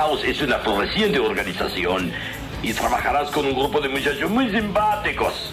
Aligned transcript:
Es 0.00 0.40
una 0.40 0.58
floreciente 0.60 1.18
organización 1.18 2.10
y 2.62 2.72
trabajarás 2.72 3.30
con 3.30 3.44
un 3.44 3.52
grupo 3.52 3.82
de 3.82 3.90
muchachos 3.90 4.30
muy 4.30 4.50
simpáticos. 4.50 5.52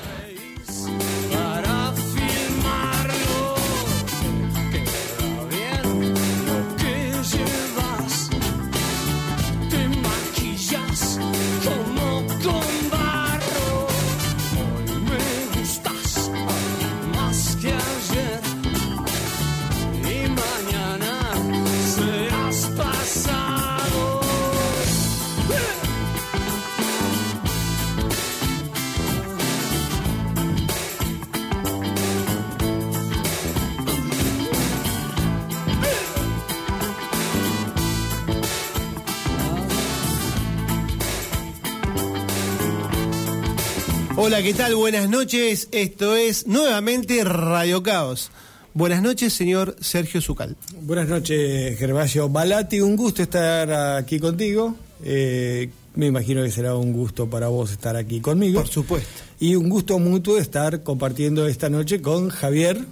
Hola, 44.38 44.46
¿qué 44.46 44.54
tal? 44.54 44.76
Buenas 44.76 45.10
noches. 45.10 45.68
Esto 45.72 46.16
es 46.16 46.46
nuevamente 46.46 47.24
Radio 47.24 47.82
Caos. 47.82 48.30
Buenas 48.76 49.02
noches, 49.02 49.34
señor 49.34 49.76
Sergio 49.80 50.22
Zucal. 50.22 50.56
Buenas 50.84 51.08
noches, 51.08 51.76
Gervasio 51.80 52.30
Balati. 52.30 52.80
Un 52.80 52.96
gusto 52.96 53.24
estar 53.24 53.74
aquí 53.98 54.20
contigo. 54.20 54.76
Eh, 55.04 55.72
me 55.96 56.06
imagino 56.06 56.44
que 56.44 56.52
será 56.52 56.76
un 56.76 56.94
gusto 56.94 57.28
para 57.28 57.48
vos 57.48 57.72
estar 57.72 57.96
aquí 57.96 58.22
conmigo. 58.22 58.62
Por 58.62 58.70
supuesto. 58.70 59.10
Y 59.40 59.56
un 59.56 59.70
gusto 59.70 59.98
mutuo 59.98 60.38
estar 60.38 60.84
compartiendo 60.84 61.48
esta 61.48 61.72
noche 61.72 62.00
con 62.00 62.30
Javier 62.30 62.86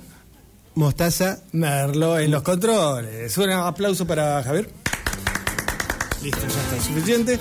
Mostaza. 0.73 1.43
Merlo 1.51 2.17
en 2.17 2.31
los 2.31 2.41
controles. 2.41 3.37
Un 3.37 3.51
aplauso 3.51 4.07
para 4.07 4.41
Javier. 4.41 4.67
Listo, 6.23 6.41
ya 6.41 6.47
está 6.47 6.81
suficiente. 6.81 7.39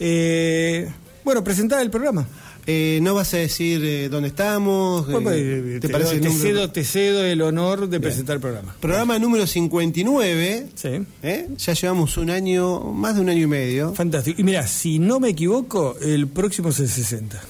Eh, 0.00 0.90
bueno, 1.22 1.44
presentar 1.44 1.82
el 1.82 1.90
programa. 1.90 2.26
Eh, 2.66 2.98
no 3.02 3.14
vas 3.14 3.34
a 3.34 3.38
decir 3.38 3.84
eh, 3.84 4.08
dónde 4.08 4.28
estamos. 4.28 5.06
Bueno, 5.10 5.30
eh, 5.32 5.76
eh, 5.76 5.80
te, 5.80 5.88
parece 5.88 6.18
cedo, 6.30 6.70
te 6.70 6.82
cedo 6.84 7.24
el 7.24 7.42
honor 7.42 7.88
de 7.88 8.00
presentar 8.00 8.36
el 8.36 8.40
programa. 8.40 8.74
Programa 8.80 9.18
número 9.18 9.46
59. 9.46 10.66
Sí. 10.74 10.88
Ya 11.58 11.72
llevamos 11.74 12.16
un 12.16 12.30
año, 12.30 12.80
más 12.80 13.16
de 13.16 13.20
un 13.20 13.28
año 13.28 13.42
y 13.42 13.46
medio. 13.46 13.94
Fantástico. 13.94 14.40
Y 14.40 14.44
mira, 14.44 14.66
si 14.66 14.98
no 14.98 15.20
me 15.20 15.30
equivoco, 15.30 15.96
el 16.00 16.26
próximo 16.28 16.70
es 16.70 16.80
el 16.80 16.88
60. 16.88 17.40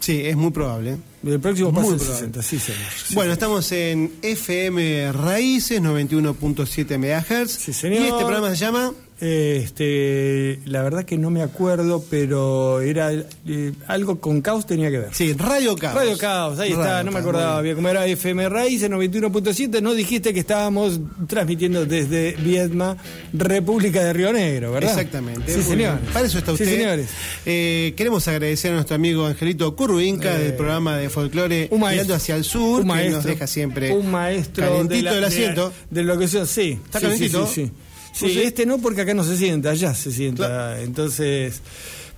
Sí, 0.00 0.22
es 0.24 0.34
muy 0.36 0.50
probable. 0.50 0.96
El 1.24 1.40
próximo 1.40 1.70
Muy 1.72 1.82
pasa 1.82 1.92
el 1.92 1.98
probable. 1.98 2.18
60, 2.18 2.42
sí, 2.42 2.58
señor. 2.58 2.80
Sí, 3.06 3.14
Bueno, 3.14 3.20
señor. 3.22 3.32
estamos 3.32 3.72
en 3.72 4.12
FM 4.22 5.12
Raíces 5.12 5.82
91.7 5.82 6.98
MHz. 6.98 7.50
Sí, 7.50 7.72
señor. 7.74 8.00
Y 8.00 8.04
este 8.06 8.18
programa 8.18 8.50
se 8.50 8.56
llama 8.56 8.92
Este, 9.20 10.58
la 10.64 10.82
verdad 10.82 11.04
que 11.04 11.16
no 11.18 11.30
me 11.30 11.42
acuerdo, 11.42 12.04
pero 12.10 12.80
era 12.80 13.12
eh, 13.12 13.72
algo 13.86 14.18
con 14.20 14.40
caos 14.40 14.66
tenía 14.66 14.90
que 14.90 14.98
ver. 14.98 15.08
sí, 15.12 15.32
Radio 15.34 15.76
Caos. 15.76 15.94
Radio 15.94 16.18
Caos, 16.18 16.58
ahí 16.58 16.72
está, 16.72 17.02
no 17.04 17.10
me 17.12 17.18
acordaba 17.20 17.60
bien 17.62 17.76
cómo 17.76 17.88
era 17.88 18.06
FM 18.06 18.48
Raíces 18.48 18.90
91.7, 18.90 19.80
no 19.82 19.94
dijiste 19.94 20.32
que 20.34 20.40
estábamos 20.40 21.00
transmitiendo 21.26 21.86
desde 21.86 22.32
Vietma, 22.42 22.96
República 23.32 24.02
de 24.04 24.12
Río 24.12 24.32
Negro, 24.32 24.72
¿verdad? 24.72 24.90
Exactamente. 24.90 25.52
Sí, 25.52 25.62
señor. 25.62 25.98
Para 26.12 26.26
eso 26.26 26.38
está 26.38 26.56
Sí, 26.56 26.62
usted. 26.62 26.76
señores. 26.76 27.08
Eh, 27.46 27.94
queremos 27.96 28.26
agradecer 28.28 28.72
a 28.72 28.74
nuestro 28.74 28.96
amigo 28.96 29.26
Angelito 29.26 29.74
Curruinca 29.76 30.36
Eh, 30.36 30.44
del 30.44 30.54
programa 30.54 30.96
de 30.96 31.08
folclore. 31.10 31.68
Mirando 31.72 32.14
hacia 32.14 32.36
el 32.36 32.44
sur, 32.44 32.82
un 32.82 32.86
maestro, 32.88 33.10
que 33.10 33.16
nos 33.16 33.24
deja 33.24 33.46
siempre 33.46 33.90
un 33.92 34.10
maestro 34.10 34.64
calentito 34.66 34.94
de 34.96 35.02
la- 35.02 35.12
del 35.14 35.24
asiento. 35.24 35.72
de 35.90 36.02
lo 36.02 36.18
que 36.18 36.28
sea, 36.28 36.46
sí. 36.46 36.78
¿Está 36.84 36.98
sí, 37.00 37.04
calentito? 37.06 37.46
Sí, 37.46 37.66
sí, 37.66 37.72
sí. 38.12 38.32
Sé. 38.34 38.44
este 38.44 38.66
no 38.66 38.78
porque 38.78 39.02
acá 39.02 39.14
no 39.14 39.24
se 39.24 39.36
sienta, 39.36 39.70
allá 39.70 39.94
se 39.94 40.10
sienta. 40.12 40.46
Claro. 40.46 40.80
Entonces, 40.82 41.60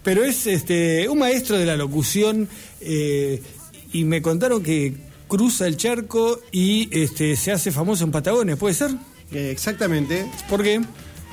pero 0.03 0.25
es 0.25 0.47
este 0.47 1.09
un 1.09 1.19
maestro 1.19 1.59
de 1.59 1.67
la 1.67 1.77
locución 1.77 2.49
eh, 2.81 3.43
y 3.93 4.05
me 4.05 4.21
contaron 4.23 4.63
que 4.63 4.95
cruza 5.29 5.67
el 5.67 5.77
charco 5.77 6.41
y 6.51 6.89
este 6.97 7.37
se 7.37 7.53
hace 7.53 7.71
famoso 7.73 8.05
en 8.05 8.11
Patagonia, 8.11 8.57
¿puede 8.57 8.75
ser? 8.75 8.91
Eh, 9.33 9.51
exactamente. 9.51 10.27
¿Por 10.49 10.63
qué? 10.63 10.81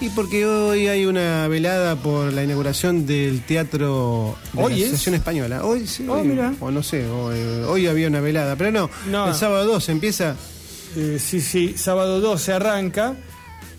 Y 0.01 0.07
porque 0.11 0.45
hoy 0.45 0.87
hay 0.87 1.05
una 1.05 1.49
velada 1.49 1.97
por 1.97 2.31
la 2.31 2.41
inauguración 2.45 3.05
del 3.05 3.41
teatro 3.41 4.37
de 4.53 4.63
¿Hoy 4.63 4.71
la 4.71 4.77
es? 4.77 4.83
Asociación 4.85 5.15
Española. 5.15 5.65
Hoy 5.65 5.85
sí. 5.85 6.05
Oh, 6.07 6.23
mira. 6.23 6.53
O 6.61 6.71
no 6.71 6.81
sé, 6.81 7.01
eh, 7.01 7.65
hoy 7.67 7.87
había 7.87 8.07
una 8.07 8.21
velada. 8.21 8.55
Pero 8.55 8.71
no, 8.71 8.89
No. 9.11 9.27
el 9.27 9.35
sábado 9.35 9.65
2 9.65 9.89
empieza. 9.89 10.37
Eh, 10.95 11.19
sí, 11.19 11.41
sí, 11.41 11.73
sábado 11.77 12.21
2 12.21 12.41
se 12.41 12.53
arranca 12.53 13.15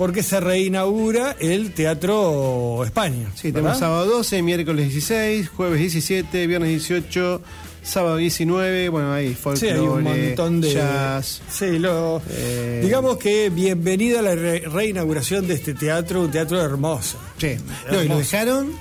porque 0.01 0.23
se 0.23 0.41
reinaugura 0.41 1.37
el 1.41 1.75
Teatro 1.75 2.83
España. 2.87 3.31
Sí, 3.35 3.49
¿verdad? 3.51 3.61
tenemos 3.73 3.79
sábado 3.81 4.07
12, 4.07 4.41
miércoles 4.41 4.87
16, 4.89 5.51
jueves 5.51 5.79
17, 5.79 6.47
viernes 6.47 6.71
18, 6.71 7.43
sábado 7.83 8.17
19. 8.17 8.89
Bueno, 8.89 9.13
ahí 9.13 9.29
Sí, 9.29 9.35
folclore, 9.35 9.73
hay 9.75 9.79
un 9.81 10.03
montón 10.05 10.61
de. 10.63 10.73
jazz. 10.73 11.43
Sí, 11.53 11.79
lo, 11.79 12.23
Eh, 12.31 12.81
digamos 12.83 13.19
que 13.19 13.51
bienvenida 13.51 14.21
a 14.21 14.23
la 14.23 14.35
re- 14.35 14.61
reinauguración 14.61 15.47
de 15.47 15.53
este 15.53 15.75
teatro, 15.75 16.23
un 16.23 16.31
teatro 16.31 16.59
hermoso. 16.63 17.19
Sí. 17.37 17.57
No, 17.93 18.03
y 18.03 18.09
lo 18.09 18.17
dejaron 18.17 18.73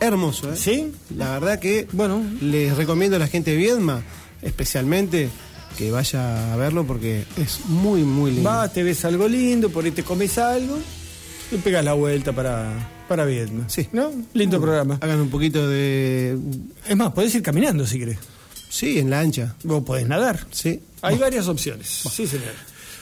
hermoso, 0.00 0.52
¿eh? 0.52 0.56
¿Sí? 0.56 0.92
La 1.16 1.30
verdad 1.38 1.60
que 1.60 1.86
Bueno. 1.92 2.24
les 2.40 2.76
recomiendo 2.76 3.14
a 3.14 3.20
la 3.20 3.28
gente 3.28 3.52
de 3.52 3.56
Viedma, 3.56 4.02
especialmente, 4.42 5.28
que 5.76 5.90
vaya 5.90 6.52
a 6.52 6.56
verlo 6.56 6.86
porque 6.86 7.24
es 7.36 7.66
muy, 7.66 8.02
muy 8.02 8.32
lindo. 8.32 8.48
Vas, 8.48 8.72
te 8.72 8.82
ves 8.82 9.04
algo 9.04 9.28
lindo, 9.28 9.70
por 9.70 9.84
ahí 9.84 9.90
te 9.90 10.02
comes 10.02 10.38
algo 10.38 10.78
y 11.52 11.56
pegas 11.58 11.84
la 11.84 11.92
vuelta 11.92 12.32
para, 12.32 12.72
para 13.08 13.24
Vietnam. 13.24 13.64
Sí. 13.68 13.88
¿No? 13.92 14.10
Lindo 14.32 14.60
programa. 14.60 14.98
Hagan 15.00 15.20
un 15.20 15.30
poquito 15.30 15.68
de. 15.68 16.36
Es 16.88 16.96
más, 16.96 17.12
podés 17.12 17.34
ir 17.34 17.42
caminando 17.42 17.86
si 17.86 17.98
querés. 17.98 18.18
Sí, 18.68 18.98
en 18.98 19.10
la 19.10 19.20
ancha. 19.20 19.54
Vos 19.62 19.84
podés 19.84 20.06
nadar. 20.08 20.46
Sí. 20.50 20.80
Hay 21.02 21.16
varias 21.18 21.46
opciones. 21.48 21.86
Sí, 21.86 22.26
señor. 22.26 22.54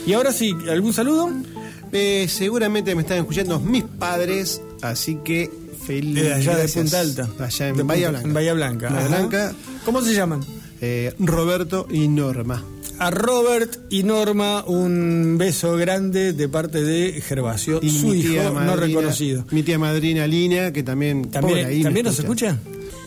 Y 0.06 0.12
ahora 0.12 0.32
sí, 0.32 0.54
¿algún 0.68 0.92
saludo? 0.92 1.30
Eh, 1.92 2.26
seguramente 2.28 2.94
me 2.94 3.02
están 3.02 3.18
escuchando 3.18 3.58
mis 3.60 3.82
padres, 3.84 4.62
así 4.82 5.18
que 5.24 5.50
feliz. 5.86 6.14
De 6.14 6.32
allá 6.34 6.54
gracias. 6.56 6.74
de 6.74 6.80
Punta 6.82 7.00
Alta. 7.00 7.44
Allá 7.44 7.68
en 7.68 7.76
De 7.76 7.82
Bahía 7.82 8.08
Blanca. 8.10 8.28
En 8.28 8.34
Bahía 8.34 8.54
Blanca. 8.54 8.88
Bahía 8.88 9.06
ajá. 9.06 9.16
Blanca, 9.18 9.52
¿Cómo 9.84 10.00
se 10.02 10.14
llaman? 10.14 10.40
eh, 10.80 11.14
Roberto 11.18 11.86
y 11.90 12.08
Norma. 12.08 12.64
A 12.98 13.10
Robert 13.10 13.78
y 13.88 14.02
Norma, 14.02 14.62
un 14.66 15.36
beso 15.38 15.74
grande 15.76 16.34
de 16.34 16.48
parte 16.50 16.82
de 16.82 17.20
Gervasio, 17.22 17.80
Y 17.82 17.88
su 17.90 18.14
hijo 18.14 18.50
no 18.60 18.76
reconocido. 18.76 19.46
Mi 19.50 19.62
tía 19.62 19.78
madrina 19.78 20.26
Lina, 20.26 20.70
que 20.70 20.82
también. 20.82 21.22
por 21.22 21.30
¿También, 21.32 21.82
¿también 21.82 22.04
nos 22.06 22.18
escucha? 22.18 22.58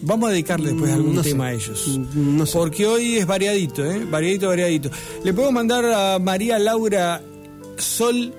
Vamos 0.06 0.30
a 0.30 0.32
dedicarle 0.34 0.72
después 0.72 0.92
algún 0.92 1.16
no 1.16 1.24
sé. 1.24 1.30
tema 1.30 1.48
a 1.48 1.54
ellos. 1.54 2.00
No 2.16 2.46
sé. 2.46 2.54
Porque 2.58 2.86
hoy 2.86 3.18
es 3.18 3.26
variadito, 3.26 3.86
¿eh? 3.90 4.04
Variadito, 4.10 4.48
variadito. 4.50 4.90
Le 5.24 5.34
puedo 5.34 5.52
mandar 5.52 5.86
a 5.86 6.20
María 6.20 6.60
Laura 6.60 7.22
Sol 7.78 8.34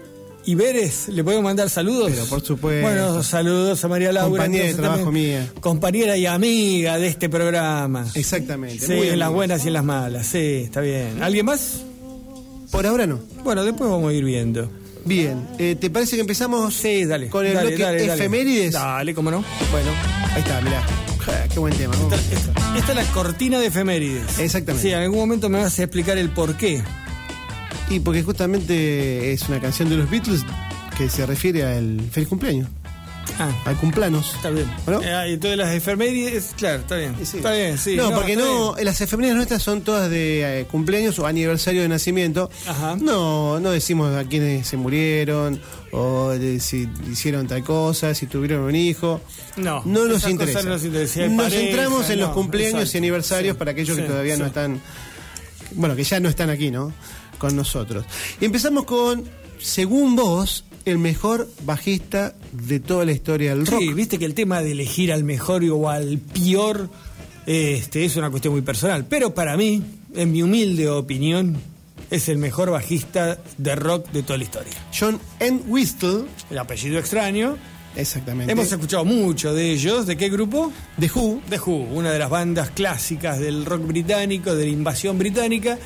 Iberes, 0.46 1.08
le 1.08 1.24
podemos 1.24 1.44
mandar 1.44 1.70
saludos. 1.70 2.10
Pero 2.10 2.26
por 2.26 2.42
supuesto. 2.42 2.82
Bueno, 2.86 3.22
saludos 3.22 3.82
a 3.82 3.88
María 3.88 4.12
Laura. 4.12 4.28
Compañera 4.42 4.66
de 4.66 4.74
trabajo 4.74 5.10
mía. 5.10 5.50
Compañera 5.60 6.16
y 6.18 6.26
amiga 6.26 6.98
de 6.98 7.06
este 7.08 7.30
programa. 7.30 8.06
Exactamente. 8.14 8.86
Sí, 8.86 8.92
muy 8.92 9.08
en 9.08 9.18
las 9.18 9.30
buenas 9.30 9.64
y 9.64 9.68
en 9.68 9.72
las 9.72 9.84
malas. 9.84 10.26
Sí, 10.26 10.62
está 10.64 10.82
bien. 10.82 11.22
¿Alguien 11.22 11.46
más? 11.46 11.80
Por 12.70 12.86
ahora 12.86 13.06
no. 13.06 13.20
Bueno, 13.42 13.64
después 13.64 13.88
vamos 13.88 14.10
a 14.10 14.12
ir 14.12 14.24
viendo. 14.24 14.70
Bien. 15.06 15.46
Eh, 15.58 15.76
¿Te 15.80 15.88
parece 15.88 16.16
que 16.16 16.20
empezamos 16.20 16.74
Sí, 16.74 17.06
dale. 17.06 17.28
con 17.28 17.46
el 17.46 17.54
dale, 17.54 17.68
bloque 17.68 17.82
dale. 17.82 18.04
efemérides? 18.12 18.72
Dale, 18.72 19.14
cómo 19.14 19.30
no. 19.30 19.42
Bueno, 19.70 19.90
ahí 20.34 20.40
está, 20.42 20.60
mirá. 20.60 20.82
Ja, 21.26 21.48
Qué 21.48 21.58
buen 21.58 21.74
tema. 21.74 21.94
esta 22.76 22.92
es 22.92 22.96
la 22.96 23.04
cortina 23.12 23.58
de 23.58 23.66
efemérides. 23.66 24.38
Exactamente. 24.38 24.88
Sí, 24.88 24.92
en 24.94 25.00
algún 25.00 25.18
momento 25.18 25.48
me 25.48 25.58
vas 25.58 25.78
a 25.78 25.82
explicar 25.84 26.18
el 26.18 26.30
por 26.30 26.56
qué. 26.56 26.82
Y 27.90 28.00
porque 28.00 28.22
justamente 28.22 29.32
es 29.32 29.48
una 29.48 29.60
canción 29.60 29.88
de 29.90 29.96
los 29.96 30.10
Beatles 30.10 30.42
que 30.96 31.08
se 31.10 31.26
refiere 31.26 31.64
al 31.64 32.00
feliz 32.10 32.28
cumpleaños. 32.28 32.68
Ah. 33.38 33.50
al 33.64 33.76
cumpleaños. 33.76 34.32
Está 34.34 34.50
bien. 34.50 34.70
¿No? 34.86 35.00
Eh, 35.02 35.32
y 35.32 35.36
todas 35.38 35.56
las 35.56 35.74
efemérides, 35.74 36.52
claro, 36.56 36.80
está 36.80 36.96
bien. 36.96 37.16
Sí. 37.24 37.38
Está 37.38 37.52
bien, 37.52 37.78
sí. 37.78 37.96
No, 37.96 38.12
porque 38.12 38.36
no, 38.36 38.74
bien. 38.74 38.86
las 38.86 39.00
efemérides 39.00 39.36
nuestras 39.36 39.62
son 39.62 39.82
todas 39.82 40.10
de 40.10 40.60
eh, 40.60 40.64
cumpleaños 40.66 41.18
o 41.18 41.26
aniversario 41.26 41.82
de 41.82 41.88
nacimiento. 41.88 42.50
Ajá. 42.66 42.96
No, 42.96 43.58
no 43.60 43.70
decimos 43.70 44.14
a 44.14 44.24
quiénes 44.24 44.66
se 44.66 44.76
murieron 44.76 45.60
o 45.92 46.30
de 46.30 46.60
si 46.60 46.88
hicieron 47.10 47.46
tal 47.46 47.62
cosa, 47.62 48.14
si 48.14 48.26
tuvieron 48.26 48.62
un 48.62 48.74
hijo. 48.74 49.20
No, 49.56 49.82
no 49.84 50.06
nos 50.06 50.28
interesa. 50.28 50.62
no 50.62 50.70
nos 50.70 50.84
interesa. 50.84 51.26
Nos 51.26 51.44
pareja, 51.44 51.62
centramos 51.62 52.10
en 52.10 52.20
los 52.20 52.30
cumpleaños 52.30 52.80
exacto. 52.80 52.96
y 52.96 52.98
aniversarios 52.98 53.54
Sí, 53.54 53.58
para 53.58 53.70
aquellos 53.72 53.96
sí, 53.96 54.02
que 54.02 54.08
todavía 54.08 54.36
no 54.36 54.46
están, 54.46 54.80
bueno, 55.72 55.94
que 55.96 56.04
ya 56.04 56.20
no 56.20 56.28
están 56.28 56.50
aquí, 56.50 56.70
¿no? 56.70 56.92
Con 57.38 57.54
nosotros. 57.56 58.04
Y 58.40 58.44
empezamos 58.44 58.84
con, 58.84 59.24
según 59.58 60.16
vos, 60.16 60.64
el 60.84 60.98
mejor 60.98 61.48
bajista 61.64 62.34
de 62.52 62.80
toda 62.80 63.04
la 63.04 63.12
historia 63.12 63.54
del 63.54 63.66
rock. 63.66 63.80
Sí, 63.80 63.92
viste 63.92 64.18
que 64.18 64.24
el 64.24 64.34
tema 64.34 64.62
de 64.62 64.72
elegir 64.72 65.12
al 65.12 65.24
mejor 65.24 65.64
o 65.64 65.88
al 65.88 66.18
peor 66.18 66.88
este, 67.46 68.04
es 68.04 68.16
una 68.16 68.30
cuestión 68.30 68.52
muy 68.54 68.62
personal. 68.62 69.04
Pero 69.06 69.34
para 69.34 69.56
mí, 69.56 69.82
en 70.14 70.32
mi 70.32 70.42
humilde 70.42 70.88
opinión, 70.88 71.56
es 72.10 72.28
el 72.28 72.38
mejor 72.38 72.70
bajista 72.70 73.38
de 73.58 73.74
rock 73.76 74.10
de 74.12 74.22
toda 74.22 74.38
la 74.38 74.44
historia. 74.44 74.72
John 74.98 75.18
Entwistle, 75.40 76.24
El 76.50 76.58
apellido 76.58 76.98
extraño. 76.98 77.56
exactamente. 77.96 78.52
Hemos 78.52 78.70
escuchado 78.70 79.04
mucho 79.04 79.54
de 79.54 79.70
ellos. 79.72 80.06
¿De 80.06 80.16
qué 80.16 80.28
grupo? 80.28 80.72
The 80.98 81.10
Who, 81.14 81.40
The 81.48 81.58
Who, 81.58 81.76
una 81.94 82.10
de 82.12 82.18
las 82.18 82.30
bandas 82.30 82.70
clásicas 82.70 83.38
del 83.38 83.64
rock 83.64 83.86
británico, 83.86 84.54
de 84.54 84.64
la 84.66 84.70
invasión 84.70 85.18
británica, 85.18 85.78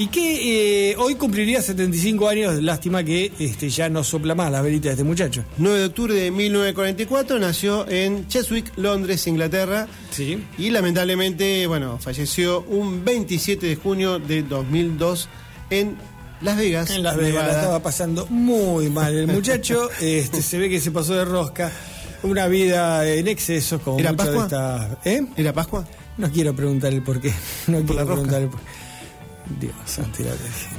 y 0.00 0.06
que 0.06 0.92
eh, 0.92 0.96
hoy 0.96 1.14
cumpliría 1.16 1.60
75 1.60 2.26
años. 2.26 2.62
Lástima 2.62 3.04
que 3.04 3.30
este, 3.38 3.68
ya 3.68 3.90
no 3.90 4.02
sopla 4.02 4.34
más 4.34 4.50
la 4.50 4.62
velita 4.62 4.88
de 4.88 4.92
este 4.92 5.04
muchacho. 5.04 5.44
9 5.58 5.78
de 5.78 5.84
octubre 5.84 6.14
de 6.14 6.30
1944, 6.30 7.38
nació 7.38 7.86
en 7.86 8.26
Cheswick, 8.26 8.72
Londres, 8.78 9.26
Inglaterra. 9.26 9.88
Sí. 10.10 10.42
Y 10.56 10.70
lamentablemente, 10.70 11.66
bueno, 11.66 11.98
falleció 11.98 12.62
un 12.62 13.04
27 13.04 13.66
de 13.66 13.76
junio 13.76 14.18
de 14.18 14.42
2002 14.42 15.28
en 15.68 15.98
Las 16.40 16.56
Vegas. 16.56 16.88
En 16.92 17.02
Las 17.02 17.18
Vegas 17.18 17.46
la 17.46 17.52
estaba 17.52 17.82
pasando 17.82 18.26
muy 18.28 18.88
mal. 18.88 19.14
El 19.14 19.26
muchacho 19.26 19.90
este, 20.00 20.40
se 20.40 20.56
ve 20.56 20.70
que 20.70 20.80
se 20.80 20.92
pasó 20.92 21.12
de 21.12 21.26
rosca. 21.26 21.70
Una 22.22 22.48
vida 22.48 23.06
en 23.06 23.28
exceso, 23.28 23.80
como 23.80 23.98
¿Era 23.98 24.12
muchas 24.12 24.28
de 24.28 24.32
Pascua? 24.38 24.86
estas. 24.86 25.06
¿Eh? 25.06 25.26
¿Era 25.36 25.52
Pascua? 25.52 25.86
No 26.16 26.30
quiero 26.30 26.56
preguntar 26.56 26.90
el 26.90 27.02
por 27.02 27.20
qué. 27.20 27.34
No 27.66 27.82
quiero 27.82 28.06
preguntar 28.06 28.40
el 28.40 28.48
por 28.48 28.60
Dios. 29.58 29.74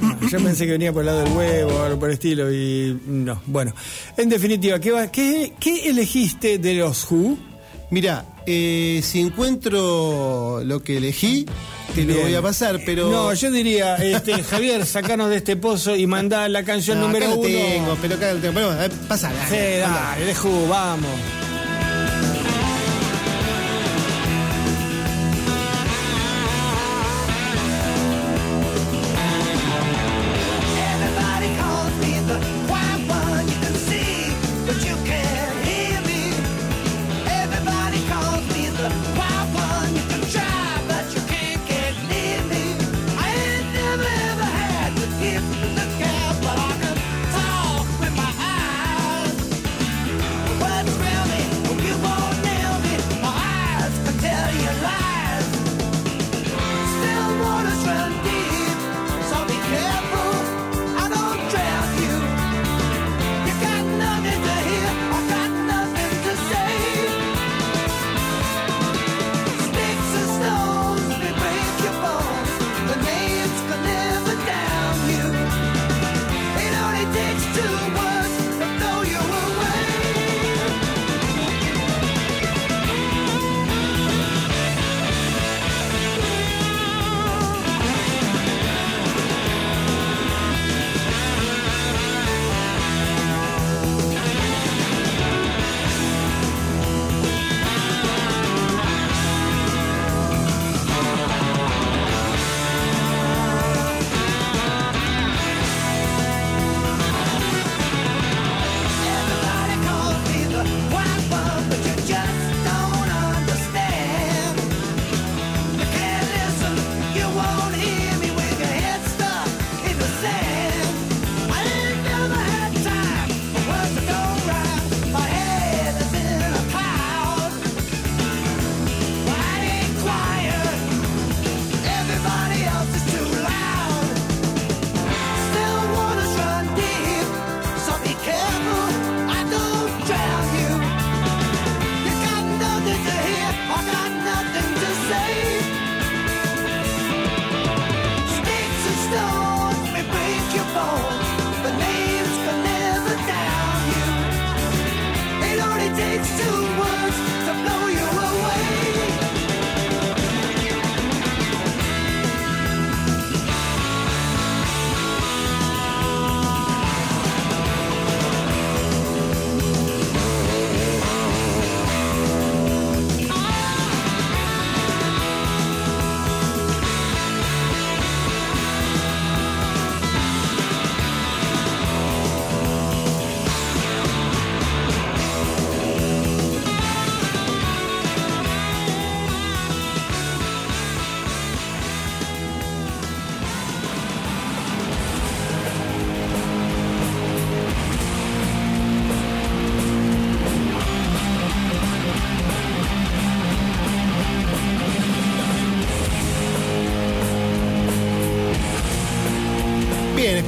No, 0.00 0.28
yo 0.28 0.38
pensé 0.42 0.64
que 0.66 0.72
venía 0.72 0.92
por 0.92 1.00
el 1.02 1.06
lado 1.06 1.24
del 1.24 1.32
huevo 1.36 1.74
o 1.74 1.82
algo 1.82 1.98
por 1.98 2.08
el 2.08 2.14
estilo 2.14 2.52
y 2.52 2.98
no. 3.06 3.42
Bueno, 3.46 3.74
en 4.16 4.28
definitiva, 4.28 4.78
¿qué, 4.80 4.90
va- 4.90 5.08
qué, 5.12 5.52
qué 5.60 5.90
elegiste 5.90 6.58
de 6.58 6.74
los 6.74 7.10
Who? 7.10 7.36
Mira, 7.90 8.24
eh, 8.46 9.00
si 9.04 9.20
encuentro 9.20 10.62
lo 10.64 10.82
que 10.82 10.96
elegí, 10.96 11.44
te 11.94 12.04
lo 12.04 12.14
voy 12.20 12.34
a 12.34 12.40
pasar, 12.40 12.80
pero. 12.86 13.10
No, 13.10 13.34
yo 13.34 13.50
diría, 13.50 13.96
este, 13.96 14.42
Javier, 14.50 14.86
sacanos 14.86 15.28
de 15.28 15.36
este 15.36 15.56
pozo 15.56 15.94
y 15.94 16.06
mandá 16.06 16.48
la 16.48 16.62
canción 16.64 16.98
No, 17.00 17.06
número 17.08 17.26
acá 17.26 17.34
uno. 17.34 17.42
tengo, 17.48 17.98
pero 18.00 18.14
acá 18.14 18.32
lo 18.32 18.40
tengo. 18.40 18.54
Pero, 18.54 18.66
bueno, 18.68 18.82
eh, 18.84 18.90
Sí, 19.50 19.56
dale, 19.80 20.24
de 20.24 20.32
Who, 20.32 20.68
vamos. 20.68 21.10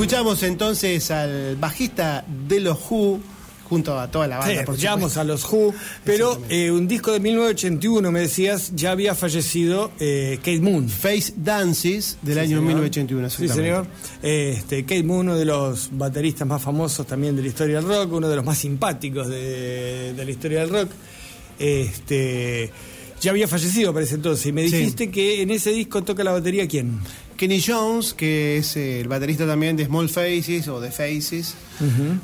Escuchamos 0.04 0.42
entonces 0.42 1.10
al 1.10 1.56
bajista 1.56 2.26
de 2.46 2.60
los 2.60 2.78
Who, 2.90 3.20
junto 3.70 3.98
a 3.98 4.10
toda 4.10 4.26
la 4.28 4.36
banda. 4.36 4.52
Sí, 4.52 4.58
escuchamos 4.60 5.16
a 5.16 5.24
los 5.24 5.50
Who, 5.50 5.72
pero 6.04 6.38
eh, 6.50 6.70
un 6.70 6.86
disco 6.86 7.10
de 7.10 7.20
1981, 7.20 8.12
me 8.12 8.20
decías, 8.20 8.72
ya 8.74 8.90
había 8.90 9.14
fallecido 9.14 9.90
eh, 9.98 10.36
Kate 10.40 10.60
Moon. 10.60 10.90
Face 10.90 11.32
Dances 11.38 12.18
del 12.20 12.34
Sí, 12.34 12.40
año 12.40 12.48
señor. 12.58 12.64
1981. 12.64 13.30
Sí, 13.30 13.48
señor. 13.48 13.86
Este, 14.22 14.82
Kate 14.82 15.02
Moon, 15.04 15.20
uno 15.26 15.36
de 15.38 15.46
los 15.46 15.88
bateristas 15.92 16.46
más 16.46 16.60
famosos 16.60 17.06
también 17.06 17.34
de 17.34 17.40
la 17.40 17.48
historia 17.48 17.76
del 17.76 17.86
rock, 17.86 18.12
uno 18.12 18.28
de 18.28 18.36
los 18.36 18.44
más 18.44 18.58
simpáticos 18.58 19.26
de, 19.28 20.12
de 20.12 20.22
la 20.24 20.30
historia 20.30 20.60
del 20.60 20.68
rock. 20.68 20.90
Este, 21.58 22.70
ya 23.22 23.30
había 23.30 23.48
fallecido 23.48 23.94
para 23.94 24.04
ese 24.04 24.16
entonces. 24.16 24.44
Y 24.44 24.52
me 24.52 24.68
Sí. 24.68 24.76
dijiste 24.76 25.10
que 25.10 25.40
en 25.40 25.50
ese 25.50 25.70
disco 25.70 26.02
toca 26.04 26.22
la 26.22 26.32
batería 26.32 26.68
quién? 26.68 27.00
Kenny 27.36 27.60
Jones, 27.60 28.14
que 28.14 28.56
es 28.58 28.76
el 28.76 29.08
baterista 29.08 29.46
también 29.46 29.76
de 29.76 29.84
Small 29.86 30.08
Faces 30.08 30.68
o 30.68 30.80
The 30.80 30.90
Faces, 30.90 31.54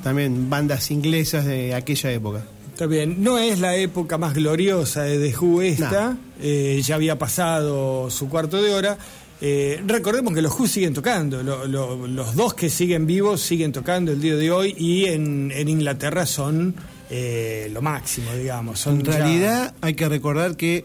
también 0.03 0.49
bandas 0.49 0.91
inglesas 0.91 1.45
de 1.45 1.75
aquella 1.75 2.13
época. 2.13 2.45
Está 2.73 2.87
bien, 2.87 3.23
no 3.23 3.37
es 3.39 3.59
la 3.59 3.77
época 3.77 4.17
más 4.19 4.35
gloriosa 4.35 5.03
de 5.03 5.19
The 5.19 5.37
Who 5.37 5.63
esta, 5.63 6.11
No. 6.13 6.19
eh, 6.41 6.81
ya 6.83 6.95
había 6.95 7.19
pasado 7.19 8.09
su 8.11 8.29
cuarto 8.29 8.63
de 8.63 8.73
hora. 8.73 8.97
Eh, 9.43 9.83
recordemos 9.87 10.33
que 10.35 10.43
los 10.43 10.59
Who 10.59 10.67
siguen 10.67 10.95
tocando, 10.95 11.43
lo- 11.43 11.67
lo- 11.67 12.07
los 12.07 12.35
dos 12.35 12.55
que 12.55 12.71
siguen 12.71 13.07
vivos 13.07 13.41
siguen 13.43 13.73
tocando 13.73 14.13
el 14.13 14.21
día 14.21 14.37
de 14.37 14.51
hoy 14.51 14.75
y 14.79 15.07
en, 15.07 15.51
en 15.55 15.69
Inglaterra 15.69 16.25
son 16.27 16.75
eh, 17.11 17.69
lo 17.73 17.83
máximo, 17.83 18.33
digamos. 18.35 18.79
Son 18.81 19.01
En 19.01 19.05
ya- 19.07 19.13
realidad 19.19 19.75
hay 19.81 19.95
que 19.95 20.09
recordar 20.09 20.57
que 20.57 20.85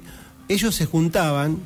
ellos 0.49 0.73
se 0.75 0.85
juntaban, 0.85 1.59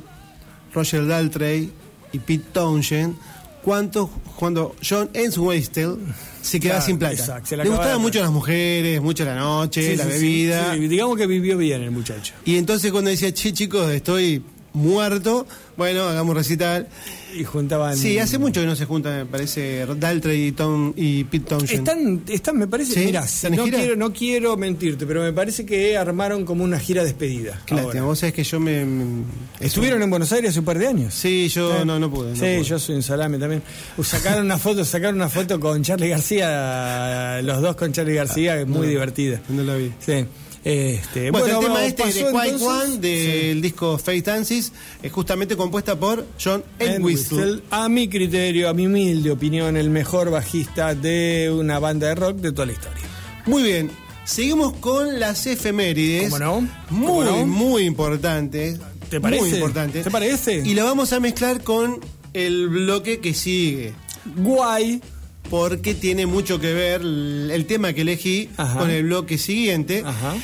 Roger 0.74 1.06
Daltrey 1.06 1.70
y 2.12 2.18
Pete 2.18 2.44
Townshend, 2.52 3.16
cuando, 3.62 4.08
cuando 4.36 4.74
John 4.88 5.10
Entwistle 5.12 5.96
se 6.40 6.58
quedaba 6.58 6.78
Claro, 6.78 6.86
sin 6.86 6.98
plata. 6.98 7.14
exacto, 7.14 7.56
Le 7.56 7.68
gustaban 7.68 8.00
mucho 8.00 8.20
las 8.20 8.30
mujeres, 8.30 9.00
mucho 9.02 9.24
la 9.24 9.34
noche, 9.34 9.90
Sí, 9.90 9.96
la 9.96 10.04
sí, 10.04 10.10
bebida. 10.10 10.74
sí, 10.74 10.88
digamos 10.88 11.16
que 11.18 11.26
vivió 11.26 11.58
bien 11.58 11.82
el 11.82 11.90
muchacho. 11.90 12.32
Y 12.44 12.56
entonces 12.56 12.90
cuando 12.90 13.10
decía, 13.10 13.32
che 13.34 13.52
chicos, 13.52 13.90
estoy 13.92 14.42
muerto, 14.72 15.46
bueno, 15.76 16.04
hagamos 16.04 16.34
recital. 16.34 16.88
Y 17.34 17.44
juntaban. 17.44 17.96
Sí, 17.96 18.18
hace 18.18 18.38
mucho 18.38 18.60
que 18.60 18.66
no 18.66 18.74
se 18.76 18.86
juntan, 18.86 19.18
me 19.18 19.26
parece, 19.26 19.86
Daltrey 19.86 20.46
y, 20.48 20.52
Tom, 20.52 20.92
y 20.96 21.24
Pete 21.24 21.46
Townshend. 21.46 21.88
Están, 21.88 22.22
están, 22.28 22.58
me 22.58 22.66
parece, 22.66 22.94
¿Sí? 22.94 23.00
mira, 23.06 23.20
¿Están 23.24 23.54
en 23.54 23.60
no 23.60 23.64
quiero, 23.64 23.96
no 23.96 24.12
quiero 24.12 24.56
mentirte, 24.56 25.06
pero 25.06 25.22
me 25.22 25.32
parece 25.32 25.64
que 25.64 25.96
armaron 25.96 26.44
como 26.44 26.64
una 26.64 26.78
gira 26.80 27.04
despedida. 27.04 27.60
Lástima, 27.70 28.04
vos 28.04 28.18
sabés 28.18 28.34
que 28.34 28.44
yo 28.44 28.58
me... 28.60 28.84
me- 28.84 29.24
Estuvieron 29.60 30.02
en 30.02 30.10
Buenos 30.10 30.32
Aires 30.32 30.50
hace 30.50 30.58
un 30.58 30.64
par 30.64 30.78
de 30.78 30.86
años. 30.88 31.14
Sí, 31.14 31.48
yo 31.48 31.82
Eh, 31.82 31.84
no, 31.84 31.98
no 31.98 32.10
pude. 32.10 32.30
no 32.30 32.34
sí, 32.34 32.40
pude. 32.40 32.62
yo 32.64 32.78
soy 32.78 32.96
un 32.96 33.02
salame 33.02 33.38
también. 33.38 33.62
Uh, 33.96 34.02
Sacaron 34.02 34.44
una 34.44 34.58
foto, 34.58 34.84
sacaron 34.84 35.16
una 35.16 35.28
foto 35.28 35.60
con 35.60 35.82
Charlie 35.82 36.08
García, 36.08 37.40
los 37.42 37.60
dos 37.62 37.76
con 37.76 37.92
Charlie 37.92 38.14
García, 38.14 38.64
muy 38.66 38.78
no. 38.78 38.82
divertida. 38.84 39.40
No 39.48 39.62
la 39.62 39.76
vi. 39.76 39.92
Sí. 40.00 40.24
Este, 40.62 41.30
Bueno, 41.30 41.46
el 41.46 41.66
tema 41.66 41.84
este 41.86 42.06
de 42.06 42.30
Quiet 42.30 42.60
One 42.60 42.98
del 42.98 43.62
disco 43.62 43.96
Face 43.96 44.20
Dances 44.20 44.72
es 45.02 45.10
justamente 45.10 45.56
compuesta 45.56 45.98
por 45.98 46.26
John 46.42 46.62
Entwistle. 46.78 47.62
A 47.70 47.88
mi 47.88 48.08
criterio, 48.08 48.68
a 48.68 48.74
mi 48.74 48.86
humilde 48.86 49.30
opinión, 49.30 49.76
el 49.76 49.88
mejor 49.88 50.30
bajista 50.30 50.94
de 50.94 51.50
una 51.50 51.78
banda 51.78 52.08
de 52.08 52.14
rock 52.14 52.36
de 52.36 52.52
toda 52.52 52.66
la 52.66 52.72
historia. 52.72 53.04
Muy 53.46 53.62
bien, 53.62 53.90
seguimos 54.24 54.74
con 54.74 55.18
las 55.18 55.46
efemérides. 55.46 56.30
¿Cómo 56.30 56.38
no? 56.38 56.60
Muy, 56.90 57.06
¿Cómo 57.06 57.24
no? 57.24 57.46
muy 57.46 57.84
importantes. 57.84 58.78
¿Te 59.08 59.18
parece? 59.20 59.42
Muy 59.42 59.54
importantes. 59.54 60.04
¿Te 60.04 60.10
parece? 60.10 60.62
Y 60.64 60.74
lo 60.74 60.84
vamos 60.84 61.12
a 61.14 61.20
mezclar 61.20 61.62
con 61.62 62.00
el 62.34 62.68
bloque 62.68 63.20
que 63.20 63.32
sigue. 63.32 63.94
Guay. 64.36 65.00
Porque 65.50 65.94
tiene 65.94 66.26
mucho 66.26 66.60
que 66.60 66.72
ver 66.72 67.00
el 67.02 67.64
tema 67.66 67.92
que 67.92 68.02
elegí 68.02 68.48
Ajá. 68.56 68.78
con 68.78 68.90
el 68.90 69.02
bloque 69.04 69.36
siguiente. 69.36 70.02
Ajá. 70.06 70.36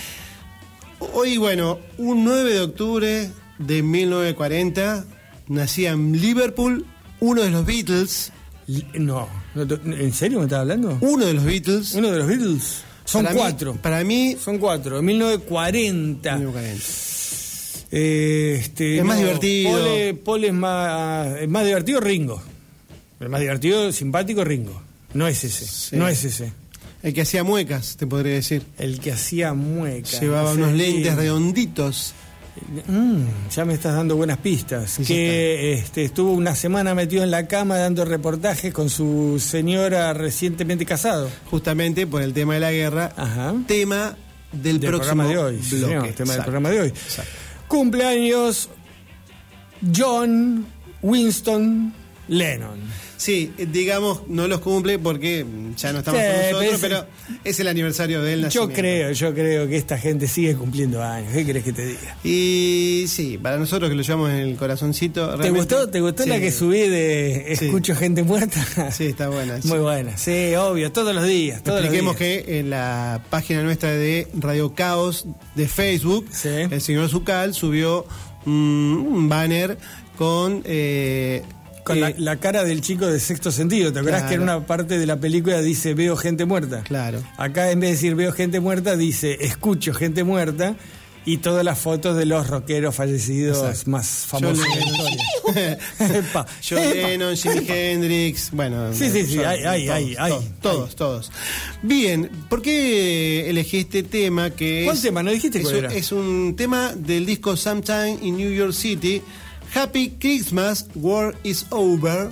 Hoy, 0.98 1.36
bueno, 1.36 1.78
un 1.98 2.24
9 2.24 2.52
de 2.52 2.60
octubre 2.60 3.30
de 3.58 3.82
1940, 3.82 5.04
nacía 5.48 5.92
en 5.92 6.20
Liverpool 6.20 6.84
uno 7.20 7.42
de 7.42 7.50
los 7.50 7.64
Beatles. 7.64 8.32
No, 8.94 9.28
¿en 9.54 10.12
serio 10.12 10.38
me 10.38 10.44
estás 10.46 10.60
hablando? 10.60 10.98
Uno 11.00 11.24
de 11.24 11.34
los 11.34 11.44
Beatles. 11.44 11.94
Uno 11.94 12.10
de 12.10 12.18
los 12.18 12.26
Beatles. 12.26 12.82
Son 13.04 13.22
Para 13.22 13.34
mí- 13.34 13.40
cuatro. 13.40 13.74
para 13.80 14.02
mí, 14.04 14.36
Son 14.42 14.58
cuatro. 14.58 14.98
En 14.98 15.04
1940. 15.04 16.36
1940. 16.36 17.86
Eh, 17.92 18.56
este, 18.60 18.98
Es 18.98 19.04
más 19.04 19.18
divertido. 19.18 19.70
Paul, 19.70 19.86
es- 19.86 20.18
Paul 20.18 20.44
es 20.44 20.52
más, 20.52 21.36
es 21.40 21.48
más 21.48 21.64
divertido 21.64 22.00
Ringo. 22.00 22.42
El 23.20 23.28
más 23.28 23.40
divertido, 23.40 23.92
simpático 23.92 24.42
Ringo. 24.44 24.82
No 25.16 25.26
es 25.26 25.44
ese. 25.44 25.66
Sí. 25.66 25.96
No 25.96 26.08
es 26.08 26.24
ese. 26.24 26.52
El 27.02 27.14
que 27.14 27.22
hacía 27.22 27.44
muecas, 27.44 27.96
te 27.96 28.06
podría 28.06 28.34
decir. 28.34 28.64
El 28.78 29.00
que 29.00 29.12
hacía 29.12 29.54
muecas. 29.54 30.20
Llevaba 30.20 30.52
unos 30.52 30.72
lentes 30.72 31.14
redonditos. 31.14 32.14
Mm, 32.88 33.50
ya 33.54 33.64
me 33.64 33.74
estás 33.74 33.94
dando 33.94 34.16
buenas 34.16 34.38
pistas. 34.38 34.98
Que 35.06 35.74
este, 35.74 36.04
estuvo 36.04 36.32
una 36.32 36.56
semana 36.56 36.94
metido 36.94 37.22
en 37.22 37.30
la 37.30 37.46
cama 37.46 37.76
dando 37.76 38.04
reportajes 38.04 38.72
con 38.72 38.88
su 38.88 39.40
señora 39.44 40.14
recientemente 40.14 40.86
casado. 40.86 41.30
Justamente 41.50 42.06
por 42.06 42.22
el 42.22 42.32
tema 42.32 42.54
de 42.54 42.60
la 42.60 42.72
guerra. 42.72 43.12
Ajá. 43.16 43.54
Tema 43.66 44.16
del, 44.52 44.80
del 44.80 44.90
próximo 44.90 45.22
programa 45.22 45.28
de 45.28 45.38
hoy. 45.38 45.56
bloque. 45.56 45.68
señor, 45.68 46.08
tema 46.14 46.32
del 46.32 46.42
programa 46.42 46.70
de 46.70 46.80
hoy. 46.80 46.88
Exacto. 46.88 47.30
Cumpleaños 47.68 48.70
John 49.94 50.66
Winston 51.02 51.92
Lennon. 52.28 53.05
Sí, 53.18 53.50
digamos, 53.72 54.22
no 54.28 54.46
los 54.46 54.60
cumple 54.60 54.98
porque 54.98 55.44
ya 55.76 55.92
no 55.92 56.00
estamos 56.00 56.20
Sí, 56.20 56.26
con 56.26 56.36
nosotros, 56.66 56.80
pero 56.80 56.96
es- 56.98 57.06
pero 57.30 57.40
es 57.44 57.60
el 57.60 57.68
aniversario 57.68 58.22
del 58.22 58.40
Yo 58.40 58.44
nacimiento. 58.46 58.74
creo, 58.74 59.12
yo 59.12 59.34
creo 59.34 59.68
que 59.68 59.76
esta 59.76 59.96
gente 59.98 60.28
sigue 60.28 60.54
cumpliendo 60.54 61.02
años. 61.02 61.32
¿Qué 61.32 61.46
querés 61.46 61.64
que 61.64 61.72
te 61.72 61.86
diga? 61.86 62.16
Y 62.24 63.06
sí, 63.08 63.38
para 63.38 63.56
nosotros 63.58 63.88
que 63.88 63.96
lo 63.96 64.02
llevamos 64.02 64.30
en 64.30 64.36
el 64.36 64.56
corazoncito. 64.56 65.36
¿Te 65.38 65.48
gustó, 65.50 65.88
¿Te 65.88 66.00
gustó 66.00 66.24
Sí. 66.24 66.28
la 66.28 66.38
que 66.40 66.52
subí 66.52 66.80
de 66.80 67.54
Sí. 67.58 67.64
Escucho 67.66 67.96
gente 67.96 68.22
muerta? 68.22 68.90
Sí, 68.92 69.06
está 69.06 69.28
buena. 69.30 69.60
sí. 69.62 69.68
Muy 69.68 69.78
buena, 69.78 70.16
sí, 70.18 70.54
obvio, 70.54 70.92
todos 70.92 71.14
los 71.14 71.24
días. 71.26 71.62
Todos 71.62 71.78
los 71.80 71.86
Expliquemos 71.86 72.18
días. 72.18 72.42
que 72.44 72.58
en 72.60 72.70
la 72.70 73.22
página 73.30 73.62
nuestra 73.62 73.92
de 73.92 74.28
Radio 74.34 74.74
Caos 74.74 75.26
de 75.54 75.68
Facebook, 75.68 76.26
Sí. 76.32 76.48
el 76.48 76.80
señor 76.82 77.08
Zucal 77.08 77.54
subió 77.54 78.04
un 78.44 79.28
banner 79.28 79.78
con. 80.18 80.62
eh, 80.64 81.42
Con 81.86 82.00
la, 82.00 82.10
eh, 82.10 82.16
la 82.18 82.36
cara 82.36 82.64
del 82.64 82.80
chico 82.80 83.06
de 83.06 83.18
sexto 83.20 83.50
sentido, 83.52 83.92
¿te 83.92 84.00
acuerdas 84.00 84.22
Claro. 84.22 84.28
que 84.30 84.34
en 84.36 84.42
una 84.42 84.66
parte 84.66 84.98
de 84.98 85.06
la 85.06 85.16
película 85.18 85.60
dice 85.62 85.94
veo 85.94 86.16
gente 86.16 86.44
muerta? 86.44 86.82
Claro. 86.82 87.22
Acá 87.38 87.70
en 87.70 87.80
vez 87.80 87.90
de 87.90 87.94
decir 87.96 88.14
veo 88.14 88.32
gente 88.32 88.60
muerta, 88.60 88.96
dice 88.96 89.38
escucho 89.40 89.94
gente 89.94 90.24
muerta 90.24 90.74
y 91.24 91.38
todas 91.38 91.64
las 91.64 91.78
fotos 91.80 92.16
de 92.16 92.24
los 92.24 92.46
rockeros 92.48 92.94
fallecidos 92.94 93.58
Exacto. 93.58 93.90
más 93.90 94.06
famosos 94.28 94.64
de 94.64 94.80
la 94.80 94.86
historia. 94.86 95.24
Epa, 96.18 96.46
John 96.68 96.78
epa. 96.78 97.08
Lennon, 97.08 97.36
Jimi 97.36 97.66
Hendrix, 97.68 98.50
bueno. 98.52 98.92
Sí, 98.94 99.10
sí, 99.10 99.24
sí, 99.26 99.36
John- 99.38 99.46
hay, 99.46 99.64
hay, 99.64 99.86
todos, 99.86 99.96
hay, 99.96 100.16
hay. 100.18 100.30
todos, 100.32 100.44
todos, 100.60 100.96
todos. 100.96 101.32
Bien, 101.82 102.30
¿por 102.48 102.62
qué 102.62 103.48
elegí 103.50 103.78
este 103.78 104.02
tema 104.04 104.50
que 104.50 104.82
¿Cuál 104.84 104.96
es, 104.96 105.02
tema? 105.02 105.22
¿No 105.22 105.30
dijiste 105.32 105.58
es, 105.58 105.64
cuál 105.64 105.76
era? 105.76 105.92
es 105.94 106.12
un 106.12 106.54
tema 106.56 106.92
del 106.94 107.26
disco 107.26 107.56
Sometime 107.56 108.18
in 108.22 108.36
New 108.36 108.52
York 108.52 108.72
City, 108.72 109.20
Happy 109.74 110.16
Christmas, 110.18 110.86
War 110.94 111.34
is 111.42 111.66
Over, 111.70 112.30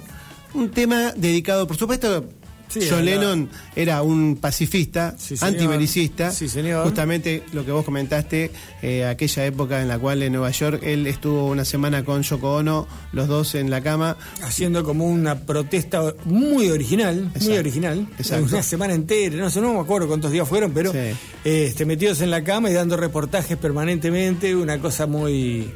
un 0.54 0.70
tema 0.70 1.12
dedicado, 1.16 1.66
por 1.66 1.76
supuesto, 1.76 2.24
Sí, 2.66 2.80
John 2.90 3.06
era- 3.06 3.20
Lennon 3.20 3.48
era 3.76 4.02
un 4.02 4.36
pacifista, 4.40 5.14
Sí, 5.16 5.36
antibelicista, 5.40 6.32
Sí, 6.32 6.48
señor. 6.48 6.82
justamente 6.84 7.44
lo 7.52 7.64
que 7.64 7.70
vos 7.70 7.84
comentaste, 7.84 8.50
eh, 8.82 9.04
aquella 9.04 9.46
época 9.46 9.80
en 9.80 9.86
la 9.86 9.98
cual 9.98 10.22
en 10.24 10.32
Nueva 10.32 10.50
York 10.50 10.80
él 10.82 11.06
estuvo 11.06 11.46
una 11.46 11.64
semana 11.64 12.04
con 12.04 12.22
Yoko 12.22 12.54
Ono, 12.56 12.88
los 13.12 13.28
dos 13.28 13.54
en 13.54 13.70
la 13.70 13.80
cama, 13.80 14.16
Haciendo 14.42 14.82
como 14.82 15.06
una 15.06 15.38
protesta 15.40 16.14
muy 16.24 16.68
original, 16.70 17.30
muy 17.42 17.56
original, 17.58 18.08
Exacto. 18.18 18.46
una 18.54 18.62
semana 18.62 18.94
entera, 18.94 19.36
no 19.36 19.50
sé, 19.50 19.60
no 19.60 19.74
me 19.74 19.80
acuerdo 19.80 20.08
cuántos 20.08 20.32
días 20.32 20.48
fueron, 20.48 20.72
pero 20.72 20.92
este, 21.44 21.84
metidos 21.84 22.22
en 22.22 22.30
la 22.30 22.42
cama 22.42 22.70
y 22.70 22.72
dando 22.72 22.96
reportajes 22.96 23.56
permanentemente, 23.56 24.56
una 24.56 24.80
cosa 24.80 25.06
muy, 25.06 25.70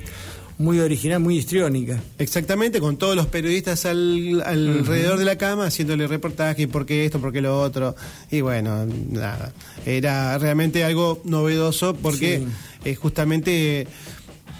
muy 0.58 0.80
original, 0.80 1.20
muy 1.20 1.38
histriónica. 1.38 2.00
Exactamente, 2.18 2.80
con 2.80 2.96
todos 2.96 3.14
los 3.14 3.26
periodistas 3.26 3.86
al, 3.86 4.42
alrededor 4.44 5.18
de 5.18 5.24
la 5.24 5.38
cama 5.38 5.66
haciéndole 5.66 6.06
reportaje, 6.06 6.66
por 6.66 6.84
qué 6.84 7.04
esto, 7.04 7.20
por 7.20 7.32
qué 7.32 7.40
lo 7.40 7.60
otro. 7.60 7.94
Y 8.30 8.40
bueno, 8.40 8.86
nada, 9.10 9.52
era 9.86 10.36
realmente 10.38 10.84
algo 10.84 11.20
novedoso 11.24 11.94
porque 11.94 12.42
eh, 12.84 12.94
justamente 12.96 13.82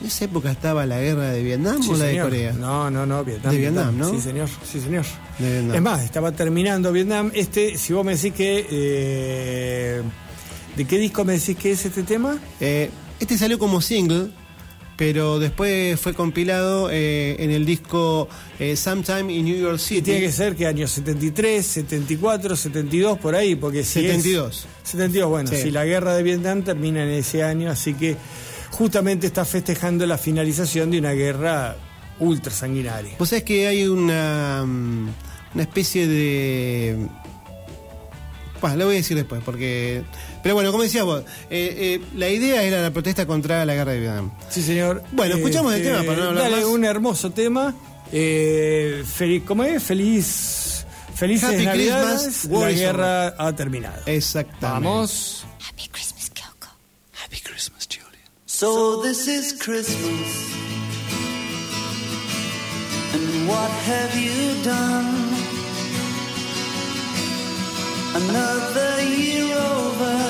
en 0.00 0.06
esa 0.06 0.26
época 0.26 0.52
estaba 0.52 0.86
la 0.86 1.00
guerra 1.00 1.30
de 1.30 1.42
Vietnam 1.42 1.82
Sí, 1.82 1.90
o 1.90 1.96
la 1.96 2.04
de 2.04 2.10
señor. 2.10 2.26
Corea. 2.28 2.52
No, 2.52 2.90
no, 2.90 3.04
no, 3.04 3.24
Vietnam. 3.24 3.52
De 3.52 3.58
Vietnam, 3.58 3.98
¿no? 3.98 4.10
Sí, 4.10 4.20
señor, 4.20 4.48
sí, 4.70 4.80
señor. 4.80 5.04
De 5.40 5.50
Vietnam. 5.50 5.74
Es 5.74 5.82
más, 5.82 6.04
estaba 6.04 6.30
terminando 6.30 6.92
Vietnam. 6.92 7.32
Este, 7.34 7.76
si 7.76 7.92
vos 7.92 8.04
me 8.04 8.14
decís 8.14 8.32
que. 8.32 8.66
eh, 8.70 10.02
¿De 10.76 10.84
qué 10.84 10.96
disco 10.96 11.24
me 11.24 11.32
decís 11.32 11.56
que 11.56 11.72
es 11.72 11.84
este 11.84 12.04
tema? 12.04 12.38
Eh, 12.60 12.88
este 13.18 13.36
salió 13.36 13.58
como 13.58 13.80
single 13.80 14.30
pero 14.98 15.38
después 15.38 15.98
fue 16.00 16.12
compilado 16.12 16.90
eh, 16.90 17.36
en 17.38 17.52
el 17.52 17.64
disco 17.64 18.28
eh, 18.58 18.74
Sometime 18.74 19.32
in 19.32 19.44
New 19.44 19.56
York 19.56 19.76
Y 19.76 19.78
City. 19.78 20.02
tiene 20.02 20.20
que 20.22 20.32
ser 20.32 20.56
que 20.56 20.66
años 20.66 20.90
73, 20.90 21.64
74, 21.64 22.56
72, 22.56 23.16
por 23.18 23.36
ahí, 23.36 23.54
porque 23.54 23.84
si 23.84 24.00
es- 24.00 24.06
72. 24.06 24.66
72, 24.82 25.30
bueno, 25.30 25.48
Sí. 25.50 25.56
si 25.62 25.70
la 25.70 25.84
guerra 25.84 26.16
de 26.16 26.24
Vietnam 26.24 26.64
termina 26.64 27.04
en 27.04 27.10
ese 27.10 27.44
año, 27.44 27.70
así 27.70 27.94
que 27.94 28.16
justamente 28.72 29.28
está 29.28 29.44
festejando 29.44 30.04
la 30.04 30.18
finalización 30.18 30.90
de 30.90 30.98
una 30.98 31.12
guerra 31.12 31.76
ultra 32.18 32.52
sanguinaria. 32.52 33.12
Vos 33.20 33.28
sabés 33.28 33.44
que 33.44 33.68
hay 33.68 33.86
una, 33.86 34.64
mm, 34.66 35.08
una 35.54 35.62
especie 35.62 36.08
de... 36.08 37.06
Bah, 38.60 38.74
lo 38.74 38.86
voy 38.86 38.94
a 38.94 38.98
decir 38.98 39.16
después, 39.16 39.40
porque... 39.44 40.02
Pero 40.42 40.54
bueno, 40.54 40.70
como 40.70 40.82
decías 40.84 41.04
vos, 41.04 41.22
eh, 41.50 42.00
eh, 42.00 42.00
la 42.16 42.28
idea 42.28 42.62
era 42.62 42.80
la 42.80 42.90
protesta 42.92 43.26
contra 43.26 43.64
la 43.64 43.74
guerra 43.74 43.92
de 43.92 44.00
Vietnam. 44.00 44.30
Sí, 44.50 44.62
señor. 44.62 45.02
Bueno, 45.12 45.36
escuchamos 45.36 45.74
el 45.74 45.82
tema 45.82 46.02
para 46.04 46.16
no 46.16 46.24
hablar 46.28 46.44
Dale, 46.50 46.56
más. 46.62 46.64
un 46.66 46.84
hermoso 46.84 47.30
tema. 47.30 47.74
Eh, 48.12 49.04
feliz, 49.06 49.42
¿Cómo 49.46 49.64
es? 49.64 49.82
Feliz. 49.82 50.86
Felices 51.14 51.50
Happy 51.50 51.64
Navidades. 51.64 52.22
Christmas, 52.22 52.60
La 52.62 52.70
guerra 52.72 53.26
ha 53.36 53.52
terminado. 53.56 54.00
Exactamente. 54.06 54.88
Vamos. 54.88 55.44
Happy 55.68 55.88
Christmas, 55.88 56.30
Kyoko. 56.30 56.68
Happy 57.24 57.40
Christmas, 57.40 57.88
Julia. 57.88 58.24
So 58.46 59.02
this 59.02 59.26
is 59.26 59.52
Christmas. 59.60 60.28
And 63.14 63.48
what 63.48 63.70
have 63.88 64.14
you 64.16 64.62
done? 64.62 65.26
Another 68.14 69.02
year 69.02 69.54
over. 69.54 70.27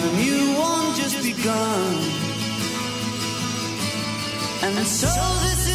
And 0.00 0.10
a 0.10 0.16
new 0.16 0.58
one 0.58 0.94
just 0.94 1.22
begun. 1.22 1.94
And 4.62 4.86
so 4.86 5.08
this 5.42 5.69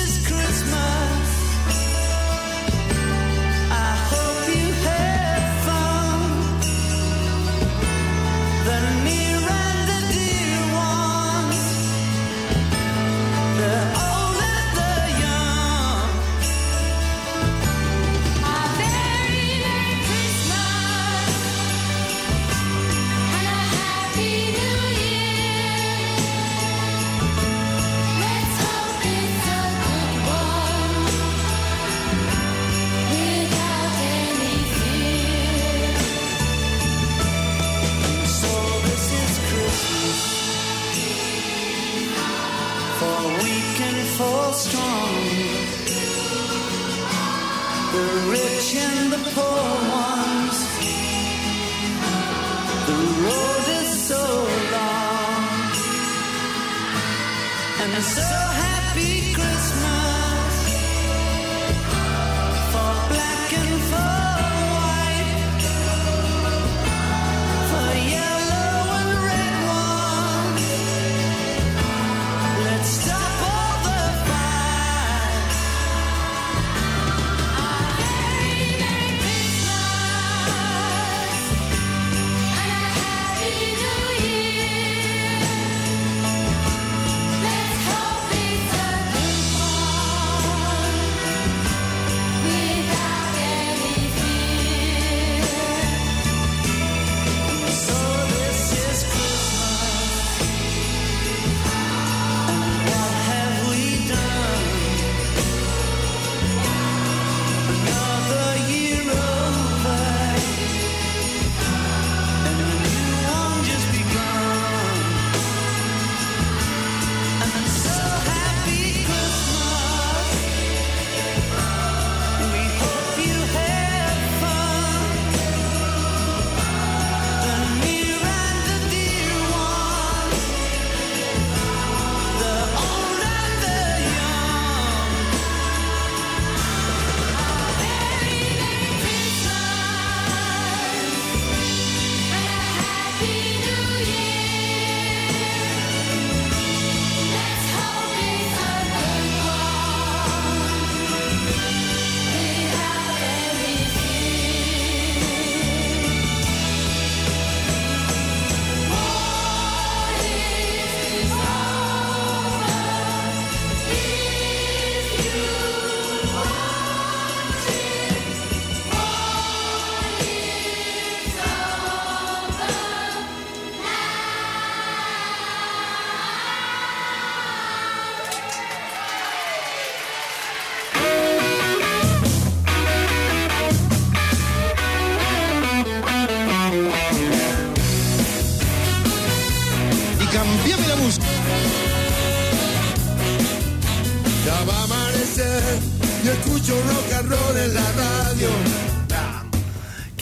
so 58.01 58.54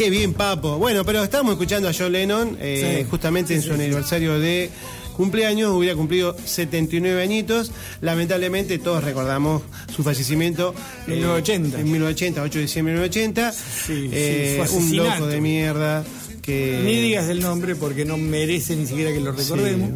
Qué 0.04 0.10
bien, 0.10 0.34
Papo. 0.34 0.78
Bueno, 0.80 1.06
pero 1.06 1.24
estamos 1.24 1.54
escuchando 1.54 1.88
a 1.88 1.94
John 1.98 2.12
Lennon, 2.12 2.58
eh, 2.60 2.98
Sí. 3.04 3.08
justamente 3.10 3.54
en 3.56 3.62
su 3.62 3.72
aniversario 3.72 4.38
de 4.38 4.70
cumpleaños, 5.16 5.72
hubiera 5.74 5.96
cumplido 5.96 6.36
79 6.44 7.22
añitos. 7.24 7.72
Lamentablemente 8.02 8.80
todos 8.80 9.02
recordamos 9.02 9.62
su 9.96 10.04
fallecimiento. 10.04 10.76
eh, 11.08 11.12
1980. 11.12 11.80
En 11.80 11.86
1980, 11.86 12.42
8 12.44 12.54
de 12.60 12.62
diciembre 12.63 12.94
de 12.96 13.00
1980. 13.00 13.54
Sí, 13.54 14.10
Eh, 14.12 14.62
sí, 14.68 14.76
un 14.76 14.98
loco 14.98 15.26
de 15.26 15.39
mierda 15.39 16.04
que... 16.42 16.82
Ni 16.84 16.98
digas 17.00 17.30
el 17.30 17.39
nombre 17.39 17.74
porque 17.78 18.04
no 18.04 18.18
merece 18.18 18.76
ni 18.76 18.86
siquiera 18.86 19.13
que 19.13 19.22
lo 19.22 19.32
recordemos. 19.32 19.89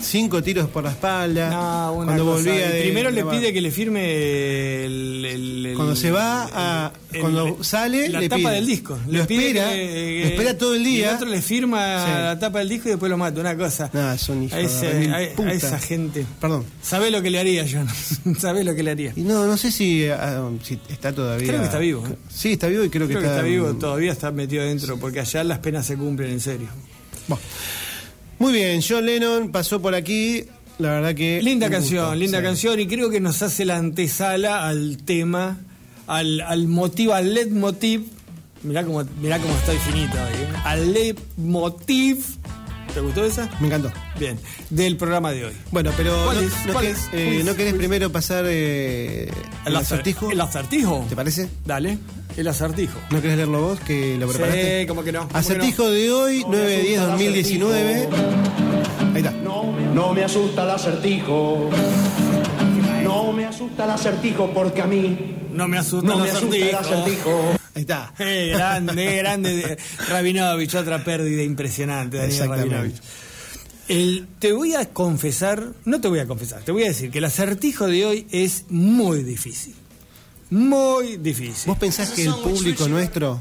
Cinco 0.00 0.42
tiros 0.42 0.68
por 0.68 0.84
la 0.84 0.90
espalda. 0.90 1.50
No, 1.50 1.92
una 1.94 2.04
cuando 2.06 2.24
cosa, 2.24 2.44
volvía 2.48 2.68
de 2.70 2.80
primero 2.82 3.10
le 3.10 3.24
pide 3.24 3.52
que 3.52 3.60
le 3.60 3.70
firme 3.70 4.84
el, 4.84 5.24
el- 5.24 5.66
el- 5.66 5.74
Cuando 5.76 5.96
se 5.96 6.10
va 6.10 6.48
a- 6.52 6.92
cuando 7.20 7.62
sale, 7.64 8.08
la 8.10 8.20
le 8.20 8.28
tapa 8.28 8.38
pide. 8.40 8.50
del 8.52 8.66
disco 8.66 8.98
Lo 9.06 9.12
le 9.20 9.24
pide 9.24 9.46
espera, 9.48 9.72
que- 9.72 10.20
lo 10.22 10.28
espera 10.28 10.58
todo 10.58 10.74
el 10.74 10.82
y 10.82 10.84
día. 10.84 11.08
el 11.10 11.14
otro 11.16 11.28
le 11.28 11.40
firma 11.42 12.04
Sí. 12.04 12.10
la 12.12 12.38
tapa 12.38 12.58
del 12.58 12.68
disco 12.68 12.88
y 12.88 12.90
después 12.92 13.08
lo 13.10 13.16
mata 13.16 13.40
una 13.40 13.56
cosa 13.56 13.88
No, 13.92 14.12
es 14.12 14.28
un 14.28 14.42
hijo 14.44 14.54
a, 14.54 14.60
ese- 14.60 15.10
a- 15.10 15.42
a 15.42 15.52
esa 15.52 15.78
gente 15.78 16.26
Perdón. 16.40 16.64
sabe 16.82 17.10
lo 17.10 17.22
que 17.22 17.30
le 17.30 17.38
haría 17.40 17.64
yo 17.64 17.80
sabe 18.38 18.64
lo 18.64 18.74
que 18.74 18.82
le 18.82 18.90
haría 18.90 19.12
Y 19.16 19.22
no, 19.22 19.46
no 19.46 19.56
sé 19.56 19.72
si, 19.72 20.06
ah, 20.08 20.50
si 20.62 20.78
está 20.90 21.12
todavía. 21.12 21.46
Creo 21.48 21.60
que 21.60 21.66
está 21.66 21.78
vivo, 21.78 22.04
¿eh? 22.06 22.16
Sí, 22.28 22.52
está 22.52 22.66
vivo 22.66 22.84
y 22.84 22.90
creo, 22.90 23.06
creo 23.06 23.20
que 23.20 23.24
está, 23.26 23.36
está 23.38 23.48
vivo 23.48 23.72
todavía 23.74 24.12
está 24.12 24.30
metido 24.30 24.62
adentro 24.62 24.98
porque 24.98 25.20
allá 25.20 25.42
las 25.42 25.58
penas 25.60 25.86
se 25.86 25.96
cumplen 25.96 26.30
en 26.32 26.40
serio 26.40 26.68
Bueno. 27.28 27.42
Muy 28.38 28.52
bien, 28.52 28.80
John 28.86 29.06
Lennon 29.06 29.50
pasó 29.50 29.80
por 29.80 29.94
aquí. 29.94 30.44
La 30.78 30.90
verdad 30.90 31.14
que. 31.14 31.40
Linda 31.42 31.70
canción, 31.70 32.18
linda 32.18 32.38
sí. 32.38 32.44
canción 32.44 32.80
y 32.80 32.86
creo 32.86 33.08
que 33.08 33.20
nos 33.20 33.40
hace 33.42 33.64
la 33.64 33.76
antesala 33.76 34.68
al 34.68 34.98
tema, 34.98 35.58
al, 36.06 36.40
al 36.42 36.68
motivo, 36.68 37.14
al 37.14 37.32
leitmotiv. 37.32 38.04
Mirá 38.62 38.84
cómo, 38.84 39.04
mirá 39.22 39.38
cómo 39.38 39.54
estoy 39.54 39.78
finito 39.78 40.16
hoy. 40.16 40.34
¿eh? 40.34 40.60
Al 40.64 40.92
leitmotiv. 40.92 42.26
¿Te 42.96 43.02
gustó 43.02 43.24
esa? 43.26 43.46
Me 43.60 43.66
encantó. 43.66 43.92
Bien, 44.18 44.38
del 44.70 44.96
programa 44.96 45.30
de 45.30 45.44
hoy. 45.44 45.52
Bueno, 45.70 45.90
pero 45.98 46.14
¿Cuál 46.24 46.36
no, 46.40 46.42
es? 46.48 46.66
no 46.66 46.72
¿Cuál 46.72 46.84
querés, 46.86 46.98
es? 46.98 47.04
eh, 47.04 47.08
¿Cuál 47.10 47.20
es? 47.26 47.44
¿no 47.44 47.54
querés 47.54 47.56
¿Cuál 47.56 47.66
es? 47.68 47.74
primero 47.74 48.10
pasar 48.12 48.44
eh, 48.48 49.30
el, 49.66 49.74
acer- 49.74 49.80
acertijo? 49.82 50.30
¿El 50.30 50.40
acertijo? 50.40 51.04
¿Te 51.06 51.14
parece? 51.14 51.50
Dale, 51.66 51.98
el 52.38 52.48
acertijo. 52.48 52.98
¿No 53.10 53.20
querés 53.20 53.36
leerlo 53.36 53.60
vos, 53.60 53.80
que 53.80 54.16
lo 54.16 54.26
preparaste? 54.28 54.80
Sí, 54.80 54.86
como 54.86 55.04
que 55.04 55.12
no. 55.12 55.18
¿cómo 55.20 55.32
que 55.32 55.38
Acertijo 55.38 55.90
de 55.90 56.10
hoy, 56.10 56.42
9-10-2019. 56.44 58.08
Ahí 59.14 59.18
está. 59.18 59.30
No 59.32 60.14
me 60.14 60.24
asusta 60.24 60.62
el 60.64 60.70
acertijo. 60.70 61.68
No 63.02 63.30
me 63.32 63.44
asusta 63.44 63.84
el 63.84 63.90
acertijo 63.90 64.50
porque 64.54 64.80
a 64.80 64.86
mí 64.86 65.36
no? 65.50 65.58
No 65.64 65.68
me 65.68 65.76
asusta 65.76 66.06
no 66.08 66.14
el 66.14 66.20
me 66.22 66.30
asusta 66.30 66.56
el 66.56 66.74
acertijo. 66.74 67.56
Ahí 67.76 67.82
está. 67.82 68.12
Eh, 68.18 68.50
grande, 68.54 69.16
grande. 69.18 69.78
Rabinovich, 70.08 70.74
otra 70.74 71.04
pérdida 71.04 71.42
impresionante, 71.42 72.16
Daniel. 72.16 72.48
Rabinovich. 72.48 72.96
El- 73.88 74.26
te 74.40 74.52
voy 74.52 74.74
a 74.74 74.88
confesar, 74.88 75.72
no 75.84 76.00
te 76.00 76.08
voy 76.08 76.18
a 76.18 76.26
confesar, 76.26 76.62
te 76.62 76.72
voy 76.72 76.82
a 76.84 76.88
decir 76.88 77.10
que 77.10 77.18
el 77.18 77.24
acertijo 77.26 77.86
de 77.86 78.04
hoy 78.06 78.26
es 78.32 78.64
muy 78.70 79.22
difícil. 79.22 79.74
Muy 80.50 81.18
difícil. 81.18 81.66
¿Vos 81.66 81.78
pensás 81.78 82.10
que 82.10 82.24
el 82.24 82.34
público 82.34 82.88
nuestro 82.88 83.40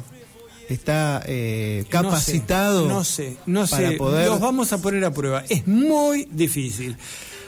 está 0.70 1.22
eh, 1.26 1.86
capacitado 1.90 2.88
No 2.88 3.04
sé, 3.04 3.38
no 3.46 3.66
sé. 3.68 3.72
para 3.76 3.86
no 3.88 3.92
sé. 3.92 3.98
poder... 3.98 4.28
Los 4.28 4.40
vamos 4.40 4.74
a 4.74 4.82
poner 4.82 5.06
a 5.06 5.12
prueba. 5.12 5.44
Es 5.48 5.66
muy 5.68 6.28
difícil. 6.32 6.98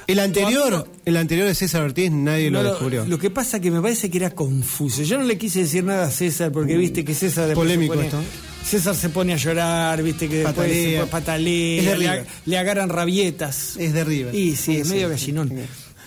El 0.08 0.20
anterior, 0.20 0.88
el 1.04 1.18
anterior 1.18 1.48
de 1.48 1.54
César 1.54 1.82
Ortiz, 1.84 2.10
nadie 2.12 2.50
No, 2.50 2.64
lo 2.64 2.70
descubrió. 2.72 3.06
lo 3.06 3.20
que 3.20 3.30
pasa 3.30 3.60
que 3.60 3.70
me 3.72 3.82
parece 3.82 4.10
que 4.10 4.18
era 4.18 4.30
confuso. 4.32 5.04
Yo 5.04 5.18
no 5.18 5.26
le 5.26 5.38
quise 5.38 5.60
decir 5.60 5.84
nada 5.84 6.08
a 6.08 6.12
César 6.12 6.52
porque 6.52 6.78
viste 6.78 7.04
que 7.04 7.14
César 7.14 7.48
después 7.48 7.66
Polémico 7.66 7.94
pone, 7.94 8.06
esto. 8.08 8.20
César 8.66 8.96
se 8.96 9.10
pone 9.10 9.34
a 9.34 9.38
llorar, 9.38 10.02
viste 10.02 10.30
que 10.30 10.38
después 10.38 10.56
Patalea. 10.56 11.02
se 11.04 11.08
patalea, 11.08 11.80
Es 11.82 11.86
de 11.88 11.98
le, 11.98 12.26
le 12.46 12.58
agarran 12.58 12.88
rabietas. 12.90 13.76
Es 13.78 13.92
de 13.94 14.04
River. 14.06 14.34
Y 14.34 14.56
sí, 14.56 14.78
es 14.78 14.88
Sí, 14.88 14.94
medio 14.94 15.08
sí. 15.08 15.12
gallinón. 15.12 15.50
Sí. 15.50 15.56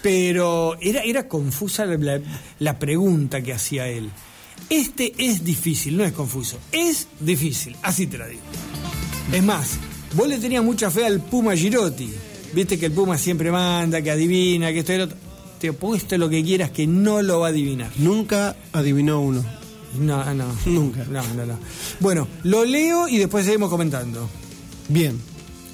Pero 0.03 0.79
era, 0.81 1.03
era 1.03 1.29
confusa 1.29 1.85
la 2.59 2.79
pregunta 2.79 3.43
que 3.43 3.53
hacía 3.53 3.87
él. 3.87 4.09
Este 4.71 5.13
es 5.19 5.45
difícil, 5.45 5.97
no 5.99 6.05
es 6.05 6.13
confuso. 6.13 6.59
Es 6.73 7.07
difícil, 7.21 7.77
así 7.83 8.07
te 8.07 8.17
la 8.17 8.27
digo. 8.29 8.41
Es 9.33 9.43
más, 9.43 9.73
vos 10.15 10.27
le 10.27 10.39
tenías 10.39 10.65
mucha 10.65 10.91
fe 10.91 11.05
al 11.05 11.21
Puma 11.21 11.55
Girotti. 11.55 12.11
Viste 12.53 12.79
que 12.79 12.87
el 12.87 12.93
Puma 12.93 13.17
siempre 13.17 13.51
manda, 13.51 14.03
que 14.03 14.11
adivina, 14.11 14.73
que 14.73 14.81
esto 14.81 14.93
y 14.93 14.99
lo 14.99 15.05
otro. 15.05 15.17
Te 15.61 15.69
apuesto 15.69 16.17
lo 16.17 16.29
que 16.29 16.43
quieras 16.43 16.71
que 16.71 16.87
no 16.87 17.23
lo 17.23 17.41
va 17.41 17.49
a 17.49 17.51
adivinar. 17.51 17.91
Nunca 17.99 18.57
adivinó 18.73 19.21
uno. 19.21 19.45
No, 19.99 20.35
no. 20.35 20.47
Nunca. 20.67 21.05
No, 21.05 21.23
no, 21.35 21.47
no. 21.47 21.59
Bueno, 22.01 22.27
lo 22.45 22.65
leo 22.65 23.09
y 23.09 23.19
después 23.19 23.45
seguimos 23.45 23.71
comentando. 23.71 24.29
Bien. 24.89 25.21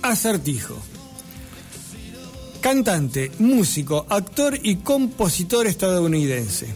Acertijo. 0.02 0.76
Cantante, 2.60 3.30
músico, 3.38 4.06
actor 4.08 4.58
y 4.60 4.76
compositor 4.76 5.66
estadounidense. 5.68 6.66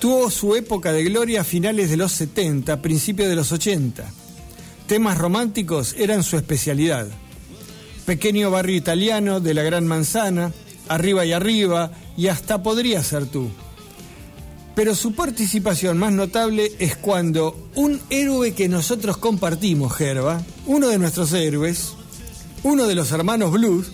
Tuvo 0.00 0.30
su 0.30 0.54
época 0.54 0.92
de 0.92 1.02
gloria 1.02 1.40
a 1.40 1.44
finales 1.44 1.90
de 1.90 1.96
los 1.96 2.12
70, 2.12 2.80
principios 2.80 3.28
de 3.28 3.34
los 3.34 3.50
80. 3.50 4.08
Temas 4.86 5.18
románticos 5.18 5.96
eran 5.98 6.22
su 6.22 6.36
especialidad. 6.36 7.08
Pequeño 8.06 8.52
barrio 8.52 8.76
italiano 8.76 9.40
de 9.40 9.52
la 9.52 9.64
Gran 9.64 9.84
Manzana, 9.84 10.52
arriba 10.88 11.26
y 11.26 11.32
arriba, 11.32 11.90
y 12.16 12.28
hasta 12.28 12.62
podría 12.62 13.02
ser 13.02 13.26
tú. 13.26 13.50
Pero 14.76 14.94
su 14.94 15.12
participación 15.12 15.98
más 15.98 16.12
notable 16.12 16.70
es 16.78 16.96
cuando 16.96 17.68
un 17.74 18.00
héroe 18.08 18.52
que 18.52 18.68
nosotros 18.68 19.16
compartimos, 19.16 19.92
Gerba, 19.92 20.40
uno 20.66 20.86
de 20.88 20.98
nuestros 20.98 21.32
héroes, 21.32 21.94
uno 22.62 22.86
de 22.86 22.94
los 22.94 23.10
hermanos 23.10 23.50
Blues, 23.50 23.88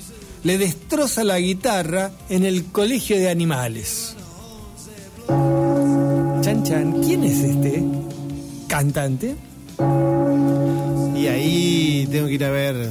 le 0.45 0.59
destroza 0.59 1.25
la 1.25 1.39
guitarra 1.39 2.11
en 2.29 2.45
el 2.45 2.67
colegio 2.67 3.17
de 3.17 3.31
animales. 3.31 4.15
Chan 5.29 6.65
Chan, 6.65 7.03
¿quién 7.03 7.25
es 7.25 7.39
este? 7.39 7.83
¿Cantante? 8.67 9.37
Y 11.17 11.27
ahí 11.29 12.09
tengo 12.11 12.27
que 12.27 12.35
ir 12.35 12.45
a 12.45 12.51
ver 12.51 12.91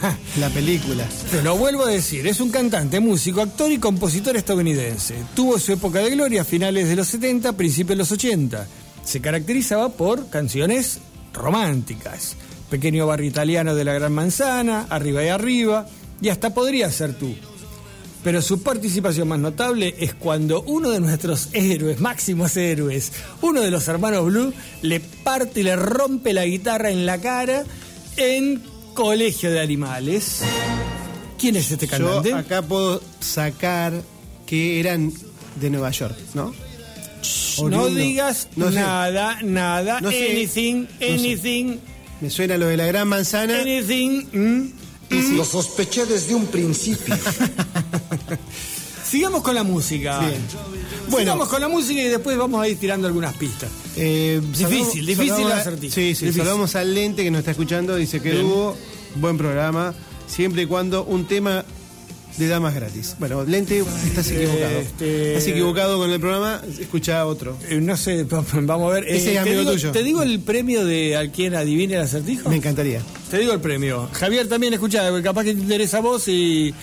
la 0.40 0.48
película. 0.50 1.06
Te 1.30 1.42
lo 1.42 1.56
vuelvo 1.56 1.84
a 1.84 1.90
decir, 1.90 2.26
es 2.26 2.40
un 2.40 2.50
cantante, 2.50 3.00
músico, 3.00 3.40
actor 3.40 3.70
y 3.72 3.78
compositor 3.78 4.36
estadounidense. 4.36 5.14
Tuvo 5.34 5.58
su 5.58 5.72
época 5.72 6.00
de 6.00 6.10
gloria 6.10 6.42
a 6.42 6.44
finales 6.44 6.88
de 6.88 6.96
los 6.96 7.08
70, 7.08 7.52
principios 7.54 7.90
de 7.90 7.96
los 7.96 8.12
80. 8.12 8.66
Se 9.04 9.20
caracterizaba 9.20 9.90
por 9.90 10.28
canciones 10.28 11.00
románticas. 11.32 12.36
Pequeño 12.70 13.06
barrio 13.06 13.28
italiano 13.28 13.74
de 13.74 13.84
la 13.84 13.94
Gran 13.94 14.12
Manzana, 14.12 14.86
arriba 14.90 15.24
y 15.24 15.28
arriba, 15.28 15.86
y 16.20 16.28
hasta 16.28 16.52
podría 16.52 16.90
ser 16.90 17.14
tú. 17.14 17.34
Pero 18.24 18.42
su 18.42 18.60
participación 18.60 19.28
más 19.28 19.38
notable 19.38 19.94
es 20.00 20.14
cuando 20.14 20.62
uno 20.62 20.90
de 20.90 20.98
nuestros 20.98 21.50
héroes, 21.52 22.00
máximos 22.00 22.56
héroes, 22.56 23.12
uno 23.40 23.60
de 23.60 23.70
los 23.70 23.86
hermanos 23.86 24.26
Blue, 24.26 24.52
le 24.82 24.98
parte 24.98 25.60
y 25.60 25.62
le 25.62 25.76
rompe 25.76 26.32
la 26.32 26.44
guitarra 26.44 26.90
en 26.90 27.06
la 27.06 27.18
cara 27.18 27.62
en 28.16 28.60
Colegio 28.96 29.50
de 29.52 29.60
Animales. 29.60 30.40
¿Quién 31.38 31.54
es 31.56 31.70
este 31.70 31.86
cantante? 31.86 32.30
Yo 32.30 32.36
acá 32.36 32.62
puedo 32.62 33.00
sacar 33.20 34.02
que 34.46 34.80
eran 34.80 35.12
de 35.60 35.70
Nueva 35.70 35.90
York, 35.90 36.16
¿no? 36.34 36.52
no 37.68 37.86
digas 37.88 38.48
No 38.56 38.68
sé. 38.70 38.76
nada, 38.78 39.38
nada, 39.42 40.00
No 40.00 40.10
sé. 40.10 40.30
anything, 40.30 40.82
No 40.84 40.88
sé. 40.98 41.12
anything, 41.14 41.76
Me 42.20 42.30
suena 42.30 42.56
lo 42.56 42.66
de 42.66 42.76
la 42.76 42.86
gran 42.86 43.06
manzana. 43.08 43.60
anything. 43.60 44.24
mm. 44.32 44.72
Lo 45.36 45.44
sospeché 45.44 46.04
desde 46.06 46.34
un 46.34 46.46
principio. 46.46 47.14
Sigamos 49.10 49.42
con 49.42 49.54
la 49.54 49.62
música. 49.62 50.20
Bien. 50.20 50.40
Bueno. 51.08 51.18
Sigamos 51.32 51.48
con 51.48 51.60
la 51.60 51.68
música 51.68 52.00
y 52.02 52.08
después 52.08 52.36
vamos 52.36 52.60
a 52.62 52.68
ir 52.68 52.78
tirando 52.78 53.06
algunas 53.06 53.34
pistas. 53.34 53.70
Eh, 53.96 54.40
Difícil, 54.56 55.06
difícil 55.06 55.28
saludamos 55.30 55.52
a- 55.52 55.60
acertijo. 55.60 55.94
Sí, 55.94 56.00
sí, 56.14 56.26
Difícil. 56.26 56.34
saludamos 56.42 56.74
al 56.74 56.94
lente 56.94 57.22
que 57.22 57.30
nos 57.30 57.38
está 57.40 57.52
escuchando. 57.52 57.96
Dice 57.96 58.20
que 58.20 58.32
Bien. 58.32 58.44
hubo 58.44 58.76
buen 59.16 59.38
programa, 59.38 59.94
siempre 60.26 60.62
y 60.62 60.66
cuando 60.66 61.04
un 61.04 61.26
tema 61.26 61.64
de 62.36 62.48
damas 62.48 62.74
gratis. 62.74 63.14
Bueno, 63.18 63.44
lente, 63.44 63.78
estás 64.06 64.30
equivocado. 64.30 64.78
Este- 64.80 65.28
Estás 65.34 65.46
equivocado 65.48 65.96
con 65.98 66.10
el 66.10 66.20
programa, 66.20 66.60
escucha 66.78 67.24
otro. 67.24 67.56
Eh, 67.70 67.80
no 67.80 67.96
sé, 67.96 68.24
vamos 68.54 68.90
a 68.90 68.94
ver. 68.94 69.04
Ese 69.04 69.16
es 69.16 69.24
te, 69.34 69.38
amigo 69.38 69.60
digo, 69.60 69.72
tuyo. 69.72 69.92
¿Te 69.92 70.02
digo 70.02 70.22
el 70.22 70.40
premio 70.40 70.84
de 70.84 71.16
a 71.16 71.30
quien 71.30 71.54
adivine 71.54 71.94
el 71.94 72.02
acertijo? 72.02 72.50
Me 72.50 72.56
encantaría. 72.56 73.00
Te 73.30 73.38
digo 73.38 73.52
el 73.54 73.60
premio. 73.60 74.08
Javier 74.12 74.48
también 74.48 74.74
escucha, 74.74 75.08
porque 75.08 75.22
capaz 75.22 75.44
que 75.44 75.54
te 75.54 75.60
interesa 75.60 75.98
a 75.98 76.00
vos 76.00 76.28
y 76.28 76.74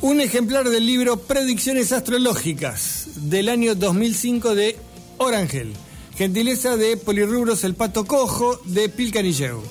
un 0.00 0.20
ejemplar 0.20 0.68
del 0.68 0.86
libro 0.86 1.18
Predicciones 1.18 1.92
Astrológicas 1.92 3.06
del 3.16 3.48
año 3.48 3.74
2005 3.74 4.54
de 4.54 4.76
Orangel. 5.18 5.72
Gentileza 6.16 6.76
de 6.76 6.96
Polirrubros 6.96 7.64
El 7.64 7.74
Pato 7.74 8.04
Cojo 8.04 8.60
de 8.64 8.88
Pilcanilleu. 8.88 9.62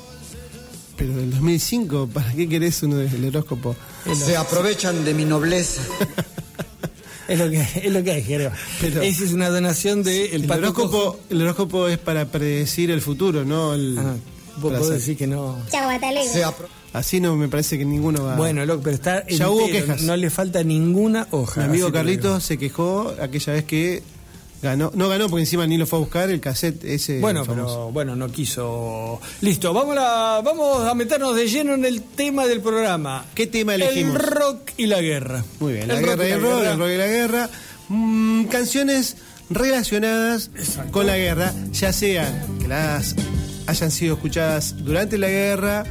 Pero 0.96 1.14
del 1.16 1.32
2005, 1.32 2.10
¿para 2.14 2.32
qué 2.34 2.50
querés 2.50 2.82
uno 2.84 2.98
del 2.98 3.26
horóscopo? 3.26 3.76
Se 4.16 4.36
aprovechan 4.36 5.06
de 5.06 5.14
mi 5.14 5.26
nobleza. 5.26 5.82
Es 7.28 7.38
lo 7.38 7.50
que, 7.50 7.60
es 7.60 7.92
lo 7.92 8.02
que 8.06 8.12
hay, 8.14 8.34
Esa 9.04 9.24
es 9.26 9.34
una 9.34 9.50
donación 9.50 10.02
de 10.02 10.28
El 10.28 10.44
El 10.44 10.48
Pato 10.48 10.74
Cojo. 10.74 10.98
horóscopo, 10.98 11.20
el 11.30 11.42
horóscopo 11.42 11.88
es 11.90 11.98
para 11.98 12.24
predecir 12.32 12.90
el 12.90 13.02
futuro, 13.02 13.44
¿no? 13.44 13.74
El- 13.74 13.98
Ah, 14.00 14.16
vos 14.62 14.72
podés 14.72 14.92
decir 15.02 15.18
que 15.18 15.28
no. 15.28 15.58
Chau, 15.70 15.90
hasta 15.90 16.10
luego. 16.14 16.32
Se 16.32 16.46
apro- 16.46 16.70
Así 16.94 17.20
no 17.20 17.36
me 17.36 17.48
parece 17.48 17.78
que 17.78 17.86
ninguno 17.86 18.24
va. 18.24 18.36
Bueno, 18.36 18.66
loco, 18.66 18.82
pero 18.84 18.96
está 18.96 19.26
Ya 19.28 19.50
hubo 19.50 19.68
quejas. 19.68 20.02
No 20.04 20.16
le 20.16 20.30
falta 20.30 20.64
ninguna 20.64 21.28
hoja. 21.32 21.62
Mi 21.62 21.68
amigo. 21.68 21.92
Carlitos 21.92 22.44
se 22.44 22.58
quejó 22.58 23.14
aquella 23.22 23.54
vez 23.54 23.66
que 23.66 24.04
Ganó, 24.62 24.92
no 24.96 25.08
ganó 25.08 25.30
porque 25.30 25.42
encima 25.42 25.68
ni 25.68 25.78
lo 25.78 25.86
fue 25.86 26.00
a 26.00 26.02
buscar 26.02 26.30
el 26.32 26.40
cassette 26.40 26.84
ese. 26.84 27.20
Bueno, 27.20 27.46
famoso. 27.46 27.68
pero 27.76 27.92
bueno, 27.92 28.16
no 28.16 28.28
quiso. 28.32 29.22
Listo, 29.42 29.72
vamos 29.72 29.96
a, 30.00 30.42
vamos 30.44 30.84
a 30.84 30.96
meternos 30.96 31.36
de 31.36 31.48
lleno 31.48 31.76
en 31.76 31.86
el 31.86 32.02
tema 32.02 32.48
del 32.48 32.62
programa. 32.62 33.24
¿Qué 33.36 33.46
tema 33.46 33.76
elegimos? 33.76 34.16
El 34.16 34.22
rock 34.22 34.72
y 34.78 34.88
la 34.88 35.00
guerra. 35.00 35.44
Muy 35.60 35.74
bien, 35.74 35.88
la 35.88 36.00
El 36.00 36.06
guerra 36.06 36.28
y 36.28 36.32
el 36.32 36.42
rock, 36.42 36.64
el 36.64 36.80
rock 36.80 36.90
y 36.90 36.98
la 36.98 37.08
guerra. 37.08 37.50
Mm, 37.90 38.46
canciones 38.46 39.18
relacionadas 39.52 40.50
Exacto. 40.56 40.92
con 40.92 41.06
la 41.06 41.18
guerra, 41.18 41.54
ya 41.72 41.94
sean 41.94 42.58
que 42.60 42.68
las 42.68 43.16
hayan 43.68 43.92
sido 43.92 44.16
escuchadas 44.16 44.76
durante 44.84 45.20
la 45.20 45.30
guerra, 45.30 45.84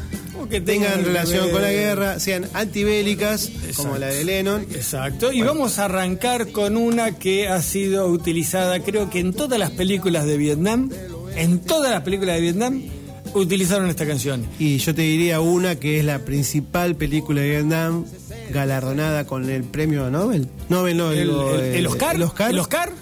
O 0.46 0.48
que 0.48 0.60
tengan 0.60 1.04
relación 1.04 1.50
con 1.50 1.62
la 1.62 1.70
guerra, 1.72 2.20
sean 2.20 2.46
antibélicas, 2.54 3.50
como 3.76 3.96
la 3.98 4.06
de 4.08 4.24
Lennon. 4.24 4.62
Exacto, 4.74 5.32
y 5.32 5.42
vamos 5.42 5.78
a 5.78 5.86
arrancar 5.86 6.48
con 6.52 6.76
una 6.76 7.12
que 7.18 7.48
ha 7.48 7.60
sido 7.62 8.06
utilizada, 8.06 8.80
creo 8.80 9.10
que 9.10 9.18
en 9.20 9.32
todas 9.32 9.58
las 9.58 9.70
películas 9.72 10.24
de 10.26 10.36
Vietnam, 10.36 10.90
en 11.36 11.58
todas 11.60 11.90
las 11.90 12.02
películas 12.02 12.36
de 12.36 12.40
Vietnam, 12.42 12.82
utilizaron 13.34 13.88
esta 13.90 14.06
canción. 14.06 14.46
Y 14.58 14.78
yo 14.78 14.94
te 14.94 15.02
diría 15.02 15.40
una 15.40 15.76
que 15.76 15.98
es 15.98 16.04
la 16.04 16.20
principal 16.20 16.94
película 16.96 17.40
de 17.42 17.50
Vietnam, 17.50 18.04
galardonada 18.50 19.26
con 19.26 19.50
el 19.50 19.64
premio 19.64 20.08
Nobel. 20.10 20.48
Nobel, 20.68 20.96
no, 20.96 21.12
El, 21.12 21.26
digo, 21.28 21.50
el- 21.54 21.60
eh, 21.60 21.78
el 21.78 21.86
Oscar, 21.86 22.16
El 22.16 22.22
Oscar. 22.22 22.50
el 22.50 22.58
Oscar, 22.60 22.92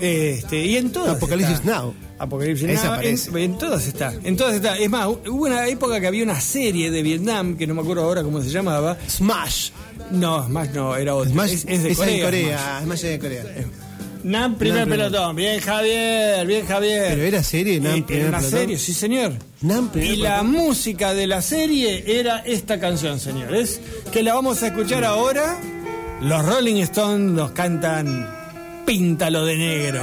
este, 0.00 0.66
y 0.66 0.76
en 0.76 0.90
todas. 0.92 1.16
Apocalipsis. 1.16 1.64
Now. 1.64 1.94
Apocalipsis 2.20 2.68
Esa 2.68 2.84
Now, 2.84 2.92
aparece. 2.94 3.30
en, 3.30 3.36
en 3.38 3.58
todas 3.58 3.86
está, 3.86 4.12
en 4.22 4.36
todas 4.36 4.54
está. 4.54 4.76
Es 4.78 4.88
más, 4.90 5.06
hubo 5.08 5.46
una 5.46 5.66
época 5.68 6.00
que 6.00 6.06
había 6.06 6.22
una 6.22 6.40
serie 6.40 6.90
de 6.90 7.02
Vietnam, 7.02 7.56
que 7.56 7.66
no 7.66 7.74
me 7.74 7.80
acuerdo 7.80 8.02
ahora 8.04 8.22
cómo 8.22 8.40
se 8.42 8.50
llamaba. 8.50 8.96
Smash. 9.08 9.70
No, 10.10 10.48
más 10.48 10.70
no, 10.74 10.96
era 10.96 11.14
otra. 11.14 11.32
Smash 11.32 11.52
es, 11.52 11.64
es 11.66 11.82
de 11.82 11.94
Corea. 12.22 12.58
Smash. 12.58 12.82
Smash 12.84 13.04
es 13.04 13.10
de 13.10 13.18
Corea. 13.18 13.44
Nam, 14.22 14.56
primer 14.58 14.80
Nam, 14.80 14.88
pelotón. 14.90 15.34
Bien, 15.36 15.60
Javier, 15.60 16.46
bien, 16.46 16.66
Javier. 16.66 17.06
Pero 17.14 17.22
era 17.22 17.42
serie, 17.42 17.80
Nam, 17.80 18.00
Eh, 18.00 18.02
primer 18.02 18.20
Era 18.20 18.28
una 18.28 18.38
pelotón. 18.38 18.60
serie, 18.60 18.78
sí, 18.78 18.92
señor. 18.92 19.32
Nam, 19.62 19.88
primer 19.88 20.10
y 20.10 20.16
la 20.16 20.42
música 20.42 21.14
de 21.14 21.26
la 21.26 21.40
serie 21.40 22.04
era 22.20 22.40
esta 22.40 22.78
canción, 22.78 23.18
señores. 23.18 23.80
Que 24.12 24.22
la 24.22 24.34
vamos 24.34 24.62
a 24.62 24.66
escuchar 24.66 25.04
ahora. 25.04 25.58
Los 26.20 26.44
Rolling 26.44 26.82
Stones 26.82 27.32
nos 27.32 27.52
cantan 27.52 28.28
Píntalo 28.84 29.46
de 29.46 29.56
negro. 29.56 30.02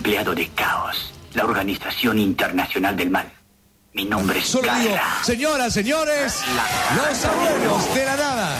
Empleado 0.00 0.34
de 0.34 0.48
Caos, 0.54 1.12
la 1.34 1.44
Organización 1.44 2.18
Internacional 2.18 2.96
del 2.96 3.10
Mal. 3.10 3.30
Mi 3.92 4.06
nombre 4.06 4.38
es 4.38 4.46
Solo 4.46 4.72
digo, 4.76 4.94
señoras, 5.22 5.74
señores, 5.74 6.36
los 6.96 7.24
abuelos 7.26 7.94
de 7.94 8.04
la 8.06 8.16
nada. 8.16 8.56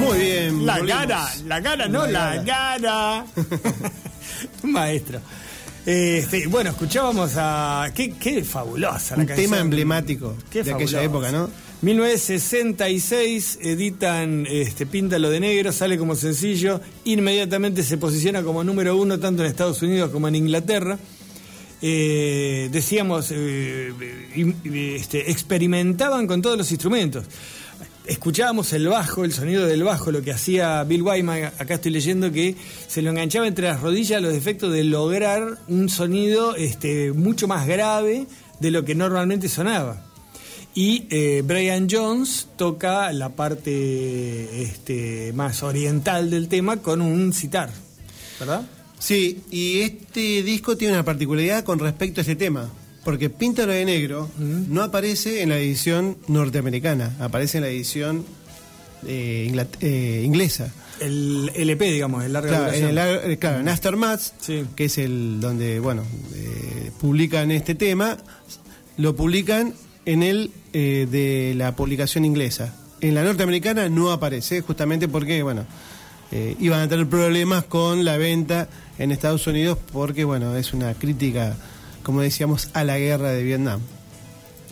Muy 0.00 0.18
bien. 0.20 0.64
La 0.64 0.78
volvimos. 0.78 1.00
gana, 1.00 1.28
la 1.46 1.60
gana, 1.60 1.86
no 1.86 2.06
la 2.06 2.36
gana. 2.36 3.26
Maestro. 4.62 5.20
Este, 5.84 6.46
bueno, 6.46 6.70
escuchábamos 6.70 7.32
a. 7.36 7.90
Qué, 7.94 8.12
qué 8.14 8.42
fabulosa 8.42 9.16
la 9.16 9.22
Un 9.22 9.26
canción. 9.26 9.50
tema 9.50 9.60
emblemático 9.60 10.34
Qué 10.50 10.62
de 10.62 10.72
aquella 10.72 11.02
época, 11.02 11.30
¿no? 11.30 11.50
1966 11.82 13.58
editan 13.62 14.46
este, 14.48 14.84
Píntalo 14.86 15.30
de 15.30 15.40
Negro, 15.40 15.72
sale 15.72 15.96
como 15.96 16.14
sencillo, 16.14 16.80
inmediatamente 17.04 17.82
se 17.82 17.96
posiciona 17.96 18.42
como 18.42 18.62
número 18.64 18.96
uno 18.96 19.18
tanto 19.18 19.42
en 19.42 19.48
Estados 19.50 19.80
Unidos 19.82 20.10
como 20.10 20.28
en 20.28 20.34
Inglaterra. 20.36 20.98
Eh, 21.82 22.68
decíamos, 22.70 23.28
eh, 23.30 23.92
y- 24.36 24.94
este, 24.94 25.30
experimentaban 25.30 26.26
con 26.26 26.42
todos 26.42 26.58
los 26.58 26.70
instrumentos. 26.70 27.24
Escuchábamos 28.06 28.72
el 28.74 28.86
bajo, 28.88 29.24
el 29.24 29.32
sonido 29.32 29.66
del 29.66 29.82
bajo, 29.82 30.10
lo 30.12 30.20
que 30.20 30.32
hacía 30.32 30.82
Bill 30.84 31.02
Wyman, 31.02 31.44
acá 31.58 31.74
estoy 31.74 31.92
leyendo 31.92 32.30
que 32.30 32.56
se 32.88 33.00
lo 33.02 33.10
enganchaba 33.10 33.46
entre 33.46 33.68
las 33.68 33.80
rodillas 33.80 34.20
los 34.20 34.34
efectos 34.34 34.72
de 34.72 34.84
lograr 34.84 35.58
un 35.68 35.88
sonido 35.88 36.56
este, 36.56 37.12
mucho 37.12 37.48
más 37.48 37.66
grave 37.66 38.26
de 38.58 38.70
lo 38.70 38.84
que 38.84 38.94
normalmente 38.94 39.48
sonaba. 39.48 40.09
Y 40.74 41.06
eh, 41.10 41.42
Brian 41.44 41.88
Jones 41.90 42.48
toca 42.56 43.12
la 43.12 43.30
parte 43.30 44.62
este, 44.62 45.32
más 45.34 45.62
oriental 45.62 46.30
del 46.30 46.48
tema 46.48 46.76
con 46.76 47.02
un 47.02 47.32
sitar, 47.32 47.70
¿verdad? 48.38 48.62
Sí, 48.98 49.42
y 49.50 49.80
este 49.80 50.42
disco 50.42 50.76
tiene 50.76 50.94
una 50.94 51.04
particularidad 51.04 51.64
con 51.64 51.78
respecto 51.78 52.20
a 52.20 52.22
este 52.22 52.36
tema. 52.36 52.70
Porque 53.04 53.30
Píntalo 53.30 53.72
de 53.72 53.84
Negro 53.86 54.28
no 54.38 54.82
aparece 54.82 55.42
en 55.42 55.48
la 55.48 55.58
edición 55.58 56.18
norteamericana, 56.28 57.16
aparece 57.18 57.58
en 57.58 57.64
la 57.64 57.70
edición 57.70 58.26
eh, 59.06 59.66
eh, 59.80 60.22
inglesa. 60.24 60.70
El 61.00 61.50
LP, 61.54 61.92
digamos, 61.92 62.24
el 62.24 62.34
larga 62.34 62.50
Claro, 62.50 62.72
en, 62.74 62.98
el, 62.98 63.38
claro, 63.38 63.60
en 63.60 63.68
Aftermath, 63.70 64.20
que 64.76 64.84
es 64.84 64.98
el 64.98 65.40
donde, 65.40 65.80
bueno, 65.80 66.02
eh, 66.34 66.90
publican 67.00 67.50
este 67.50 67.74
tema, 67.74 68.18
lo 68.98 69.16
publican 69.16 69.72
en 70.06 70.22
el 70.22 70.50
eh, 70.72 71.06
de 71.10 71.54
la 71.56 71.76
publicación 71.76 72.24
inglesa. 72.24 72.74
En 73.00 73.14
la 73.14 73.22
norteamericana 73.22 73.88
no 73.88 74.10
aparece, 74.10 74.60
justamente 74.60 75.08
porque, 75.08 75.42
bueno, 75.42 75.64
eh, 76.32 76.56
iban 76.60 76.80
a 76.80 76.88
tener 76.88 77.08
problemas 77.08 77.64
con 77.64 78.04
la 78.04 78.16
venta 78.16 78.68
en 78.98 79.10
Estados 79.10 79.46
Unidos 79.46 79.78
porque, 79.92 80.24
bueno, 80.24 80.54
es 80.56 80.72
una 80.72 80.94
crítica, 80.94 81.56
como 82.02 82.20
decíamos, 82.20 82.70
a 82.74 82.84
la 82.84 82.98
guerra 82.98 83.30
de 83.30 83.42
Vietnam. 83.42 83.80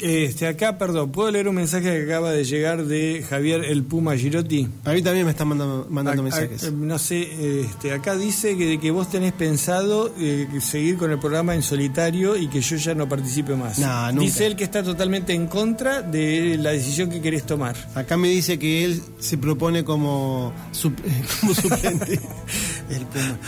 Este, 0.01 0.47
acá, 0.47 0.79
perdón, 0.79 1.11
¿puedo 1.11 1.31
leer 1.31 1.49
un 1.49 1.57
mensaje 1.57 1.85
que 1.91 2.05
acaba 2.05 2.31
de 2.31 2.45
llegar 2.45 2.85
de 2.85 3.25
Javier 3.29 3.65
El 3.65 3.83
Puma 3.83 4.17
Girotti? 4.17 4.69
A 4.85 4.93
mí 4.93 5.03
también 5.03 5.25
me 5.27 5.33
están 5.33 5.49
mandando, 5.49 5.87
mandando 5.91 6.23
A- 6.23 6.27
a- 6.27 6.29
mensajes. 6.41 6.73
no 6.73 6.99
sé, 6.99 7.63
este, 7.63 7.93
acá 7.93 8.15
dice 8.17 8.57
que, 8.57 8.79
que 8.79 8.91
vos 8.93 9.11
tenés 9.11 9.33
pensado 9.33 10.13
eh, 10.19 10.47
seguir 10.61 10.99
con 10.99 11.11
el 11.11 11.19
programa 11.19 11.55
en 11.57 11.63
solitario 11.63 12.37
y 12.37 12.49
que 12.49 12.61
yo 12.61 12.77
ya 12.77 12.95
no 12.95 13.09
participe 13.09 13.57
más. 13.57 13.79
No, 13.81 14.13
nunca. 14.13 14.21
Dice 14.25 14.47
él 14.47 14.55
que 14.55 14.65
está 14.65 14.83
totalmente 14.85 15.33
en 15.35 15.49
contra 15.49 16.03
de 16.03 16.57
la 16.59 16.71
decisión 16.71 17.11
que 17.11 17.21
querés 17.21 17.45
tomar. 17.45 17.75
Acá 17.97 18.17
me 18.17 18.29
dice 18.29 18.57
que 18.59 18.85
él 18.85 19.03
se 19.19 19.37
propone 19.37 19.83
como, 19.85 20.53
como 21.41 21.55
suplente. 21.55 22.13
El 22.91 23.05
Puma. 23.07 23.39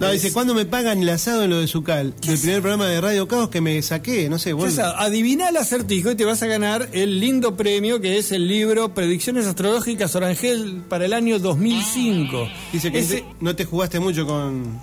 No, 0.00 0.10
dice, 0.12 0.32
¿cuándo 0.32 0.54
me 0.54 0.64
pagan 0.64 1.02
el 1.02 1.08
asado 1.08 1.42
en 1.42 1.50
lo 1.50 1.58
de 1.58 1.66
Sucal? 1.66 2.14
Del 2.24 2.38
primer 2.38 2.60
programa 2.60 2.86
de 2.86 3.00
Radio 3.00 3.26
Caos 3.26 3.48
que 3.48 3.60
me 3.60 3.82
saqué, 3.82 4.28
no 4.28 4.38
sé, 4.38 4.50
¿Qué 4.50 4.54
vos. 4.54 4.68
es? 4.74 4.78
Adivina 4.78 5.48
el 5.48 5.56
acertijo 5.56 6.12
y 6.12 6.14
te 6.14 6.24
vas 6.24 6.40
a 6.42 6.46
ganar 6.46 6.88
el 6.92 7.18
lindo 7.18 7.56
premio 7.56 8.00
que 8.00 8.16
es 8.16 8.30
el 8.30 8.46
libro 8.46 8.94
Predicciones 8.94 9.46
Astrológicas 9.46 10.14
Orangel 10.14 10.82
para 10.88 11.04
el 11.06 11.12
año 11.12 11.40
2005. 11.40 12.48
Dice 12.72 12.92
que 12.92 13.00
Ese- 13.00 13.24
no 13.40 13.56
te 13.56 13.64
jugaste 13.64 13.98
mucho 13.98 14.24
con 14.24 14.78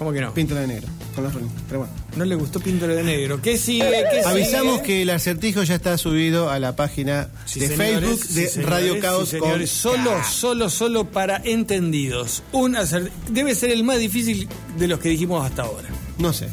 ¿Cómo 0.00 0.12
que 0.14 0.20
no? 0.22 0.32
Píntala 0.32 0.62
de 0.62 0.66
Negro, 0.66 0.88
con 1.14 1.24
los 1.24 1.34
Rolling. 1.34 1.50
Pero 1.68 1.80
bueno. 1.80 1.94
No 2.16 2.24
le 2.24 2.34
gustó 2.34 2.58
Píntalo 2.58 2.94
de 2.96 3.02
Negro. 3.04 3.40
¿Qué 3.42 3.58
sigue? 3.58 4.02
¿Qué 4.10 4.22
Avisamos 4.24 4.76
sigue? 4.76 4.86
que 4.86 5.02
el 5.02 5.10
acertijo 5.10 5.62
ya 5.62 5.74
está 5.74 5.98
subido 5.98 6.48
a 6.48 6.58
la 6.58 6.74
página 6.74 7.28
Sí, 7.44 7.60
de 7.60 7.68
señores, 7.68 7.90
Facebook 7.92 8.24
sí, 8.26 8.34
de 8.40 8.48
señores, 8.48 8.70
Radio 8.70 8.94
sí, 8.94 9.00
Caos 9.00 9.28
señores. 9.28 9.70
con 9.82 9.92
Solo, 9.92 10.24
solo, 10.24 10.70
solo 10.70 11.04
para 11.10 11.36
entendidos. 11.44 12.42
Un 12.52 12.76
acer- 12.76 13.10
Debe 13.28 13.54
ser 13.54 13.70
el 13.70 13.84
más 13.84 13.98
difícil 13.98 14.48
de 14.78 14.88
los 14.88 14.98
que 15.00 15.10
dijimos 15.10 15.44
hasta 15.44 15.62
ahora. 15.64 15.88
No 16.18 16.32
sé. 16.32 16.48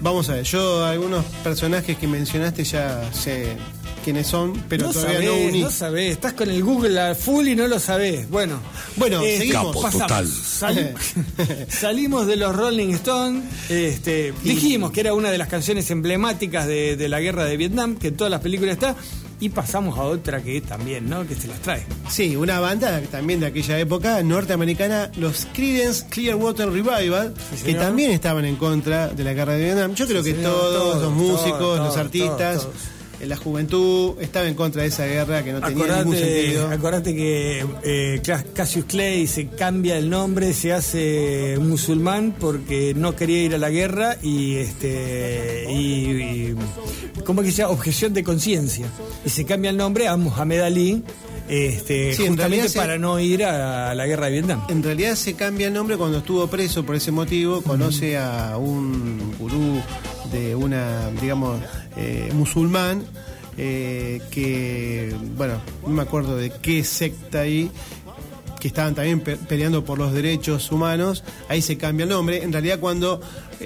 Vamos 0.00 0.28
a 0.28 0.34
ver, 0.34 0.42
yo 0.44 0.84
algunos 0.84 1.24
personajes 1.44 1.96
que 1.96 2.06
mencionaste 2.08 2.64
ya 2.64 3.08
sé 3.12 3.56
quiénes 4.04 4.26
son, 4.26 4.52
pero 4.68 4.86
no 4.86 4.92
todavía 4.92 5.14
sabés, 5.16 5.28
no 5.42 5.48
uní. 5.48 5.60
no 5.62 5.70
sabés. 5.70 6.12
Estás 6.12 6.34
con 6.34 6.50
el 6.50 6.62
Google 6.62 7.00
a 7.00 7.14
full 7.14 7.48
y 7.48 7.56
no 7.56 7.66
lo 7.66 7.80
sabés. 7.80 8.28
Bueno, 8.30 8.60
Bueno, 8.96 9.22
eh, 9.22 9.38
seguimos. 9.38 9.66
Capo 9.68 9.82
pasamos. 9.82 10.06
total. 10.06 10.28
Sali- 10.28 10.88
salimos 11.68 12.26
de 12.26 12.36
los 12.36 12.54
Rolling 12.54 12.92
Stones. 12.94 13.44
Este, 13.70 14.32
dijimos 14.42 14.92
que 14.92 15.00
era 15.00 15.14
una 15.14 15.30
de 15.30 15.38
las 15.38 15.48
canciones 15.48 15.90
emblemáticas 15.90 16.66
de, 16.66 16.96
de 16.96 17.08
la 17.08 17.20
guerra 17.20 17.44
de 17.44 17.56
Vietnam, 17.56 17.96
que 17.96 18.08
en 18.08 18.16
todas 18.16 18.30
las 18.30 18.40
películas 18.40 18.74
está. 18.74 18.94
Y 19.40 19.48
pasamos 19.48 19.98
a 19.98 20.02
otra 20.02 20.40
que 20.42 20.60
también, 20.60 21.10
¿no? 21.10 21.26
Que 21.26 21.34
se 21.34 21.48
las 21.48 21.60
trae. 21.60 21.84
Sí, 22.08 22.36
una 22.36 22.60
banda 22.60 23.00
también 23.10 23.40
de 23.40 23.46
aquella 23.46 23.78
época 23.78 24.22
norteamericana, 24.22 25.10
los 25.16 25.46
Creedence 25.52 26.06
Clearwater 26.08 26.70
Revival, 26.70 27.34
Sí, 27.54 27.64
que 27.64 27.74
también 27.74 28.12
estaban 28.12 28.44
en 28.44 28.54
contra 28.56 29.08
de 29.08 29.24
la 29.24 29.32
guerra 29.34 29.54
de 29.54 29.64
Vietnam. 29.64 29.94
Yo 29.94 30.06
creo 30.06 30.22
que 30.22 30.34
todos, 30.34 30.74
todos, 30.74 31.02
los 31.02 31.12
músicos, 31.12 31.58
todos, 31.58 31.78
los 31.80 31.96
artistas, 31.96 32.62
todos, 32.62 32.74
la 33.26 33.36
juventud 33.36 34.14
estaba 34.20 34.46
en 34.48 34.54
contra 34.54 34.82
de 34.82 34.88
esa 34.88 35.06
guerra 35.06 35.42
que 35.42 35.52
no 35.52 35.60
tenía 35.60 35.98
ningún 35.98 36.16
sentido. 36.16 36.68
acordate 36.70 37.14
que 37.14 37.64
eh, 37.82 38.22
Cassius 38.54 38.84
Clay 38.86 39.26
se 39.26 39.48
cambia 39.48 39.96
el 39.98 40.10
nombre, 40.10 40.52
se 40.52 40.72
hace 40.72 41.56
musulmán 41.60 42.34
porque 42.38 42.92
no 42.96 43.14
quería 43.16 43.42
ir 43.42 43.54
a 43.54 43.58
la 43.58 43.70
guerra 43.70 44.16
y 44.22 44.56
este 44.56 45.66
y, 45.70 45.74
y- 45.80 46.54
¿cómo 47.24 47.40
es 47.42 47.46
que 47.46 47.52
se 47.52 47.58
llama? 47.62 47.72
Objeción 47.74 48.12
de 48.14 48.22
conciencia. 48.24 48.86
Y 49.24 49.30
se 49.30 49.44
cambia 49.44 49.70
el 49.70 49.76
nombre 49.76 50.08
a 50.08 50.16
Muhammad 50.16 50.60
Ali, 50.60 51.02
este, 51.48 52.14
Sí, 52.14 52.26
justamente 52.28 52.68
se- 52.68 52.78
para 52.78 52.98
no 52.98 53.18
ir 53.20 53.44
a 53.44 53.94
la 53.94 54.06
guerra 54.06 54.26
de 54.26 54.32
Vietnam. 54.32 54.62
En 54.68 54.82
realidad 54.82 55.14
se 55.14 55.34
cambia 55.34 55.66
el 55.68 55.74
nombre 55.74 55.96
cuando 55.96 56.18
estuvo 56.18 56.46
preso 56.48 56.84
por 56.84 56.94
ese 56.96 57.10
motivo, 57.12 57.62
conoce 57.62 58.16
a 58.18 58.56
un 58.58 59.34
gurú 59.38 59.80
de 60.32 60.54
una, 60.54 61.10
digamos, 61.20 61.60
eh, 61.96 62.30
musulmán, 62.34 63.04
eh, 63.56 64.20
que, 64.30 65.14
bueno, 65.36 65.54
no 65.82 65.88
me 65.90 66.02
acuerdo 66.02 66.36
de 66.36 66.50
qué 66.62 66.82
secta 66.84 67.40
ahí, 67.40 67.70
que 68.60 68.68
estaban 68.68 68.94
también 68.94 69.20
pe- 69.20 69.36
peleando 69.36 69.84
por 69.84 69.98
los 69.98 70.12
derechos 70.12 70.72
humanos, 70.72 71.22
ahí 71.48 71.60
se 71.62 71.76
cambia 71.76 72.04
el 72.04 72.10
nombre. 72.10 72.42
En 72.42 72.52
realidad 72.52 72.80
cuando 72.80 73.20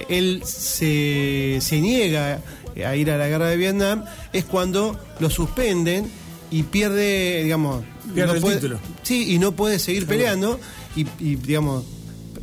él 0.09 0.41
se, 0.45 1.59
se 1.61 1.79
niega 1.81 2.41
a 2.85 2.95
ir 2.95 3.09
a 3.11 3.17
la 3.17 3.27
guerra 3.27 3.47
de 3.47 3.57
Vietnam, 3.57 4.03
es 4.33 4.45
cuando 4.45 4.99
lo 5.19 5.29
suspenden 5.29 6.09
y 6.51 6.63
pierde, 6.63 7.43
digamos, 7.43 7.83
Pierde 8.13 8.35
el 8.35 8.41
puede- 8.41 8.55
título. 8.55 8.79
Sí, 9.03 9.33
y 9.33 9.39
no 9.39 9.51
puede 9.53 9.79
seguir 9.79 10.05
peleando 10.07 10.59
y, 10.95 11.01
y, 11.19 11.35
digamos, 11.35 11.85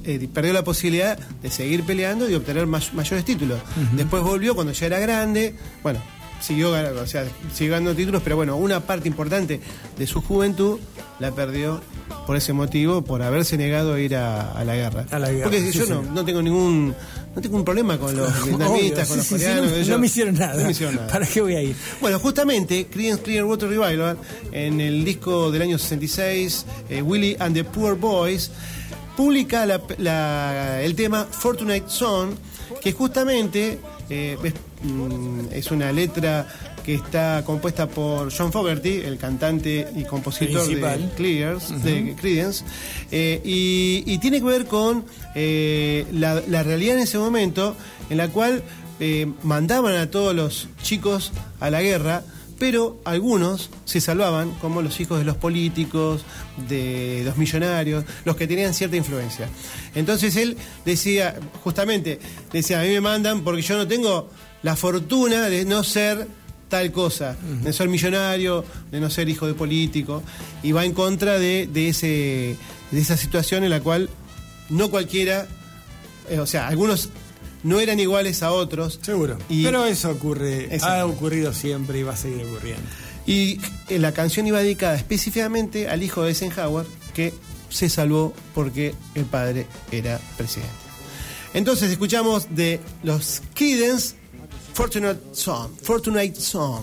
eh, 0.07 0.29
perdió 0.33 0.53
la 0.53 0.65
posibilidad 0.65 1.19
de 1.19 1.51
seguir 1.51 1.83
peleando 1.85 2.29
y 2.31 2.35
obtener 2.35 2.67
may- 2.67 2.83
mayores 2.95 3.25
títulos. 3.25 3.59
Después 3.93 4.23
volvió 4.23 4.55
cuando 4.55 4.73
ya 4.73 4.87
era 4.87 4.99
grande, 4.99 5.55
bueno, 5.83 6.01
siguió, 6.41 6.73
gan- 6.75 6.97
o 6.97 7.07
sea, 7.07 7.25
siguió 7.53 7.73
ganando 7.73 7.95
títulos, 7.95 8.23
pero 8.23 8.37
bueno, 8.37 8.57
una 8.57 8.81
parte 8.81 9.09
importante 9.09 9.61
de 9.99 10.07
su 10.07 10.21
juventud 10.23 10.79
la 11.19 11.33
perdió 11.33 11.81
por 12.27 12.37
ese 12.37 12.53
motivo, 12.53 13.03
por 13.03 13.23
haberse 13.23 13.57
negado 13.57 13.95
a 13.95 14.01
ir 14.01 14.17
a, 14.17 14.53
a 14.53 14.65
la 14.65 14.75
guerra. 14.77 15.07
A 15.11 15.19
la 15.19 15.31
guerra, 15.31 15.45
Porque 15.45 15.61
sí, 15.73 15.79
yo 15.79 15.85
sí. 15.87 15.91
no, 15.93 16.03
no 16.03 16.25
tengo 16.25 16.43
ningún 16.43 16.95
no 17.35 17.43
tengo 17.43 17.57
un 17.59 17.65
problema 17.67 17.99
con 17.99 18.17
los 18.17 18.33
vietnamitas, 18.47 18.71
Obvio, 18.71 19.07
con 19.09 19.17
los 19.19 19.27
sí, 19.27 19.35
sí, 19.35 19.41
sí, 19.41 19.45
coreanos. 19.47 19.71
no, 19.71 19.77
ellos- 19.77 19.89
no 19.89 19.99
me 19.99 20.07
hicieron 20.07 20.35
nada. 20.35 20.55
no 20.57 20.65
me 20.65 20.71
hicieron 20.71 20.97
nada. 20.97 21.09
¿Para 21.09 21.27
qué 21.27 21.41
voy 21.43 21.55
a 21.55 21.63
ir? 21.63 21.77
Bueno, 22.01 22.19
justamente 22.19 22.87
Creedence 22.87 23.23
Clearwater 23.23 23.69
Revival, 23.69 24.17
en 24.53 24.81
el 24.81 25.05
disco 25.05 25.51
del 25.51 25.63
año 25.63 25.79
66, 25.79 26.65
eh, 26.89 27.03
Willie 27.03 27.37
and 27.39 27.55
the 27.55 27.65
Poor 27.65 27.97
Boys, 27.99 28.51
publica 29.17 29.65
la- 29.67 29.81
la- 29.99 30.83
el 30.83 30.95
tema 30.95 31.27
Fortunate 31.31 31.85
Son, 31.89 32.35
que 32.81 32.93
justamente 32.93 33.79
eh, 34.11 34.37
es, 34.45 34.55
mm, 34.83 35.41
es 35.53 35.71
una 35.71 35.91
letra 35.93 36.47
que 36.85 36.95
está 36.95 37.43
compuesta 37.45 37.89
por 37.89 38.33
John 38.33 38.53
Fogerty, 38.53 39.01
el 39.05 39.19
cantante 39.19 39.89
y 39.97 40.05
compositor 40.05 40.65
Principal. 40.65 41.03
de, 41.09 41.15
Clears, 41.17 41.83
de 41.83 42.15
Creedence, 42.21 42.65
eh, 43.11 43.41
y, 43.45 44.05
y 44.07 44.19
tiene 44.19 44.39
que 44.39 44.45
ver 44.47 44.67
con 44.67 45.05
eh, 45.35 46.07
la, 46.13 46.41
la 46.47 46.63
realidad 46.63 46.95
en 46.97 47.03
ese 47.03 47.19
momento 47.19 47.75
en 48.11 48.19
la 48.19 48.29
cual 48.29 48.63
mandaban 49.43 49.95
a 49.97 50.11
todos 50.11 50.35
los 50.35 50.69
chicos 50.83 51.33
a 51.61 51.69
la 51.71 51.83
guerra, 51.83 52.23
pero 52.59 53.01
algunos 53.05 53.71
se 53.85 54.01
salvaban, 54.01 54.51
como 54.61 54.83
los 54.83 54.99
hijos 55.01 55.19
de 55.19 55.25
los 55.25 55.37
políticos, 55.37 56.25
de 56.69 57.23
los 57.25 57.37
millonarios, 57.37 58.05
los 58.25 58.37
que 58.37 58.47
tenían 58.47 58.75
cierta 58.75 58.97
influencia. 58.97 59.49
Entonces 59.95 60.37
él 60.37 60.57
decía, 60.85 61.39
justamente, 61.63 62.19
decía, 62.53 62.81
a 62.81 62.83
mí 62.85 62.89
me 62.91 63.01
mandan 63.01 63.43
porque 63.43 63.63
yo 63.63 63.77
no 63.77 63.87
tengo 63.87 64.31
la 64.63 64.77
fortuna 64.77 65.49
de 65.49 65.65
no 65.65 65.85
ser 65.85 66.27
tal 66.69 66.91
cosa, 66.91 67.37
de 67.63 67.73
ser 67.73 67.89
millonario, 67.89 68.65
de 68.91 69.01
no 69.01 69.09
ser 69.11 69.29
hijo 69.29 69.47
de 69.47 69.55
político, 69.55 70.23
y 70.63 70.73
va 70.73 70.85
en 70.85 70.93
contra 70.93 71.39
de, 71.39 71.69
de 71.73 71.89
ese, 71.91 72.57
de 72.91 73.01
esa 73.01 73.17
situación 73.17 73.63
en 73.63 73.71
la 73.71 73.81
cual 73.81 74.11
no 74.69 74.91
cualquiera, 74.91 75.47
eh, 76.29 76.41
o 76.41 76.47
sea, 76.47 76.67
algunos 76.67 77.11
no 77.67 77.81
eran 77.81 77.99
iguales 78.01 78.43
a 78.43 78.53
otros. 78.53 78.99
Seguro. 79.03 79.37
Y- 79.49 79.65
Pero 79.65 79.85
eso 79.85 80.11
ocurre, 80.11 80.69
ha 80.83 81.05
ocurrido 81.05 81.53
siempre 81.53 81.99
y 81.99 82.03
va 82.03 82.13
a 82.15 82.17
seguir 82.17 82.45
ocurriendo. 82.47 82.83
Y 83.27 83.61
eh, 83.89 83.99
la 83.99 84.13
canción 84.13 84.47
iba 84.47 84.61
dedicada 84.61 84.95
específicamente 84.97 85.89
al 85.89 86.03
hijo 86.03 86.23
de 86.23 86.29
Eisenhower 86.31 86.87
que 87.15 87.35
se 87.69 87.89
salvó 87.89 88.33
porque 88.55 88.95
el 89.15 89.25
padre 89.25 89.67
era 89.91 90.21
presidente. 90.37 90.73
Entonces 91.55 91.91
escuchamos 91.91 92.47
de 92.55 92.81
los 93.03 93.43
Kiddens 93.55 94.15
Fortunate 94.75 95.21
Son, 95.33 95.75
Fortunate 95.79 96.35
Son. 96.41 96.83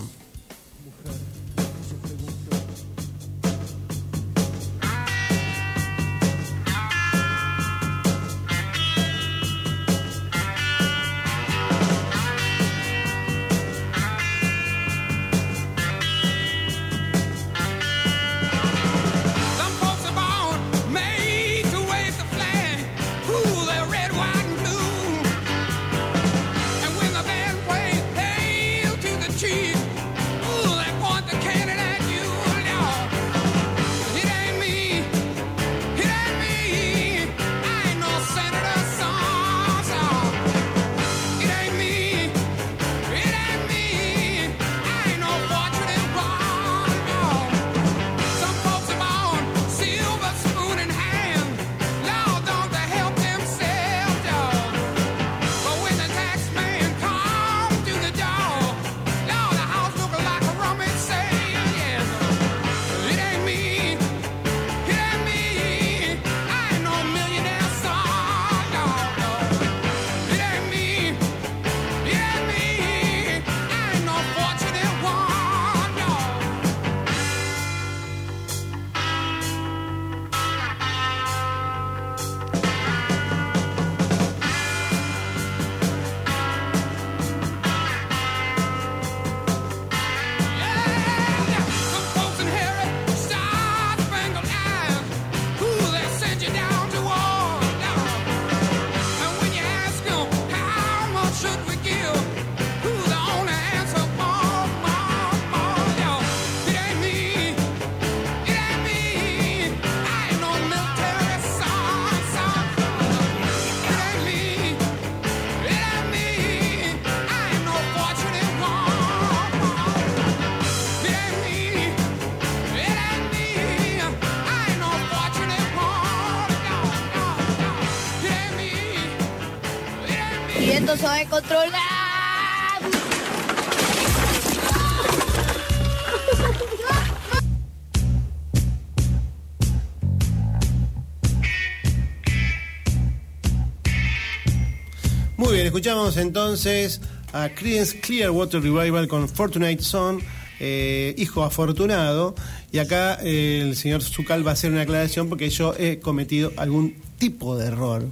Muy 145.36 145.54
bien, 145.54 145.66
escuchamos 145.66 146.16
entonces 146.18 147.00
a 147.32 147.48
Creedence 147.48 147.98
Clearwater 147.98 148.62
Revival 148.62 149.08
con 149.08 149.28
Fortunate 149.28 149.82
Son, 149.82 150.20
eh, 150.60 151.16
hijo 151.18 151.42
afortunado. 151.42 152.36
Y 152.70 152.78
acá 152.78 153.18
eh, 153.22 153.60
el 153.60 153.74
señor 153.74 154.02
Zucal 154.02 154.46
va 154.46 154.50
a 154.50 154.54
hacer 154.54 154.70
una 154.70 154.82
aclaración 154.82 155.28
porque 155.28 155.50
yo 155.50 155.74
he 155.76 155.98
cometido 155.98 156.52
algún 156.56 156.94
tipo 157.18 157.56
de 157.56 157.66
error 157.66 158.04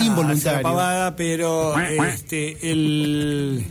Ah, 0.00 0.06
involuntario. 0.06 0.62
pavada, 0.62 1.16
pero 1.16 1.74
este, 2.14 2.56
el, 2.70 3.64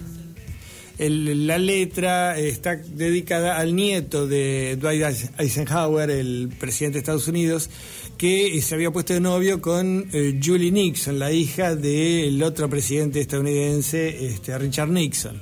el- 0.98 1.48
la 1.48 1.58
letra 1.58 2.38
está 2.38 2.76
dedicada 2.76 3.58
al 3.58 3.76
nieto 3.76 4.28
de 4.28 4.78
Dwight 4.80 5.04
Eisenhower, 5.38 6.10
el 6.10 6.50
presidente 6.60 6.96
de 6.96 7.00
Estados 7.00 7.28
Unidos, 7.28 7.70
que 8.18 8.62
se 8.62 8.76
había 8.76 8.92
puesto 8.92 9.14
de 9.14 9.22
novio 9.22 9.62
con 9.62 10.08
eh, 10.12 10.40
Julie 10.44 10.72
Nixon, 10.72 11.20
la 11.20 11.32
hija 11.32 11.76
del 11.76 12.42
otro 12.44 12.70
presidente 12.70 13.22
estadounidense, 13.22 14.26
este, 14.28 14.58
Richard 14.58 14.90
Nixon. 14.90 15.42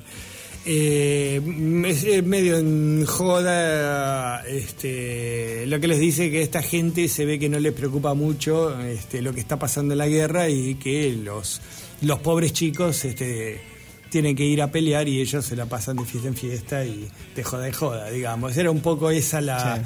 Eh, 0.70 1.40
medio 1.40 2.58
en 2.58 3.06
joda 3.06 4.42
este, 4.46 5.64
lo 5.66 5.80
que 5.80 5.88
les 5.88 5.98
dice 5.98 6.30
que 6.30 6.42
esta 6.42 6.60
gente 6.60 7.08
se 7.08 7.24
ve 7.24 7.38
que 7.38 7.48
no 7.48 7.58
les 7.58 7.72
preocupa 7.72 8.12
mucho 8.12 8.78
este, 8.82 9.22
lo 9.22 9.32
que 9.32 9.40
está 9.40 9.58
pasando 9.58 9.94
en 9.94 9.98
la 9.98 10.08
guerra 10.08 10.50
y 10.50 10.74
que 10.74 11.12
los, 11.12 11.62
los 12.02 12.18
pobres 12.18 12.52
chicos 12.52 13.02
este, 13.06 13.62
tienen 14.10 14.36
que 14.36 14.44
ir 14.44 14.60
a 14.60 14.70
pelear 14.70 15.08
y 15.08 15.22
ellos 15.22 15.46
se 15.46 15.56
la 15.56 15.64
pasan 15.64 15.96
de 15.96 16.04
fiesta 16.04 16.28
en 16.28 16.36
fiesta 16.36 16.84
y 16.84 17.08
de 17.34 17.42
joda 17.42 17.66
en 17.66 17.72
joda, 17.72 18.10
digamos. 18.10 18.54
Era 18.54 18.70
un 18.70 18.80
poco 18.80 19.10
esa 19.10 19.40
la... 19.40 19.82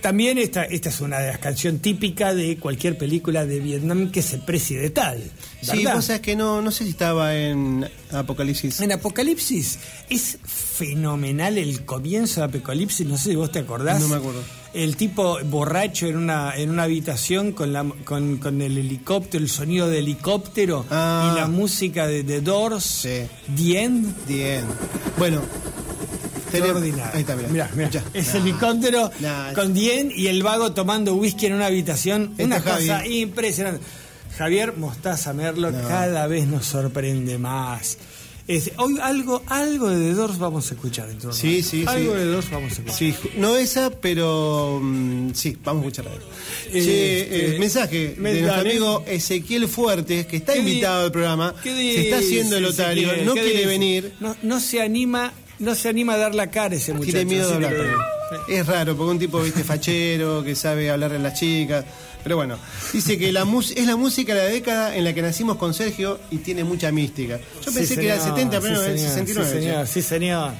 También 0.00 0.38
esta, 0.38 0.64
esta 0.64 0.88
es 0.88 1.00
una 1.00 1.18
de 1.18 1.28
las 1.28 1.38
canciones 1.38 1.82
típicas 1.82 2.34
de 2.36 2.56
cualquier 2.58 2.96
película 2.96 3.44
de 3.46 3.60
Vietnam 3.60 4.10
que 4.10 4.22
se 4.22 4.38
precie 4.38 4.78
de 4.78 4.90
tal. 4.90 5.22
Sí, 5.62 5.78
¿verdad? 5.78 5.94
vos 5.96 6.04
sabés 6.04 6.22
que 6.22 6.36
no, 6.36 6.62
no 6.62 6.70
sé 6.70 6.84
si 6.84 6.90
estaba 6.90 7.34
en 7.36 7.88
Apocalipsis. 8.12 8.80
En 8.80 8.92
Apocalipsis 8.92 9.78
es 10.08 10.38
fenomenal 10.44 11.58
el 11.58 11.84
comienzo 11.84 12.40
de 12.40 12.46
Apocalipsis, 12.46 13.06
no 13.06 13.16
sé 13.16 13.30
si 13.30 13.36
vos 13.36 13.50
te 13.50 13.60
acordás. 13.60 14.00
No 14.00 14.08
me 14.08 14.16
acuerdo. 14.16 14.42
El 14.74 14.96
tipo 14.96 15.38
borracho 15.44 16.06
en 16.06 16.16
una, 16.18 16.54
en 16.54 16.68
una 16.70 16.82
habitación 16.82 17.52
con, 17.52 17.72
la, 17.72 17.84
con, 18.04 18.36
con 18.36 18.60
el 18.60 18.76
helicóptero, 18.76 19.42
el 19.42 19.48
sonido 19.50 19.88
de 19.88 20.00
helicóptero 20.00 20.84
Ah. 20.90 21.32
y 21.32 21.40
la 21.40 21.46
música 21.48 22.06
de 22.06 22.22
The 22.22 22.42
Doors. 22.42 23.02
The 23.02 23.82
End. 23.82 24.14
The 24.26 24.56
End. 24.58 24.68
Bueno, 25.18 25.40
Extraordinario. 26.58 27.10
Ahí 27.14 27.20
está, 27.20 27.36
mirá. 27.36 27.48
Mirá, 27.48 27.70
mirá. 27.74 27.90
Ya. 27.90 28.04
Es 28.14 28.34
No. 28.34 28.40
helicóptero 28.40 29.10
con 29.54 29.74
Dien 29.74 30.12
y 30.14 30.26
el 30.28 30.42
vago 30.42 30.72
tomando 30.72 31.14
whisky 31.14 31.46
en 31.46 31.54
una 31.54 31.66
habitación. 31.66 32.30
Este 32.32 32.44
una 32.44 32.62
cosa 32.62 32.98
Javi. 32.98 33.20
impresionante. 33.22 33.80
Javier 34.36 34.76
Mostaza 34.76 35.32
Merlo 35.32 35.70
No. 35.70 35.88
cada 35.88 36.26
vez 36.26 36.46
nos 36.46 36.66
sorprende 36.66 37.38
más. 37.38 37.96
Es- 38.48 38.70
hoy 38.76 38.96
algo, 39.02 39.42
algo 39.48 39.90
de 39.90 39.96
The 40.10 40.14
Doors 40.14 40.38
vamos 40.38 40.70
a 40.70 40.74
escuchar 40.74 41.10
entonces. 41.10 41.40
Sí, 41.40 41.62
sí, 41.64 41.84
Algo 41.84 42.12
sí. 42.12 42.18
de 42.18 42.24
The 42.26 42.30
Doors 42.30 42.50
vamos 42.50 42.70
a 42.70 42.74
escuchar. 42.74 42.94
Sí, 42.96 43.14
no 43.38 43.56
esa, 43.56 43.90
pero 43.90 44.78
mm, 44.80 45.30
sí, 45.34 45.56
vamos 45.64 45.82
a 45.82 45.86
escucharla. 45.88 46.12
Eh, 46.12 46.78
este, 46.78 47.56
eh, 47.56 47.58
mensaje 47.58 48.14
me- 48.18 48.32
de 48.34 48.42
nuestro 48.42 48.60
amigo 48.60 49.04
Ezequiel 49.08 49.66
Fuertes, 49.66 50.26
que 50.26 50.36
está 50.36 50.52
¿Qué 50.52 50.60
invitado 50.60 51.06
al 51.06 51.10
programa, 51.12 51.54
¿Qué 51.60 51.70
se 51.74 52.00
está 52.02 52.18
haciendo 52.18 52.56
el 52.56 52.66
otario, 52.66 53.08
no 53.24 53.34
¿Qué 53.34 53.40
quiere 53.40 53.56
dice? 53.58 53.66
venir, 53.66 54.12
No, 54.20 54.36
no 54.44 54.60
se 54.60 54.80
anima, 54.80 55.32
no 55.58 55.74
se 55.74 55.88
anima 55.88 56.14
a 56.14 56.18
dar 56.18 56.34
la 56.34 56.50
cara 56.50 56.74
ese 56.74 56.92
muchacho. 56.92 57.12
tiene 57.12 57.24
miedo 57.26 57.48
de 57.48 57.54
hablar. 57.54 57.74
que-. 58.46 58.58
Es 58.58 58.66
raro, 58.66 58.96
porque 58.96 59.10
un 59.12 59.18
tipo 59.18 59.40
viste 59.40 59.62
fachero, 59.64 60.42
que 60.42 60.54
sabe 60.56 60.90
hablar 60.90 61.12
en 61.12 61.22
las 61.22 61.38
chicas. 61.38 61.84
Pero 62.24 62.36
bueno, 62.36 62.58
dice 62.92 63.16
que 63.18 63.30
la 63.32 63.44
mus- 63.44 63.70
es 63.70 63.86
la 63.86 63.94
música 63.96 64.34
de 64.34 64.42
la 64.42 64.48
década 64.48 64.96
en 64.96 65.04
la 65.04 65.12
que 65.12 65.22
nacimos 65.22 65.56
con 65.58 65.72
Sergio 65.74 66.18
y 66.32 66.38
tiene 66.38 66.64
mucha 66.64 66.90
mística. 66.90 67.38
Yo 67.64 67.70
Sí, 67.70 67.78
pensé 67.78 67.96
que 67.96 68.06
era 68.06 68.14
el 68.16 68.20
señor, 68.20 68.36
70, 68.38 68.60
pero 68.60 68.74
no, 68.74 68.80
sí, 68.80 68.86
es 68.86 68.90
el 68.90 68.98
señor, 69.26 69.44
69. 69.46 69.46
Sí, 69.46 69.62
señor, 69.62 69.86
sí, 69.86 70.02
señor. 70.02 70.52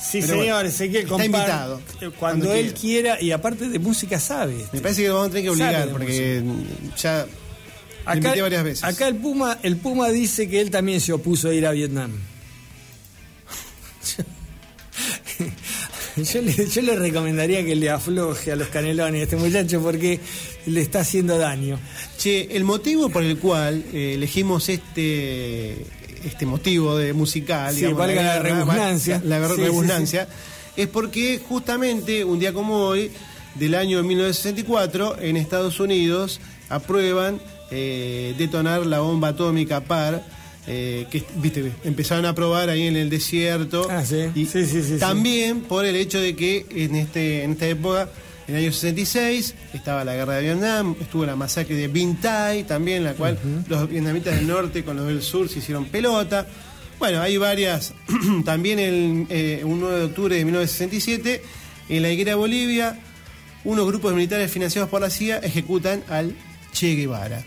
Sí, 0.00 0.20
Pero 0.20 0.32
señor, 0.34 0.54
bueno, 0.54 0.68
Ezequiel, 0.68 1.02
está 1.10 1.24
invitado, 1.24 1.78
eh, 1.78 1.82
Cuando, 1.98 2.16
cuando 2.20 2.52
él 2.54 2.72
quiera, 2.72 3.20
y 3.20 3.32
aparte 3.32 3.68
de 3.68 3.78
música 3.80 4.20
sabe. 4.20 4.64
Me 4.72 4.80
parece 4.80 5.02
que 5.02 5.08
lo 5.08 5.14
vamos 5.14 5.30
a 5.30 5.32
tener 5.32 5.42
que 5.42 5.50
obligar, 5.50 5.88
porque 5.90 6.40
ya 6.96 7.26
invité 8.14 8.40
varias 8.40 8.62
veces. 8.62 8.84
acá 8.84 9.08
el 9.08 9.16
Puma, 9.16 9.58
el 9.64 9.76
Puma 9.76 10.10
dice 10.10 10.48
que 10.48 10.60
él 10.60 10.70
también 10.70 11.00
se 11.00 11.12
opuso 11.12 11.48
a 11.48 11.54
ir 11.54 11.66
a 11.66 11.72
Vietnam. 11.72 12.12
Yo 16.16 16.42
le, 16.42 16.52
yo 16.66 16.82
le 16.82 16.96
recomendaría 16.96 17.64
que 17.64 17.76
le 17.76 17.90
afloje 17.90 18.50
a 18.50 18.56
los 18.56 18.68
canelones 18.68 19.20
a 19.20 19.24
este 19.24 19.36
muchacho 19.36 19.80
porque 19.80 20.18
le 20.66 20.80
está 20.80 21.00
haciendo 21.00 21.38
daño. 21.38 21.78
Che, 22.18 22.48
el 22.56 22.64
motivo 22.64 23.08
por 23.08 23.22
el 23.22 23.38
cual 23.38 23.84
eh, 23.92 24.14
elegimos 24.14 24.68
este 24.68 25.76
este 26.24 26.46
motivo 26.46 26.96
de 26.96 27.12
musical, 27.12 27.72
Sí, 27.74 27.84
valga 27.86 28.22
la 28.22 28.32
guerra, 28.42 28.42
redundancia. 28.56 29.22
la, 29.24 29.38
la 29.38 29.48
Sí, 29.48 29.54
sí, 29.54 29.60
redundancia, 29.62 30.28
es 30.76 30.88
porque 30.88 31.40
justamente 31.48 32.24
un 32.24 32.40
día 32.40 32.52
como 32.52 32.78
hoy, 32.78 33.12
del 33.54 33.76
año 33.76 34.02
1964, 34.02 35.20
en 35.20 35.36
Estados 35.36 35.78
Unidos 35.78 36.40
aprueban 36.68 37.40
eh, 37.70 38.34
detonar 38.36 38.84
la 38.86 38.98
bomba 39.00 39.28
atómica 39.28 39.80
par. 39.82 40.24
Eh, 40.70 41.06
que 41.10 41.24
viste 41.36 41.72
empezaron 41.84 42.26
a 42.26 42.34
probar 42.34 42.68
ahí 42.68 42.86
en 42.86 42.96
el 42.96 43.08
desierto 43.08 43.86
Ah, 43.90 44.04
sí. 44.04 44.26
y 44.34 44.44
Sí, 44.44 44.66
sí, 44.66 44.82
sí, 44.82 44.82
sí. 44.82 44.98
también 44.98 45.62
por 45.62 45.86
el 45.86 45.96
hecho 45.96 46.20
de 46.20 46.36
que 46.36 46.66
en 46.70 46.94
este 46.94 47.42
en 47.42 47.52
esta 47.52 47.66
época 47.66 48.10
en 48.46 48.54
el 48.54 48.62
año 48.64 48.72
66 48.72 49.54
estaba 49.74 50.04
la 50.04 50.14
guerra 50.14 50.36
de 50.36 50.42
Vietnam, 50.42 50.94
estuvo 51.00 51.24
la 51.26 51.36
masacre 51.36 51.74
de 51.74 51.88
Binh 51.88 52.16
Tai 52.20 52.64
también, 52.64 52.98
en 52.98 53.04
la 53.04 53.12
cual 53.14 53.38
los 53.68 53.88
vietnamitas 53.90 54.36
del 54.36 54.46
norte 54.46 54.84
con 54.84 54.96
los 54.96 55.06
del 55.06 55.22
sur 55.22 55.48
se 55.50 55.58
hicieron 55.58 55.84
pelota. 55.86 56.46
Bueno, 56.98 57.20
hay 57.20 57.36
varias. 57.36 57.92
también 58.46 58.78
el 58.78 59.26
eh, 59.28 59.60
un 59.64 59.80
9 59.80 59.98
de 59.98 60.04
octubre 60.06 60.34
de 60.36 60.44
1967, 60.46 61.42
en 61.90 62.02
la 62.02 62.10
higuera 62.10 62.30
de 62.32 62.36
Bolivia, 62.36 62.98
unos 63.64 63.86
grupos 63.86 64.14
militares 64.14 64.50
financiados 64.50 64.88
por 64.88 65.02
la 65.02 65.10
CIA 65.10 65.38
ejecutan 65.40 66.02
al 66.08 66.34
Che 66.72 66.94
Guevara. 66.94 67.44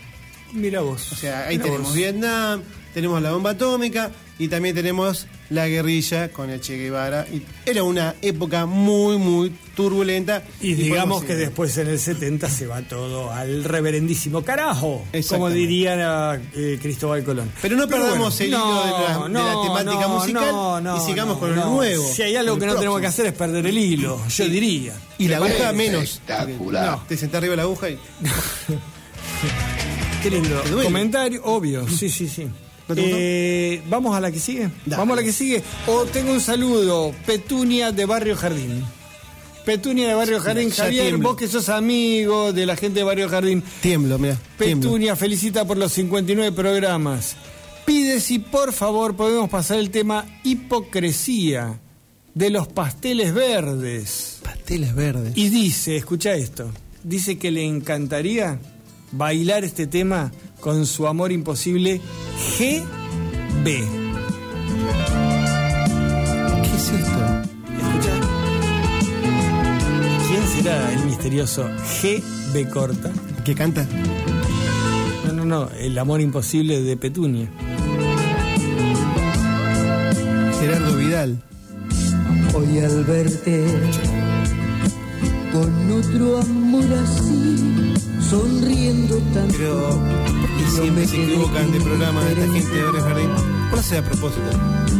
Mira 0.52 0.82
vos. 0.82 1.10
O 1.12 1.16
sea, 1.16 1.46
ahí 1.48 1.58
tenemos 1.58 1.88
vos. 1.88 1.94
Vietnam, 1.96 2.62
tenemos 2.94 3.20
la 3.22 3.32
bomba 3.32 3.50
atómica 3.50 4.10
y 4.38 4.48
también 4.48 4.74
tenemos 4.74 5.26
la 5.50 5.68
guerrilla 5.68 6.30
con 6.30 6.50
el 6.50 6.60
Che 6.60 6.76
Guevara. 6.76 7.26
Y 7.32 7.42
era 7.64 7.82
una 7.82 8.14
época 8.22 8.66
muy, 8.66 9.18
muy 9.18 9.50
turbulenta. 9.76 10.42
Y 10.60 10.74
digamos 10.74 11.22
que 11.24 11.34
después 11.36 11.76
en 11.78 11.88
el 11.88 11.98
70 11.98 12.48
se 12.48 12.66
va 12.66 12.82
todo 12.82 13.30
al 13.30 13.62
reverendísimo 13.64 14.42
carajo, 14.42 15.04
como 15.28 15.48
diría 15.50 16.40
eh, 16.54 16.78
Cristóbal 16.82 17.22
Colón. 17.24 17.50
Pero 17.62 17.76
no 17.76 17.86
perdamos 17.88 18.38
el 18.40 18.48
hilo 18.48 18.84
de 18.84 18.90
la- 18.90 19.28
de 19.28 19.56
la 19.56 19.62
temática 19.62 20.08
musical 20.08 20.96
y 20.96 21.00
sigamos 21.06 21.38
con 21.38 21.54
lo 21.54 21.64
nuevo, 21.66 22.04
Si 22.12 22.22
hay 22.22 22.36
algo 22.36 22.58
que 22.58 22.66
no 22.66 22.74
tenemos 22.76 23.00
que 23.00 23.06
hacer 23.06 23.26
es 23.26 23.32
perder 23.32 23.66
el 23.66 23.78
hilo, 23.78 24.20
yo 24.28 24.48
diría. 24.48 24.94
Y 25.18 25.28
la 25.28 25.36
aguja 25.36 25.72
menos. 25.72 26.02
espectacular. 26.04 26.90
No, 26.90 27.04
te 27.06 27.16
sentás 27.16 27.38
arriba 27.38 27.52
de 27.52 27.56
la 27.58 27.62
aguja 27.62 27.90
y. 27.90 27.98
Qué 30.22 30.30
lindo. 30.30 30.62
Comentario, 30.82 31.42
obvio, 31.44 31.88
sí, 31.88 32.08
sí, 32.08 32.28
sí. 32.28 32.46
Eh, 33.00 33.82
Vamos 33.88 34.16
a 34.16 34.20
la 34.20 34.30
que 34.30 34.38
sigue. 34.40 34.70
Dale. 34.84 34.96
Vamos 34.96 35.16
a 35.16 35.20
la 35.20 35.26
que 35.26 35.32
sigue. 35.32 35.62
O 35.86 36.04
tengo 36.04 36.32
un 36.32 36.40
saludo, 36.40 37.12
Petunia 37.26 37.92
de 37.92 38.04
Barrio 38.04 38.36
Jardín. 38.36 38.84
Petunia 39.64 40.08
de 40.08 40.14
Barrio 40.14 40.40
Jardín, 40.40 40.70
ya 40.70 40.84
Javier, 40.84 41.06
tiemblo. 41.08 41.28
vos 41.28 41.36
que 41.36 41.46
sos 41.46 41.68
amigo 41.68 42.52
de 42.52 42.66
la 42.66 42.74
gente 42.76 42.98
de 43.00 43.04
Barrio 43.04 43.28
Jardín. 43.28 43.62
Tiemblo, 43.80 44.18
mira. 44.18 44.36
Petunia 44.58 45.14
felicita 45.14 45.64
por 45.64 45.76
los 45.76 45.92
59 45.92 46.50
programas. 46.52 47.36
Pide 47.84 48.20
si 48.20 48.38
por 48.40 48.72
favor 48.72 49.14
podemos 49.16 49.48
pasar 49.50 49.78
el 49.78 49.90
tema 49.90 50.24
hipocresía 50.42 51.78
de 52.34 52.50
los 52.50 52.66
pasteles 52.68 53.32
verdes. 53.34 54.40
Pasteles 54.42 54.94
verdes. 54.94 55.32
Y 55.36 55.48
dice, 55.48 55.96
escucha 55.96 56.34
esto, 56.34 56.70
dice 57.04 57.38
que 57.38 57.50
le 57.50 57.64
encantaría 57.64 58.58
bailar 59.12 59.64
este 59.64 59.86
tema 59.86 60.32
con 60.62 60.86
su 60.86 61.08
amor 61.08 61.32
imposible 61.32 62.00
GB. 62.58 63.64
¿Qué 63.64 63.84
es 66.76 66.88
esto? 66.88 67.20
Escucha. 67.78 68.14
¿Quién 70.28 70.46
será 70.46 70.92
el 70.92 71.04
misterioso 71.04 71.68
GB 72.00 72.70
corta? 72.70 73.10
¿Qué 73.44 73.56
canta? 73.56 73.86
No, 75.26 75.32
no, 75.32 75.44
no, 75.44 75.68
el 75.80 75.98
amor 75.98 76.20
imposible 76.20 76.80
de 76.80 76.96
Petunia. 76.96 77.50
Gerardo 80.60 80.96
Vidal. 80.96 81.42
Hoy 82.54 82.78
al 82.78 83.04
verte 83.04 83.66
con 85.52 85.90
otro 85.90 86.38
amor 86.38 86.84
así, 87.02 87.91
sonriendo 88.32 89.18
tanto. 89.34 89.54
Pero. 89.56 90.00
Y 90.58 90.70
siempre 90.70 91.06
se 91.06 91.22
equivocan 91.22 91.70
de 91.70 91.80
programa 91.80 92.24
de 92.24 92.32
esta 92.32 92.52
gente 92.52 92.74
de 92.74 92.82
Barrio 92.82 93.02
Jardín. 93.02 93.30
Por 93.70 93.78
hacer 93.78 93.98
a 93.98 94.08
propósito. 94.08 94.50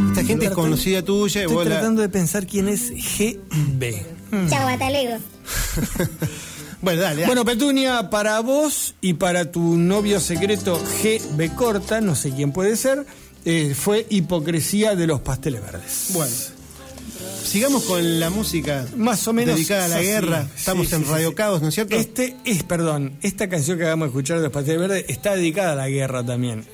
Esta 0.08 0.24
gente 0.24 0.46
es 0.46 0.50
conocida 0.52 1.02
tuya 1.02 1.40
y 1.40 1.44
Estoy 1.44 1.66
tratando 1.66 2.02
de 2.02 2.08
pensar 2.10 2.46
quién 2.46 2.68
es 2.68 2.90
GB. 2.90 4.04
Chau, 4.50 4.68
hasta 4.68 4.90
luego. 4.90 5.16
Bueno, 6.82 7.00
dale, 7.00 7.20
dale. 7.20 7.26
Bueno, 7.26 7.44
Petunia, 7.44 8.10
para 8.10 8.40
vos 8.40 8.96
y 9.00 9.14
para 9.14 9.52
tu 9.52 9.76
novio 9.76 10.18
secreto 10.18 10.82
GB 11.00 11.54
corta, 11.54 12.00
no 12.00 12.16
sé 12.16 12.32
quién 12.32 12.50
puede 12.50 12.74
ser, 12.74 13.06
eh, 13.44 13.72
fue 13.78 14.04
hipocresía 14.10 14.96
de 14.96 15.06
los 15.06 15.20
pasteles 15.20 15.62
verdes. 15.62 16.08
Bueno. 16.08 16.34
Sigamos 17.44 17.84
con 17.84 18.20
la 18.20 18.30
música 18.30 18.86
Más 18.96 19.26
o 19.28 19.32
menos. 19.32 19.56
dedicada 19.56 19.84
a 19.86 19.88
la 19.88 20.00
guerra. 20.02 20.48
Estamos 20.56 20.88
sí, 20.88 20.94
en 20.94 21.06
Radio 21.06 21.28
sí. 21.30 21.34
Caos, 21.34 21.60
¿no 21.62 21.68
es 21.68 21.74
cierto? 21.74 21.96
Este 21.96 22.36
es, 22.44 22.62
perdón, 22.62 23.18
esta 23.22 23.48
canción 23.48 23.76
que 23.76 23.84
acabamos 23.84 24.06
de 24.06 24.10
escuchar 24.10 24.36
de 24.38 24.44
los 24.44 24.52
pasteles 24.52 24.80
verdes 24.80 25.04
está 25.08 25.34
dedicada 25.36 25.72
a 25.72 25.76
la 25.76 25.88
guerra 25.88 26.24
también. 26.24 26.64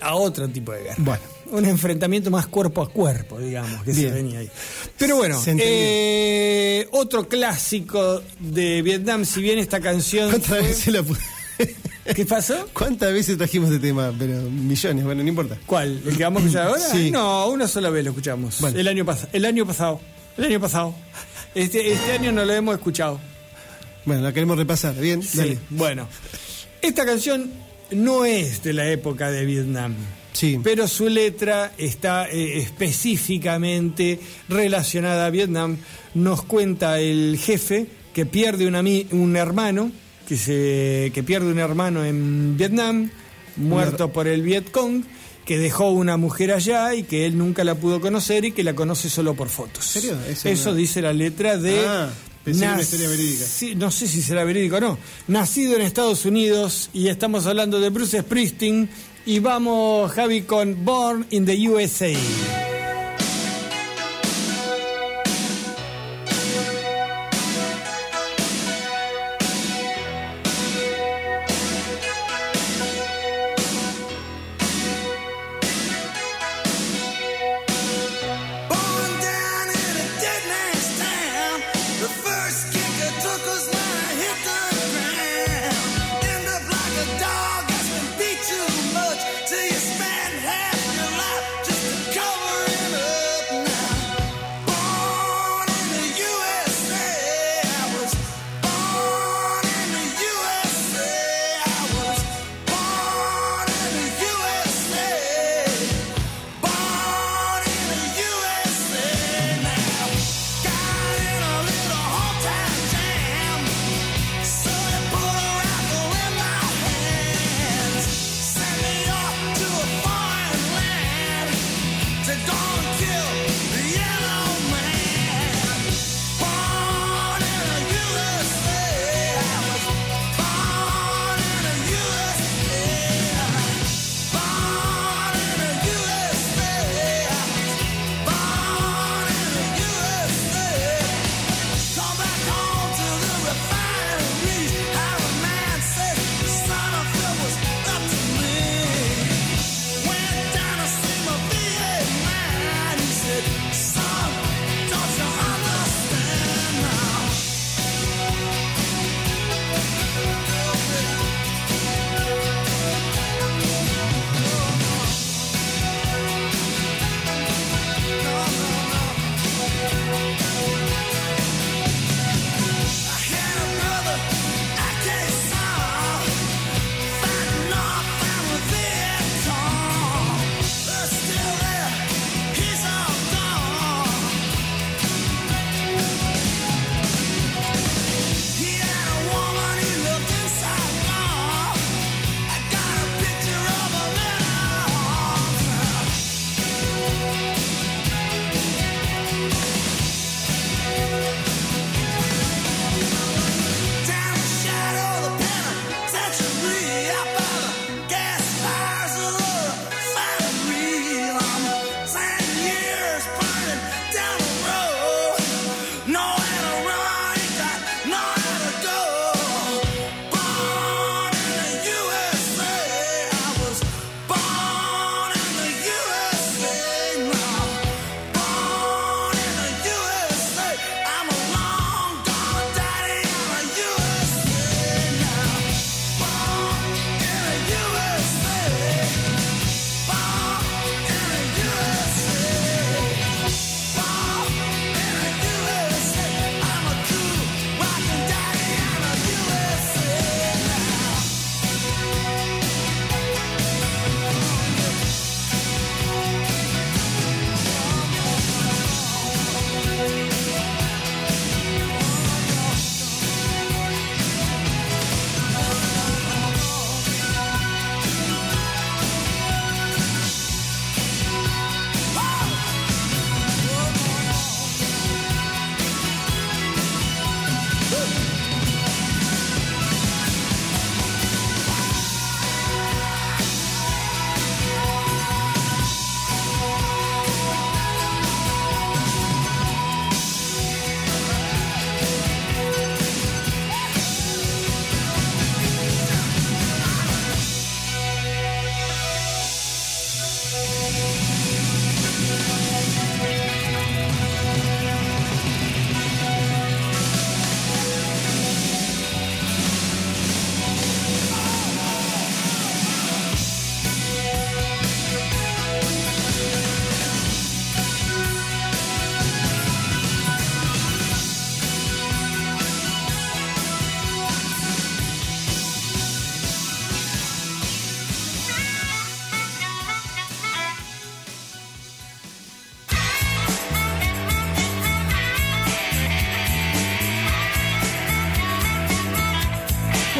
A 0.00 0.14
otro 0.16 0.48
tipo 0.48 0.72
de 0.72 0.82
guerra. 0.84 0.96
Bueno. 0.98 1.22
Un 1.52 1.66
enfrentamiento 1.66 2.30
más 2.30 2.46
cuerpo 2.46 2.80
a 2.80 2.88
cuerpo, 2.90 3.38
digamos, 3.38 3.82
que 3.82 3.92
se 3.92 4.10
venía 4.10 4.38
ahí. 4.38 4.50
Pero 4.96 5.16
bueno, 5.16 5.38
Se 5.38 5.54
eh, 5.58 6.88
otro 6.92 7.28
clásico 7.28 8.22
de 8.40 8.80
Vietnam, 8.80 9.26
si 9.26 9.42
bien 9.42 9.58
esta 9.58 9.78
canción. 9.80 10.30
¿Cuántas 10.30 10.48
fue- 10.48 10.62
veces 10.62 10.86
la 10.94 11.04
¿Qué 12.14 12.26
pasó? 12.26 12.68
¿Cuántas 12.72 13.12
veces 13.12 13.38
trajimos 13.38 13.70
este 13.70 13.86
tema? 13.88 14.12
Pero 14.18 14.42
millones, 14.42 15.04
bueno, 15.04 15.22
no 15.22 15.28
importa. 15.28 15.56
¿Cuál? 15.66 16.00
¿El 16.06 16.16
que 16.16 16.24
vamos 16.24 16.42
a 16.42 16.46
escuchar 16.46 16.66
ahora? 16.68 16.80
Sí. 16.92 17.10
No, 17.10 17.48
una 17.48 17.68
sola 17.68 17.90
vez 17.90 18.04
lo 18.04 18.10
escuchamos. 18.10 18.60
Bueno. 18.60 18.78
El 18.78 18.88
año. 18.88 19.06
El 19.32 19.44
año 19.44 19.66
pasado. 19.66 20.00
El 20.36 20.44
año 20.44 20.60
pasado. 20.60 20.94
Este, 21.54 21.92
este 21.92 22.12
año 22.12 22.32
no 22.32 22.44
lo 22.44 22.52
hemos 22.52 22.74
escuchado. 22.74 23.20
Bueno, 24.04 24.22
la 24.22 24.32
queremos 24.32 24.56
repasar. 24.56 24.94
Bien, 24.96 25.22
Sí. 25.22 25.38
dale. 25.38 25.58
Bueno. 25.70 26.08
Esta 26.80 27.04
canción 27.06 27.50
no 27.92 28.24
es 28.24 28.62
de 28.64 28.72
la 28.72 28.88
época 28.90 29.30
de 29.30 29.44
Vietnam. 29.44 29.94
Sí. 30.32 30.58
Pero 30.64 30.88
su 30.88 31.08
letra 31.08 31.72
está 31.78 32.26
eh, 32.28 32.58
específicamente 32.58 34.18
relacionada 34.48 35.26
a 35.26 35.30
Vietnam. 35.30 35.76
Nos 36.14 36.42
cuenta 36.42 36.98
el 37.00 37.38
jefe 37.38 37.86
que 38.14 38.26
pierde 38.26 38.66
un, 38.66 38.74
un 39.18 39.36
hermano, 39.36 39.92
que, 40.32 40.38
se, 40.38 41.10
que 41.12 41.22
pierde 41.22 41.50
un 41.50 41.58
hermano 41.58 42.02
en 42.06 42.56
Vietnam, 42.56 43.10
muerto 43.56 44.10
por 44.12 44.26
el 44.26 44.40
Vietcong, 44.40 45.04
que 45.44 45.58
dejó 45.58 45.90
una 45.90 46.16
mujer 46.16 46.52
allá 46.52 46.94
y 46.94 47.02
que 47.02 47.26
él 47.26 47.36
nunca 47.36 47.64
la 47.64 47.74
pudo 47.74 48.00
conocer 48.00 48.46
y 48.46 48.52
que 48.52 48.64
la 48.64 48.74
conoce 48.74 49.10
solo 49.10 49.34
por 49.34 49.50
fotos. 49.50 49.94
Eso 49.96 50.48
Eso 50.48 50.70
no- 50.70 50.74
dice 50.76 51.02
la 51.02 51.12
letra 51.12 51.58
de... 51.58 51.84
Ah, 51.86 52.08
pensé 52.42 52.66
una 52.66 52.80
historia 52.80 53.08
verídica. 53.10 53.44
No 53.76 53.90
sé 53.90 54.08
si 54.08 54.22
será 54.22 54.44
verídico 54.44 54.76
o 54.76 54.80
no. 54.80 54.98
Nacido 55.28 55.76
en 55.76 55.82
Estados 55.82 56.24
Unidos 56.24 56.88
y 56.94 57.08
estamos 57.08 57.44
hablando 57.46 57.78
de 57.78 57.90
Bruce 57.90 58.18
Springsteen 58.22 58.88
y 59.26 59.38
vamos 59.40 60.10
Javi 60.12 60.42
con 60.42 60.82
Born 60.82 61.26
in 61.30 61.44
the 61.44 61.68
USA. 61.68 62.08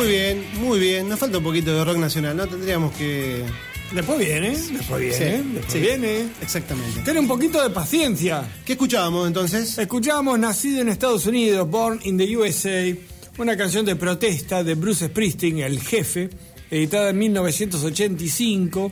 Muy 0.02 0.10
bien, 0.10 0.44
muy 0.54 0.80
bien. 0.80 1.08
Nos 1.08 1.16
falta 1.20 1.38
un 1.38 1.44
poquito 1.44 1.72
de 1.72 1.84
rock 1.84 1.96
nacional, 1.96 2.36
¿no? 2.36 2.48
Tendríamos 2.48 2.92
que. 2.96 3.44
Después 3.92 4.18
viene, 4.18 4.50
después 4.50 5.00
viene, 5.00 5.14
Sí, 5.14 5.48
después 5.54 5.72
sí. 5.72 5.78
viene. 5.78 6.26
Exactamente. 6.40 7.02
Ten 7.02 7.18
un 7.18 7.28
poquito 7.28 7.62
de 7.62 7.70
paciencia. 7.70 8.42
¿Qué 8.64 8.72
escuchábamos 8.72 9.28
entonces? 9.28 9.78
Escuchábamos 9.78 10.40
Nacido 10.40 10.80
en 10.80 10.88
Estados 10.88 11.24
Unidos, 11.26 11.70
Born 11.70 12.00
in 12.02 12.18
the 12.18 12.36
USA, 12.36 12.92
una 13.38 13.56
canción 13.56 13.86
de 13.86 13.94
protesta 13.94 14.64
de 14.64 14.74
Bruce 14.74 15.06
Springsteen, 15.06 15.60
el 15.60 15.80
jefe, 15.80 16.30
editada 16.68 17.10
en 17.10 17.18
1985. 17.18 18.90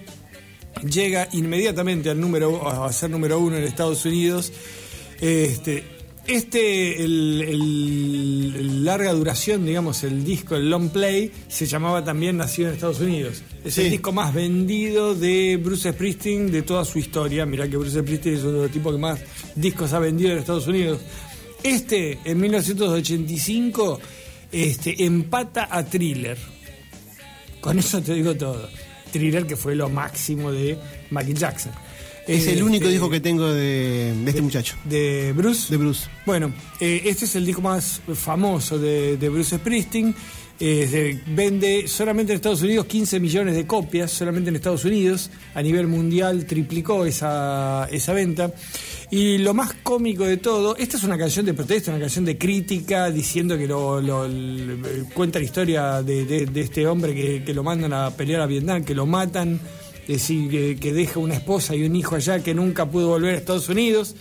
Llega 0.88 1.28
inmediatamente 1.32 2.08
al 2.10 2.20
número, 2.20 2.68
a 2.84 2.92
ser 2.92 3.10
número 3.10 3.40
uno 3.40 3.56
en 3.56 3.64
Estados 3.64 4.04
Unidos. 4.04 4.52
Este, 5.20 5.82
este 6.26 7.02
el, 7.04 7.42
el- 7.42 8.54
el 8.58 8.84
larga 8.84 9.12
duración, 9.12 9.64
digamos, 9.66 10.02
el 10.04 10.24
disco, 10.24 10.56
el 10.56 10.68
long 10.70 10.90
play, 10.90 11.30
se 11.48 11.66
llamaba 11.66 12.04
también 12.04 12.36
Nacido 12.36 12.68
en 12.68 12.74
Estados 12.74 13.00
Unidos. 13.00 13.42
Es 13.64 13.76
el 13.78 13.90
disco 13.90 14.12
más 14.12 14.32
vendido 14.34 15.14
de 15.14 15.58
Bruce 15.62 15.92
Springsteen 15.92 16.50
de 16.50 16.62
toda 16.62 16.84
su 16.84 16.98
historia. 16.98 17.44
Mirá 17.46 17.68
que 17.68 17.76
Bruce 17.76 18.00
Springsteen 18.00 18.36
es 18.36 18.42
uno 18.42 18.52
de 18.52 18.62
los 18.64 18.70
tipos 18.70 18.92
que 18.94 19.00
más 19.00 19.20
discos 19.54 19.92
ha 19.92 19.98
vendido 19.98 20.32
en 20.32 20.38
Estados 20.38 20.66
Unidos. 20.66 21.00
Este, 21.62 22.18
en 22.24 22.40
1985, 22.40 24.00
este, 24.52 25.04
empata 25.04 25.68
a 25.70 25.84
Thriller. 25.84 26.38
Con 27.60 27.78
eso 27.78 28.00
te 28.00 28.14
digo 28.14 28.34
todo. 28.34 28.68
Thriller 29.12 29.46
que 29.46 29.56
fue 29.56 29.74
lo 29.74 29.88
máximo 29.88 30.50
de 30.52 30.78
Michael 31.10 31.36
Jackson. 31.36 31.72
Es 32.30 32.46
el 32.46 32.62
único 32.62 32.84
Este, 32.84 32.92
disco 32.92 33.10
que 33.10 33.20
tengo 33.20 33.52
de, 33.52 34.14
de 34.14 34.30
este 34.30 34.42
muchacho. 34.42 34.76
de 34.84 35.32
Bruce. 35.36 35.70
De 35.70 35.76
Bruce. 35.76 36.08
Bueno, 36.24 36.52
eh, 36.80 37.02
este 37.06 37.24
es 37.24 37.34
el 37.36 37.44
disco 37.46 37.60
más 37.62 38.00
famoso 38.14 38.78
de, 38.78 39.16
de 39.16 39.28
Bruce 39.28 39.56
Springsteen. 39.56 40.14
Eh, 40.62 40.86
se 40.90 41.32
vende 41.34 41.88
solamente 41.88 42.32
en 42.32 42.36
Estados 42.36 42.60
Unidos 42.60 42.84
15 42.84 43.18
millones 43.18 43.54
de 43.56 43.66
copias, 43.66 44.10
solamente 44.10 44.50
en 44.50 44.56
Estados 44.56 44.84
Unidos. 44.84 45.30
A 45.54 45.62
nivel 45.62 45.86
mundial 45.86 46.44
triplicó 46.44 47.06
esa, 47.06 47.88
esa 47.90 48.12
venta. 48.12 48.52
Y 49.10 49.38
lo 49.38 49.54
más 49.54 49.72
cómico 49.82 50.24
de 50.24 50.36
todo, 50.36 50.76
esta 50.76 50.98
es 50.98 51.02
una 51.02 51.16
canción 51.16 51.46
de 51.46 51.54
protesta, 51.54 51.90
una 51.90 51.98
canción 52.00 52.26
de 52.26 52.36
crítica, 52.36 53.10
diciendo 53.10 53.56
que 53.56 53.66
lo, 53.66 54.00
lo- 54.02 54.28
cuenta 55.14 55.38
la 55.38 55.46
historia 55.46 56.02
de, 56.02 56.26
de- 56.26 56.44
de 56.46 56.60
este 56.60 56.86
hombre 56.86 57.14
que, 57.14 57.42
que 57.42 57.54
lo 57.54 57.64
mandan 57.64 57.94
a 57.94 58.10
pelear 58.10 58.42
a 58.42 58.46
Vietnam, 58.46 58.84
que 58.84 58.94
lo 58.94 59.06
matan, 59.06 59.58
decir, 60.06 60.50
que, 60.50 60.76
que 60.76 60.92
deja 60.92 61.18
una 61.20 61.34
esposa 61.34 61.74
y 61.74 61.84
un 61.84 61.94
hijo 61.96 62.16
allá 62.16 62.40
que 62.42 62.54
nunca 62.54 62.86
pudo 62.86 63.08
volver 63.08 63.34
a 63.34 63.38
Estados 63.38 63.68
Unidos. 63.68 64.14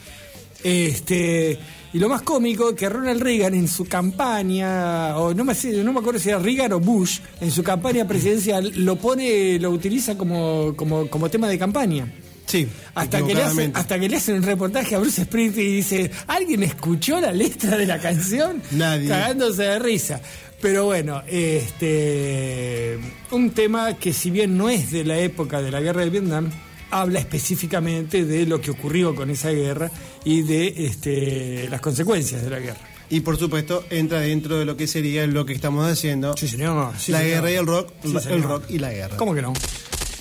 Este, 0.63 1.57
y 1.93 1.99
lo 1.99 2.09
más 2.09 2.21
cómico 2.21 2.75
que 2.75 2.89
Ronald 2.89 3.21
Reagan 3.21 3.53
en 3.53 3.67
su 3.67 3.85
campaña, 3.85 5.17
o 5.17 5.33
no 5.33 5.43
me, 5.43 5.55
sé- 5.55 5.83
no 5.83 5.93
me 5.93 5.99
acuerdo 5.99 6.19
si 6.19 6.29
era 6.29 6.39
Reagan 6.39 6.73
o 6.73 6.79
Bush, 6.79 7.19
en 7.41 7.49
su 7.51 7.63
campaña 7.63 8.07
presidencial 8.07 8.71
lo 8.75 8.95
pone, 8.97 9.57
lo 9.59 9.71
utiliza 9.71 10.17
como, 10.17 10.73
como, 10.75 11.07
como 11.09 11.29
tema 11.29 11.47
de 11.47 11.57
campaña. 11.57 12.11
Sí. 12.45 12.67
Hasta 12.95 13.23
que, 13.25 13.35
le 13.35 13.43
hacen, 13.43 13.71
hasta 13.75 13.99
que 13.99 14.09
le 14.09 14.17
hacen 14.17 14.35
un 14.35 14.43
reportaje 14.43 14.95
a 14.95 14.99
Bruce 14.99 15.23
Springsteen 15.23 15.67
y 15.67 15.71
dice, 15.75 16.11
¿alguien 16.27 16.63
escuchó 16.63 17.21
la 17.21 17.31
letra 17.31 17.77
de 17.77 17.85
la 17.85 17.99
canción? 17.99 18.61
Nadie. 18.71 19.07
Cagándose 19.07 19.63
de 19.63 19.79
risa. 19.79 20.19
Pero 20.61 20.85
bueno, 20.85 21.23
este 21.27 22.99
un 23.31 23.51
tema 23.51 23.95
que 23.97 24.11
si 24.11 24.29
bien 24.29 24.57
no 24.57 24.69
es 24.69 24.91
de 24.91 25.05
la 25.05 25.17
época 25.19 25.61
de 25.61 25.71
la 25.71 25.79
guerra 25.79 26.01
de 26.01 26.09
Vietnam, 26.09 26.49
habla 26.91 27.19
específicamente 27.19 28.25
de 28.25 28.45
lo 28.45 28.59
que 28.59 28.71
ocurrió 28.71 29.15
con 29.15 29.29
esa 29.29 29.51
guerra 29.51 29.89
y 30.25 30.41
de 30.41 30.85
este, 30.85 31.67
las 31.69 31.79
consecuencias 31.79 32.43
de 32.43 32.49
la 32.49 32.59
guerra. 32.59 32.79
Y 33.09 33.21
por 33.21 33.37
supuesto, 33.37 33.85
entra 33.89 34.19
dentro 34.19 34.57
de 34.59 34.65
lo 34.65 34.77
que 34.77 34.85
sería 34.85 35.25
lo 35.27 35.45
que 35.45 35.53
estamos 35.53 35.89
haciendo. 35.89 36.35
Sí, 36.37 36.47
señor. 36.47 36.93
sí, 36.97 37.11
la 37.11 37.19
señor. 37.19 37.33
guerra 37.35 37.51
y 37.51 37.55
el 37.55 37.65
rock. 37.65 37.93
Sí, 38.03 38.11
el 38.15 38.21
señor. 38.21 38.41
rock 38.43 38.63
y 38.69 38.79
la 38.79 38.91
guerra. 38.91 39.17
¿Cómo 39.17 39.33
que 39.33 39.41
no? 39.41 39.53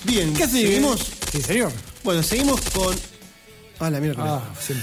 Bien, 0.05 0.33
¿Qué 0.35 0.47
sigue? 0.47 0.69
seguimos. 0.69 1.11
Sí, 1.33 1.43
señor. 1.43 1.73
Bueno, 2.05 2.23
seguimos 2.23 2.61
con. 2.71 2.95
Ah, 3.81 3.91
la. 3.91 4.01
Ah, 4.19 4.53
se. 4.59 4.75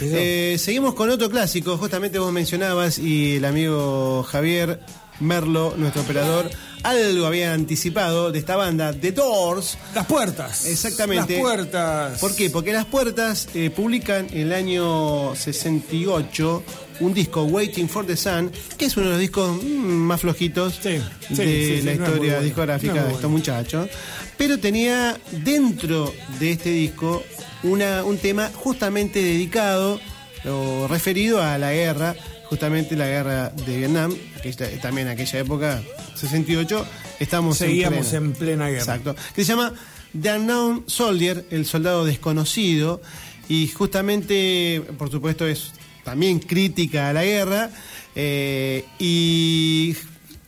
Eh, 0.53 0.58
seguimos 0.58 0.93
con 0.93 1.10
otro 1.10 1.30
clásico, 1.30 1.78
justamente 1.78 2.20
vos 2.20 2.32
mencionabas 2.32 2.99
y 2.99 3.38
el 3.38 3.45
amigo 3.45 4.24
Javier 4.24 4.80
Merlo, 5.20 5.74
nuestro 5.78 6.01
operador, 6.01 6.49
algo 6.84 7.26
había 7.26 7.53
anticipado 7.53 8.32
de 8.32 8.39
esta 8.39 8.55
banda, 8.55 8.93
The 8.93 9.11
Doors. 9.11 9.78
Las 9.93 10.05
puertas. 10.05 10.66
Exactamente. 10.66 11.34
Las 11.34 11.41
puertas. 11.41 12.20
¿Por 12.20 12.36
qué? 12.36 12.49
Porque 12.49 12.74
las 12.74 12.86
puertas 12.86 13.47
eh, 13.53 13.70
publican 13.70 14.28
en 14.32 14.41
el 14.41 14.53
año 14.53 15.36
68 15.36 16.63
un 16.99 17.13
disco, 17.13 17.43
Waiting 17.43 17.89
for 17.89 18.05
the 18.05 18.16
Sun, 18.16 18.51
que 18.78 18.86
es 18.86 18.97
uno 18.97 19.07
de 19.07 19.11
los 19.13 19.20
discos 19.20 19.61
mm, 19.61 19.68
más 19.68 20.22
flojitos 20.22 20.80
Sí, 20.82 21.01
sí, 21.28 21.36
de 21.36 21.82
sí, 21.82 21.82
la 21.82 21.95
no 21.95 22.05
es 22.05 22.09
muy 22.09 22.13
historia 22.13 22.39
discográfica 22.41 22.93
No 22.93 22.99
es 22.99 23.03
muy 23.03 23.09
de 23.09 23.16
estos 23.16 23.32
muchachos. 23.32 23.89
Pero 24.38 24.59
tenía 24.59 25.18
dentro 25.32 26.13
de 26.39 26.51
este 26.51 26.70
disco 26.70 27.24
una, 27.63 28.03
un 28.03 28.18
tema 28.18 28.51
justamente 28.53 29.22
dedicado 29.22 29.99
o 30.47 30.88
referido 30.88 31.41
a 31.41 31.57
la 31.57 31.74
guerra, 31.74 32.16
justamente 32.50 32.96
la 32.96 33.08
guerra 33.08 33.50
de 33.50 33.78
Vietnam, 33.78 34.14
que 34.41 34.50
esta- 34.50 34.70
también 34.82 35.08
en 35.08 35.14
aquella 35.14 35.39
época, 35.39 35.82
68, 36.16 36.86
estamos 37.20 37.58
Seguíamos 37.58 38.08
plena. 38.08 38.26
en 38.26 38.34
plena 38.34 38.66
guerra. 38.68 38.80
Exacto. 38.80 39.16
Que 39.36 39.43
se 39.43 39.50
llama 39.54 39.74
The 40.20 40.34
Unknown 40.38 40.84
Soldier, 40.88 41.46
el 41.52 41.66
soldado 41.66 42.06
desconocido, 42.06 43.02
y 43.50 43.68
justamente, 43.68 44.82
por 44.98 45.12
supuesto, 45.12 45.46
es 45.48 45.72
también 46.04 46.39
crítica 46.39 47.10
a 47.10 47.14
la 47.14 47.24
guerra, 47.26 47.70
eh, 48.16 48.86
y 49.00 49.96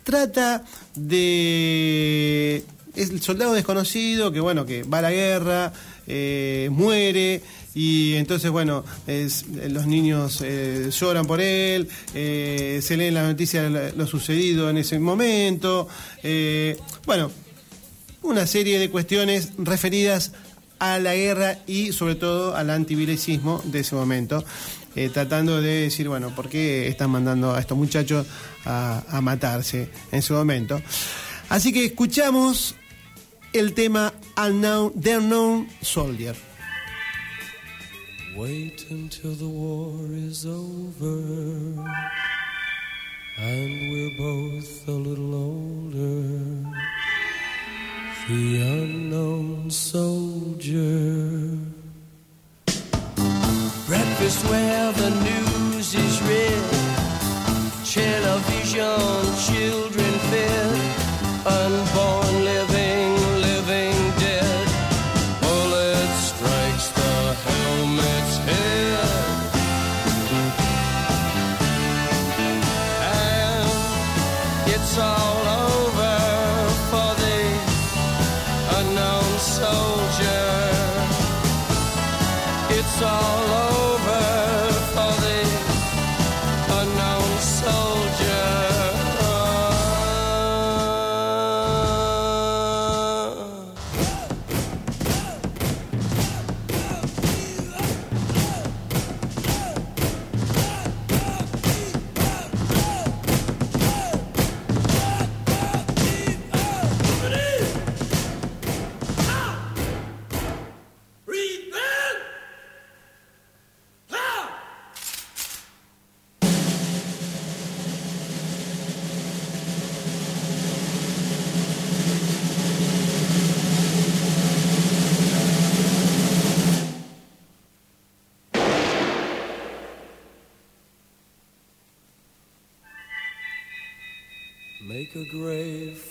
trata 0.03 0.63
de 0.95 2.63
es 2.95 3.09
el 3.11 3.21
soldado 3.21 3.53
desconocido 3.53 4.31
que 4.31 4.39
bueno 4.39 4.65
que 4.65 4.83
va 4.83 4.99
a 4.99 5.01
la 5.03 5.11
guerra 5.11 5.73
eh, 6.07 6.69
muere 6.71 7.41
y 7.77 8.15
entonces 8.15 8.49
bueno 8.49 8.83
es- 9.05 9.45
los 9.69 9.85
niños 9.85 10.41
eh, 10.43 10.89
lloran 10.91 11.27
por 11.27 11.39
él 11.41 11.87
eh, 12.15 12.79
se 12.81 12.97
leen 12.97 13.13
la 13.13 13.21
noticia 13.23 13.69
de 13.69 13.93
lo, 13.93 14.07
sucedido 14.07 14.69
en 14.69 14.77
ese 14.77 14.97
momento 14.97 15.87
eh, 16.23 16.75
bueno 17.05 17.29
una 18.23 18.47
serie 18.47 18.79
de 18.79 18.89
cuestiones 18.89 19.51
referidas 19.59 20.31
a 20.79 20.97
la 20.99 21.15
guerra 21.15 21.59
y 21.67 21.91
sobre 21.93 22.15
todo 22.15 22.55
al 22.55 22.69
antibilicismo 22.69 23.61
de 23.65 23.79
ese 23.79 23.95
momento, 23.95 24.43
eh, 24.95 25.09
tratando 25.11 25.61
de 25.61 25.81
decir, 25.83 26.07
bueno, 26.07 26.35
¿por 26.35 26.49
qué 26.49 26.87
están 26.87 27.09
mandando 27.09 27.53
a 27.55 27.59
estos 27.59 27.77
muchachos 27.77 28.27
a, 28.65 29.19
matarse 29.21 29.89
en 30.11 30.19
ese 30.19 30.33
momento? 30.33 30.81
Así 31.49 31.71
que 31.71 31.85
escuchamos 31.85 32.75
el 33.53 33.73
tema 33.73 34.13
Unknown, 34.37 34.93
The 34.99 35.17
Unknown 35.17 35.67
Soldier. 35.81 36.46
Wait 38.37 38.85
until 38.91 39.33
the 39.33 39.47
war 39.47 39.97
is 40.11 40.45
over 40.45 41.17
and 43.39 43.91
we're 43.91 44.15
both 44.15 44.87
a 44.87 44.91
little 44.91 45.33
older. 45.33 46.69
The 48.29 48.61
unknown 48.61 49.71
soldier. 49.71 51.57
Breakfast 53.87 54.45
where 54.51 54.91
the 54.91 55.09
news 55.09 55.95
is 55.95 56.21
read. 56.21 56.61
Television, 57.85 59.33
children 59.49 60.13
fed. 60.29 60.77
Unborn 61.47 62.26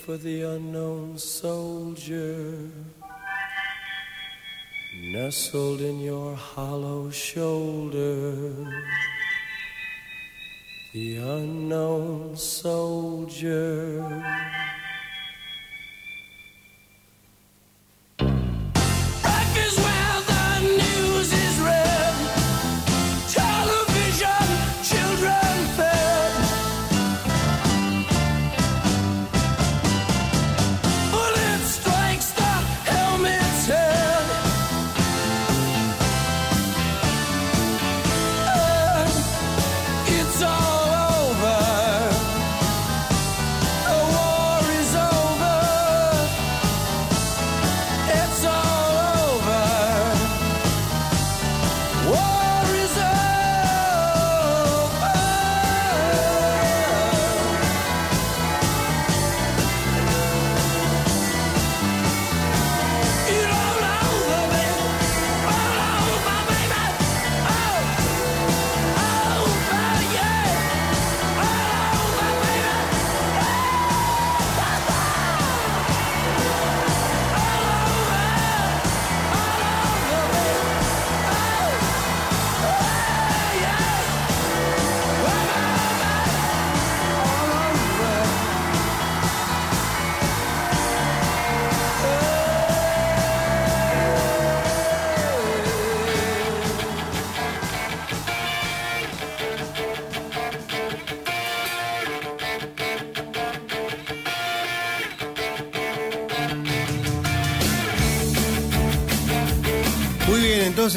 for 0.07 0.15
the 0.15 0.41
unknown 0.41 1.17
soldier. 1.17 2.53
Nestled 5.01 5.81
in 5.81 5.99
your 5.99 6.33
hollow 6.33 7.09
shoulder, 7.09 8.53
the 10.93 11.17
unknown 11.17 12.37
soldier. 12.37 13.99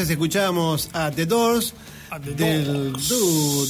Entonces 0.01 0.17
escuchamos 0.17 0.89
a 0.95 1.11
The 1.11 1.27
Doors 1.27 1.75
del 2.35 2.95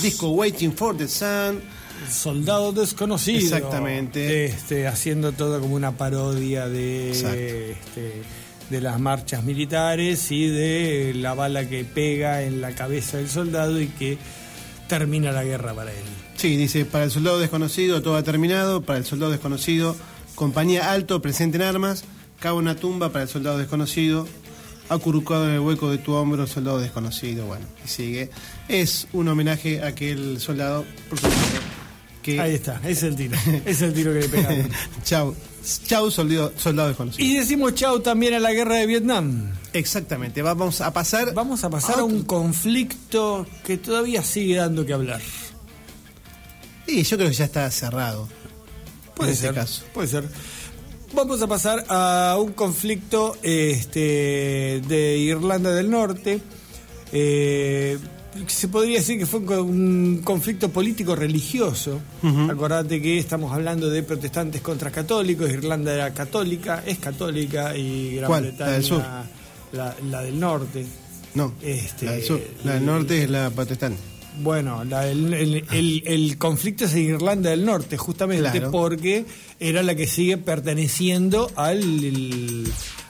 disco 0.00 0.28
Waiting 0.30 0.72
for 0.72 0.96
the 0.96 1.08
Sun. 1.08 1.60
Soldado 2.08 2.70
desconocido. 2.70 3.40
Exactamente. 3.40 4.44
Este, 4.44 4.86
haciendo 4.86 5.32
todo 5.32 5.60
como 5.60 5.74
una 5.74 5.90
parodia 5.96 6.68
de, 6.68 7.10
este, 7.10 8.22
de 8.70 8.80
las 8.80 9.00
marchas 9.00 9.42
militares 9.42 10.30
y 10.30 10.46
de 10.46 11.14
la 11.16 11.34
bala 11.34 11.68
que 11.68 11.84
pega 11.84 12.44
en 12.44 12.60
la 12.60 12.76
cabeza 12.76 13.16
del 13.16 13.28
soldado 13.28 13.80
y 13.80 13.88
que 13.88 14.16
termina 14.86 15.32
la 15.32 15.42
guerra 15.42 15.74
para 15.74 15.90
él. 15.90 15.98
Sí, 16.36 16.56
dice, 16.56 16.84
para 16.84 17.02
el 17.02 17.10
soldado 17.10 17.40
desconocido 17.40 18.02
todo 18.02 18.14
ha 18.14 18.22
terminado, 18.22 18.82
para 18.82 19.00
el 19.00 19.04
soldado 19.04 19.32
desconocido, 19.32 19.96
compañía 20.36 20.92
alto, 20.92 21.20
presente 21.20 21.56
en 21.56 21.62
armas, 21.62 22.04
cava 22.38 22.56
una 22.56 22.76
tumba 22.76 23.10
para 23.10 23.24
el 23.24 23.28
soldado 23.28 23.58
desconocido, 23.58 24.28
acurrucado 24.90 25.48
en 25.48 25.54
el 25.54 25.60
hueco 25.60 25.88
de 25.88 25.98
tu 25.98 26.12
hombro, 26.12 26.46
soldado 26.46 26.80
desconocido, 26.80 27.46
bueno, 27.46 27.64
y 27.82 27.88
sigue. 27.88 28.28
Es 28.68 29.06
un 29.12 29.28
homenaje 29.28 29.80
a 29.82 29.86
aquel 29.86 30.40
soldado, 30.40 30.84
por 31.08 31.18
supuesto, 31.18 31.60
que... 32.22 32.40
Ahí 32.40 32.56
está, 32.56 32.80
es 32.84 33.02
el 33.04 33.14
tiro. 33.16 33.38
es 33.64 33.80
el 33.80 33.94
tiro 33.94 34.12
que 34.12 34.20
le 34.20 34.28
pegamos. 34.28 34.66
chau, 35.04 35.34
chau, 35.86 36.10
soldado, 36.10 36.52
soldado 36.56 36.88
desconocido. 36.88 37.24
Y 37.24 37.36
decimos 37.36 37.74
chau 37.74 38.00
también 38.00 38.34
a 38.34 38.40
la 38.40 38.52
guerra 38.52 38.74
de 38.74 38.86
Vietnam. 38.86 39.52
Exactamente, 39.72 40.42
vamos 40.42 40.80
a 40.80 40.92
pasar... 40.92 41.32
Vamos 41.34 41.62
a 41.62 41.70
pasar 41.70 42.00
a 42.00 42.04
un 42.04 42.24
conflicto 42.24 43.46
que 43.64 43.78
todavía 43.78 44.24
sigue 44.24 44.56
dando 44.56 44.84
que 44.84 44.92
hablar. 44.92 45.20
Y 46.88 47.04
yo 47.04 47.16
creo 47.16 47.30
que 47.30 47.36
ya 47.36 47.44
está 47.44 47.70
cerrado. 47.70 48.28
Puede 49.14 49.30
en 49.30 49.36
ser, 49.36 49.50
este 49.50 49.60
caso. 49.60 49.84
puede 49.94 50.08
ser. 50.08 50.28
Vamos 51.12 51.42
a 51.42 51.46
pasar 51.48 51.84
a 51.88 52.36
un 52.40 52.52
conflicto 52.52 53.36
este, 53.42 54.80
de 54.86 55.18
Irlanda 55.18 55.72
del 55.72 55.90
Norte. 55.90 56.40
Eh, 57.12 57.98
se 58.46 58.68
podría 58.68 58.98
decir 58.98 59.18
que 59.18 59.26
fue 59.26 59.40
un 59.40 60.20
conflicto 60.22 60.68
político 60.70 61.16
religioso. 61.16 62.00
Acordate 62.48 63.02
que 63.02 63.18
estamos 63.18 63.52
hablando 63.52 63.90
de 63.90 64.02
protestantes 64.04 64.60
contra 64.60 64.90
católicos. 64.92 65.50
Irlanda 65.50 65.92
era 65.92 66.14
católica, 66.14 66.82
es 66.86 66.98
católica 66.98 67.76
y 67.76 68.16
Gran 68.16 68.26
¿Cuál? 68.28 68.42
Bretaña 68.44 68.70
¿La 68.70 68.76
del 68.76 68.84
sur? 68.84 69.02
La, 69.72 69.96
la 70.10 70.22
del 70.22 70.38
norte. 70.38 70.86
No, 71.34 71.52
Este, 71.60 72.06
la 72.06 72.12
del 72.12 72.22
sur. 72.24 72.40
La 72.64 72.74
del 72.74 72.86
norte 72.86 73.24
es 73.24 73.30
la 73.30 73.50
protestante. 73.50 74.09
Bueno, 74.42 74.84
la- 74.84 75.06
el, 75.08 75.34
el- 75.34 75.64
el- 75.72 76.02
el 76.06 76.38
conflicto 76.38 76.84
es 76.86 76.94
en 76.94 77.02
Irlanda 77.14 77.50
del 77.50 77.64
Norte, 77.64 77.96
justamente 77.96 78.50
Claro. 78.50 78.70
porque 78.70 79.24
era 79.58 79.82
la 79.82 79.94
que 79.94 80.06
sigue 80.06 80.38
perteneciendo 80.38 81.50
al, 81.56 82.64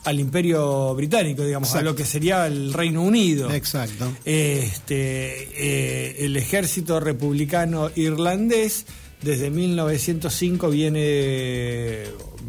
al 0.04 0.18
imperio 0.20 0.94
británico, 0.94 1.44
digamos, 1.44 1.74
a 1.74 1.82
lo 1.82 1.94
que 1.94 2.04
sería 2.04 2.46
el 2.46 2.72
Reino 2.72 3.02
Unido. 3.02 3.50
Exacto. 3.52 4.10
Este, 4.24 5.48
eh, 5.54 6.16
el 6.24 6.36
ejército 6.36 6.98
republicano 7.00 7.90
irlandés 7.94 8.86
desde 9.22 9.50
1905 9.50 10.70
viene 10.70 12.04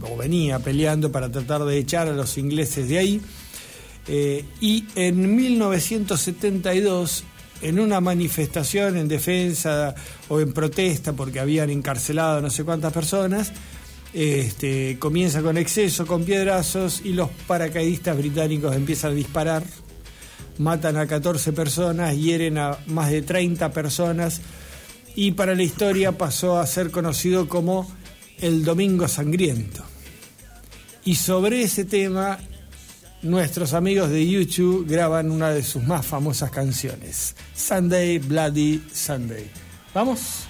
o 0.10 0.16
venía 0.18 0.58
peleando 0.60 1.12
para 1.12 1.30
tratar 1.32 1.66
de 1.66 1.78
echar 1.78 2.08
a 2.08 2.14
los 2.14 2.38
ingleses 2.38 2.88
de 2.90 2.98
ahí. 2.98 3.22
Eh, 4.08 4.44
y 4.62 4.86
en 4.96 5.36
1972, 5.36 7.24
en 7.62 7.80
una 7.80 8.02
manifestación 8.02 8.98
en 8.98 9.08
defensa 9.08 9.96
o 10.30 10.40
en 10.40 10.54
protesta 10.54 11.14
porque 11.14 11.40
habían 11.40 11.70
encarcelado 11.70 12.42
no 12.42 12.50
sé 12.50 12.64
cuántas 12.64 12.92
personas, 12.94 13.52
este, 14.14 14.98
comienza 15.00 15.42
con 15.42 15.58
exceso, 15.58 16.06
con 16.06 16.26
piedrazos 16.26 17.02
y 17.04 17.14
los 17.14 17.30
paracaidistas 17.48 18.18
británicos 18.18 18.76
empiezan 18.76 19.12
a 19.12 19.16
disparar, 19.16 19.64
matan 20.58 20.98
a 20.98 21.08
14 21.08 21.54
personas, 21.54 22.18
hieren 22.18 22.58
a 22.58 22.78
más 22.88 23.10
de 23.10 23.22
30 23.22 23.72
personas 23.72 24.42
y 25.16 25.32
para 25.32 25.56
la 25.56 25.64
historia 25.64 26.18
pasó 26.18 26.60
a 26.60 26.68
ser 26.68 26.92
conocido 26.92 27.48
como 27.48 27.90
el 28.40 28.64
Domingo 28.64 29.08
Sangriento. 29.08 29.84
Y 31.04 31.16
sobre 31.16 31.64
ese 31.64 31.86
tema, 31.86 32.40
nuestros 33.22 33.74
amigos 33.74 34.10
de 34.10 34.28
YouTube 34.28 34.86
graban 34.88 35.32
una 35.32 35.52
de 35.52 35.64
sus 35.64 35.84
más 35.84 36.06
famosas 36.06 36.52
canciones, 36.52 37.36
Sunday 37.56 38.20
Bloody 38.20 38.84
Sunday. 38.92 39.50
¿Vamos? 39.94 40.48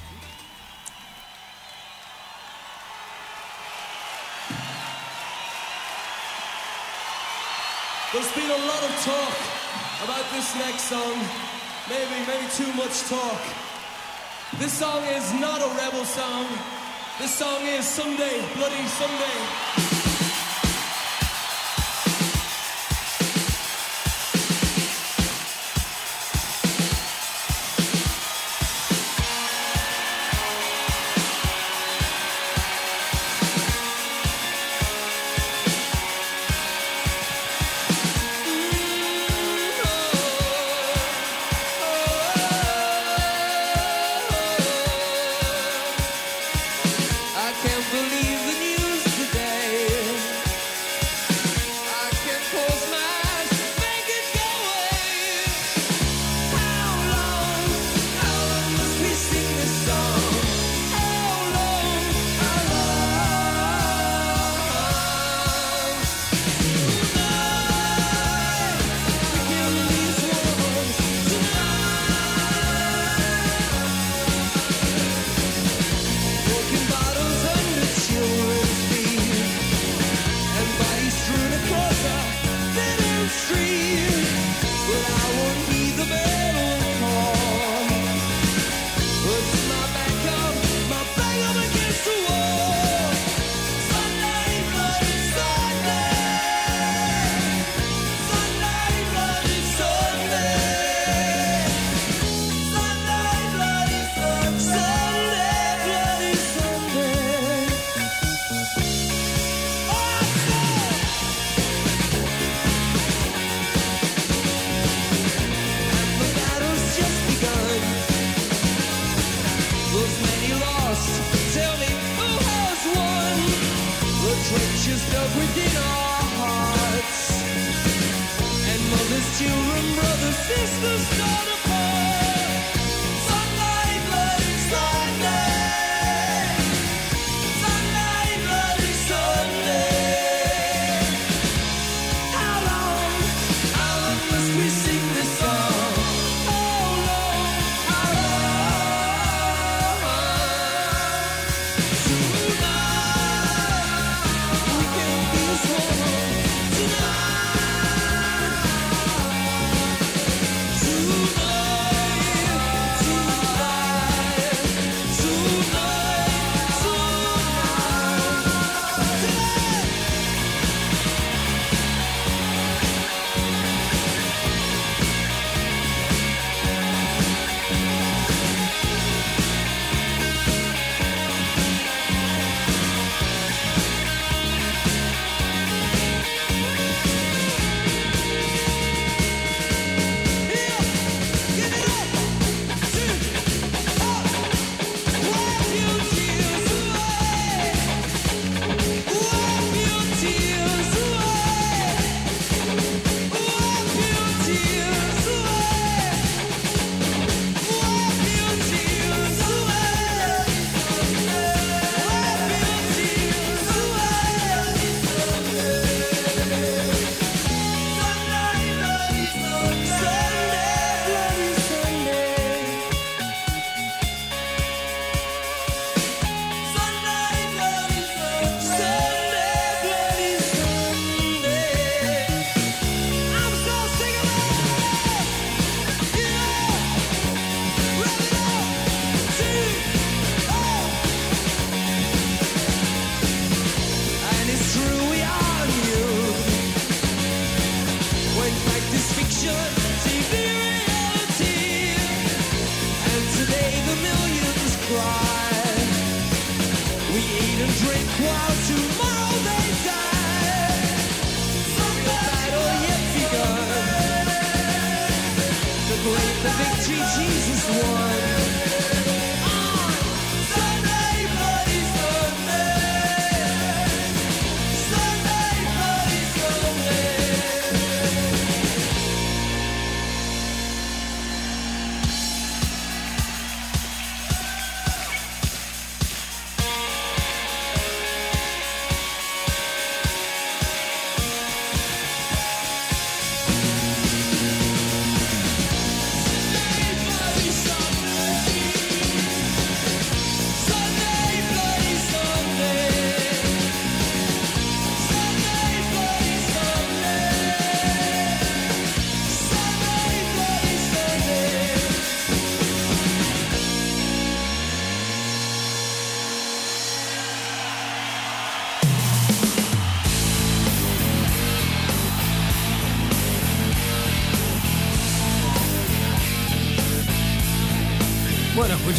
There's 8.13 8.32
been 8.36 8.51
a 8.51 8.65
lot 8.67 8.84
of 8.84 8.91
talk 9.05 9.34
about 10.03 10.26
this 10.34 10.53
next 10.55 10.89
song. 10.89 11.15
Maybe, 11.89 12.26
maybe 12.28 12.45
too 12.55 12.72
much 12.74 13.07
talk. 13.07 13.41
This 14.59 14.74
song 14.74 15.01
is 15.15 15.34
not 15.39 15.61
a 15.61 15.67
rebel 15.78 16.03
song. 16.03 16.45
This 17.19 17.34
song 17.34 17.65
is 17.65 17.86
Sunday, 17.86 18.43
Bloody 18.55 18.86
Sunday. 18.99 20.01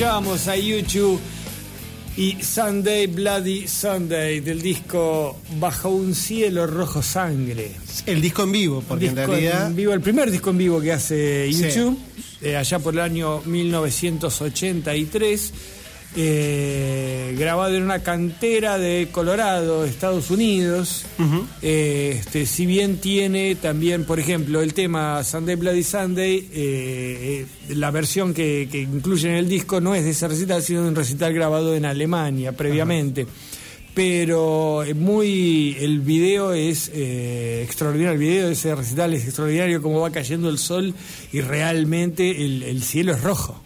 Escuchábamos 0.02 0.48
a 0.48 0.56
YouTube 0.56 1.20
y 2.16 2.36
Sunday 2.42 3.06
Bloody 3.06 3.68
Sunday 3.68 4.40
del 4.40 4.60
disco 4.60 5.38
Bajo 5.60 5.90
un 5.90 6.12
cielo 6.16 6.66
rojo 6.66 7.00
sangre. 7.04 7.70
El 8.04 8.20
disco 8.20 8.42
en 8.42 8.50
vivo, 8.50 8.82
porque 8.88 9.06
en 9.06 9.14
realidad. 9.14 9.68
en 9.68 9.76
vivo, 9.76 9.92
el 9.92 10.00
primer 10.00 10.28
disco 10.32 10.50
en 10.50 10.58
vivo 10.58 10.80
que 10.80 10.92
hace 10.92 11.48
Sí. 11.52 11.62
YouTube, 11.68 11.96
eh, 12.40 12.56
allá 12.56 12.80
por 12.80 12.94
el 12.94 13.00
año 13.00 13.42
1983, 13.42 15.52
eh, 16.16 17.01
grabado 17.36 17.74
en 17.76 17.82
una 17.82 18.02
cantera 18.02 18.78
de 18.78 19.08
Colorado, 19.10 19.84
Estados 19.84 20.30
Unidos. 20.30 21.04
Eh, 21.62 22.16
este, 22.18 22.46
si 22.46 22.66
bien 22.66 22.98
tiene 22.98 23.54
también, 23.54 24.04
por 24.04 24.18
ejemplo, 24.20 24.62
el 24.62 24.74
tema 24.74 25.22
Sunday 25.24 25.56
Bloody 25.56 25.82
Sunday, 25.82 26.48
eh, 26.52 27.46
eh, 27.68 27.74
la 27.74 27.90
versión 27.90 28.34
que, 28.34 28.68
que 28.70 28.80
incluye 28.80 29.28
en 29.28 29.36
el 29.36 29.48
disco 29.48 29.80
no 29.80 29.94
es 29.94 30.04
de 30.04 30.10
ese 30.10 30.28
recital, 30.28 30.62
sino 30.62 30.82
de 30.82 30.88
un 30.88 30.94
recital 30.94 31.32
grabado 31.32 31.74
en 31.74 31.84
Alemania 31.84 32.52
previamente. 32.52 33.26
Pero 33.94 34.84
eh, 34.84 34.94
muy 34.94 35.76
el 35.78 36.00
video 36.00 36.52
es 36.52 36.90
eh, 36.94 37.62
extraordinario 37.62 38.12
el 38.12 38.18
video 38.18 38.46
de 38.46 38.54
ese 38.54 38.74
recital 38.74 39.12
es 39.12 39.24
extraordinario 39.24 39.82
como 39.82 40.00
va 40.00 40.10
cayendo 40.10 40.48
el 40.48 40.58
sol 40.58 40.94
y 41.30 41.40
realmente 41.42 42.44
el, 42.44 42.62
el 42.62 42.82
cielo 42.82 43.12
es 43.12 43.22
rojo. 43.22 43.62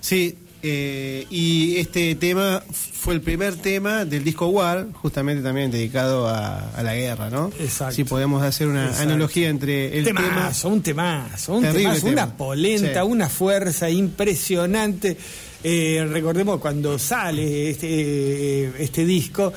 Sí, 0.00 0.36
eh, 0.62 1.26
y 1.30 1.76
este 1.78 2.14
tema 2.14 2.62
fue 2.70 3.14
el 3.14 3.20
primer 3.22 3.56
tema 3.56 4.04
del 4.04 4.22
disco 4.24 4.48
War, 4.48 4.88
justamente 4.92 5.42
también 5.42 5.70
dedicado 5.70 6.28
a, 6.28 6.70
a 6.70 6.82
la 6.82 6.94
guerra, 6.94 7.30
¿no? 7.30 7.50
Exacto. 7.58 7.94
Si 7.94 8.04
podemos 8.04 8.42
hacer 8.42 8.68
una 8.68 8.86
Exacto. 8.88 9.02
analogía 9.10 9.48
entre 9.48 9.98
el 9.98 10.04
tema. 10.04 10.20
temazo, 10.22 10.68
un 10.68 10.82
temazo, 10.82 11.54
un 11.54 11.62
temazo, 11.62 12.00
tema. 12.06 12.12
una 12.24 12.36
polenta, 12.36 13.02
Sí. 13.02 13.08
una 13.08 13.28
fuerza 13.28 13.88
impresionante. 13.90 15.16
Eh, 15.62 16.06
recordemos 16.10 16.58
cuando 16.60 16.98
sale 16.98 17.70
este, 17.70 18.82
este 18.82 19.04
disco, 19.04 19.52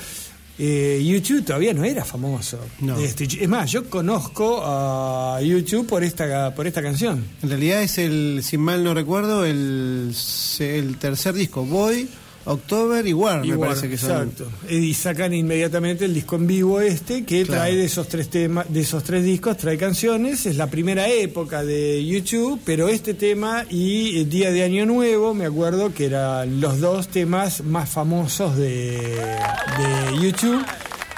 eh, 0.65 1.03
YouTube 1.03 1.43
todavía 1.43 1.73
no 1.73 1.83
era 1.83 2.05
famoso. 2.05 2.57
No. 2.79 2.97
Este, 2.97 3.25
es 3.25 3.49
más, 3.49 3.69
yo 3.69 3.89
conozco 3.89 4.61
a 4.63 5.41
YouTube 5.41 5.85
por 5.85 6.05
esta, 6.05 6.55
por 6.55 6.67
esta 6.67 6.81
canción. 6.81 7.21
En 7.41 7.49
realidad 7.49 7.83
es 7.83 7.97
el, 7.97 8.39
si 8.43 8.57
mal 8.57 8.81
no 8.81 8.93
recuerdo, 8.93 9.43
el, 9.43 10.15
el 10.59 10.97
tercer 10.99 11.33
disco, 11.33 11.65
Boy, 11.65 12.07
October 12.45 13.05
y 13.07 13.13
War, 13.13 13.41
me 13.41 13.47
Igual, 13.47 13.69
parece 13.69 13.89
que 13.89 13.97
son. 13.97 14.29
Exacto. 14.29 14.51
Y 14.69 14.93
sacan 14.93 15.33
inmediatamente 15.33 16.05
el 16.05 16.13
disco 16.13 16.35
en 16.35 16.47
vivo 16.47 16.81
este, 16.81 17.23
que 17.23 17.43
Claro. 17.45 17.61
trae 17.61 17.75
de 17.75 17.85
esos 17.85 18.07
tres 18.07 18.29
temas, 18.29 18.65
de 18.71 18.81
esos 18.81 19.03
tres 19.03 19.23
discos, 19.23 19.57
trae 19.57 19.77
canciones. 19.77 20.45
Es 20.45 20.57
la 20.57 20.67
primera 20.67 21.07
época 21.07 21.63
de 21.63 22.05
YouTube, 22.05 22.59
pero 22.65 22.89
este 22.89 23.13
tema 23.13 23.65
y 23.69 24.19
el 24.19 24.29
Día 24.29 24.51
de 24.51 24.63
Año 24.63 24.85
Nuevo, 24.85 25.33
me 25.33 25.45
acuerdo 25.45 25.93
que 25.93 26.05
eran 26.07 26.59
los 26.59 26.79
dos 26.79 27.07
temas 27.07 27.63
más 27.63 27.89
famosos 27.89 28.57
de, 28.57 28.97
de 28.97 30.21
YouTube. 30.21 30.63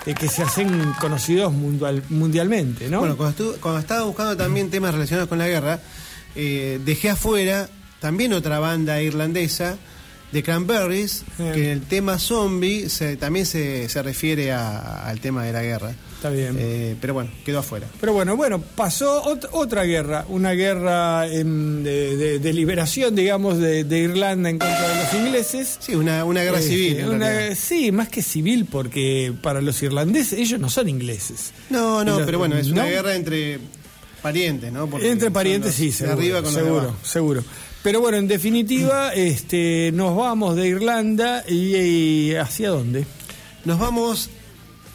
eh, 0.07 0.13
que 0.13 0.27
se 0.27 0.43
hacen 0.43 0.93
conocidos 1.01 1.51
mundial- 1.51 2.03
mundialmente, 2.09 2.87
¿no? 2.89 2.99
Bueno, 2.99 3.17
cuando, 3.17 3.35
estu- 3.53 3.59
cuando 3.59 3.79
estaba 3.79 4.03
buscando 4.03 4.37
también 4.37 4.69
temas 4.69 4.93
relacionados 4.93 5.27
con 5.27 5.39
la 5.39 5.47
guerra, 5.47 5.79
eh, 6.35 6.79
dejé 6.85 7.09
afuera 7.09 7.67
también 7.99 8.31
otra 8.33 8.59
banda 8.59 9.01
irlandesa, 9.01 9.77
de 10.31 10.43
Cranberries, 10.43 11.23
Eh. 11.39 11.51
que 11.53 11.63
en 11.65 11.69
el 11.71 11.81
tema 11.81 12.19
zombie 12.19 12.89
se- 12.89 13.15
también 13.17 13.45
se, 13.45 13.87
se 13.89 14.01
refiere 14.03 14.51
a- 14.51 15.07
al 15.07 15.19
tema 15.21 15.43
de 15.45 15.53
la 15.53 15.61
guerra. 15.63 15.93
Está 16.15 16.29
bien. 16.29 16.55
Eh, 16.59 16.95
pero 16.99 17.13
bueno, 17.13 17.29
quedó 17.45 17.59
afuera. 17.59 17.87
Pero 18.01 18.11
bueno, 18.13 18.35
bueno, 18.35 18.59
pasó 18.59 19.23
ot- 19.25 19.47
otra 19.51 19.83
guerra, 19.83 20.25
una 20.27 20.51
guerra 20.53 21.21
de, 21.21 21.43
de- 22.17 22.39
de 22.39 22.53
liberación, 22.53 23.15
digamos, 23.15 23.59
de, 23.59 23.83
de 23.83 23.99
Irlanda 23.99 24.49
en 24.49 24.57
contra 24.57 24.87
de 24.89 25.03
los 25.03 25.13
ingleses. 25.13 25.77
Sí, 25.79 25.93
una, 25.95 26.25
una 26.25 26.41
guerra 26.41 26.59
Este, 26.59 26.69
civil. 26.71 26.99
en 26.99 27.09
una- 27.09 27.29
realidad. 27.29 27.57
sí, 27.61 27.91
más 27.91 28.09
que 28.09 28.21
civil, 28.23 28.65
porque 28.69 29.33
para 29.41 29.61
los 29.61 29.81
irlandeses 29.83 30.39
ellos 30.39 30.59
no 30.59 30.69
son 30.69 30.89
ingleses. 30.89 31.51
No, 31.69 32.03
no, 32.03 32.17
los- 32.17 32.25
pero 32.25 32.39
bueno, 32.39 32.57
es 32.57 32.67
una 32.67 32.85
guerra 32.85 33.15
entre 33.15 33.59
parientes, 34.21 34.71
¿no? 34.73 34.87
Porque 34.89 35.11
Entre 35.11 35.29
parientes, 35.29 35.79
los 35.79 35.95
sí, 35.95 36.03
de 36.03 36.11
arriba 36.11 36.41
con 36.41 36.51
seguro, 36.51 36.95
seguro. 37.03 37.43
Pero 37.85 38.01
bueno, 38.01 38.17
en 38.17 38.27
definitiva, 38.27 39.13
este, 39.13 39.91
nos 39.93 40.17
vamos 40.17 40.55
de 40.55 40.67
Irlanda 40.69 41.43
y, 41.47 41.75
y 41.75 42.35
¿hacia 42.35 42.69
dónde? 42.71 43.05
Nos 43.63 43.77
vamos 43.77 44.31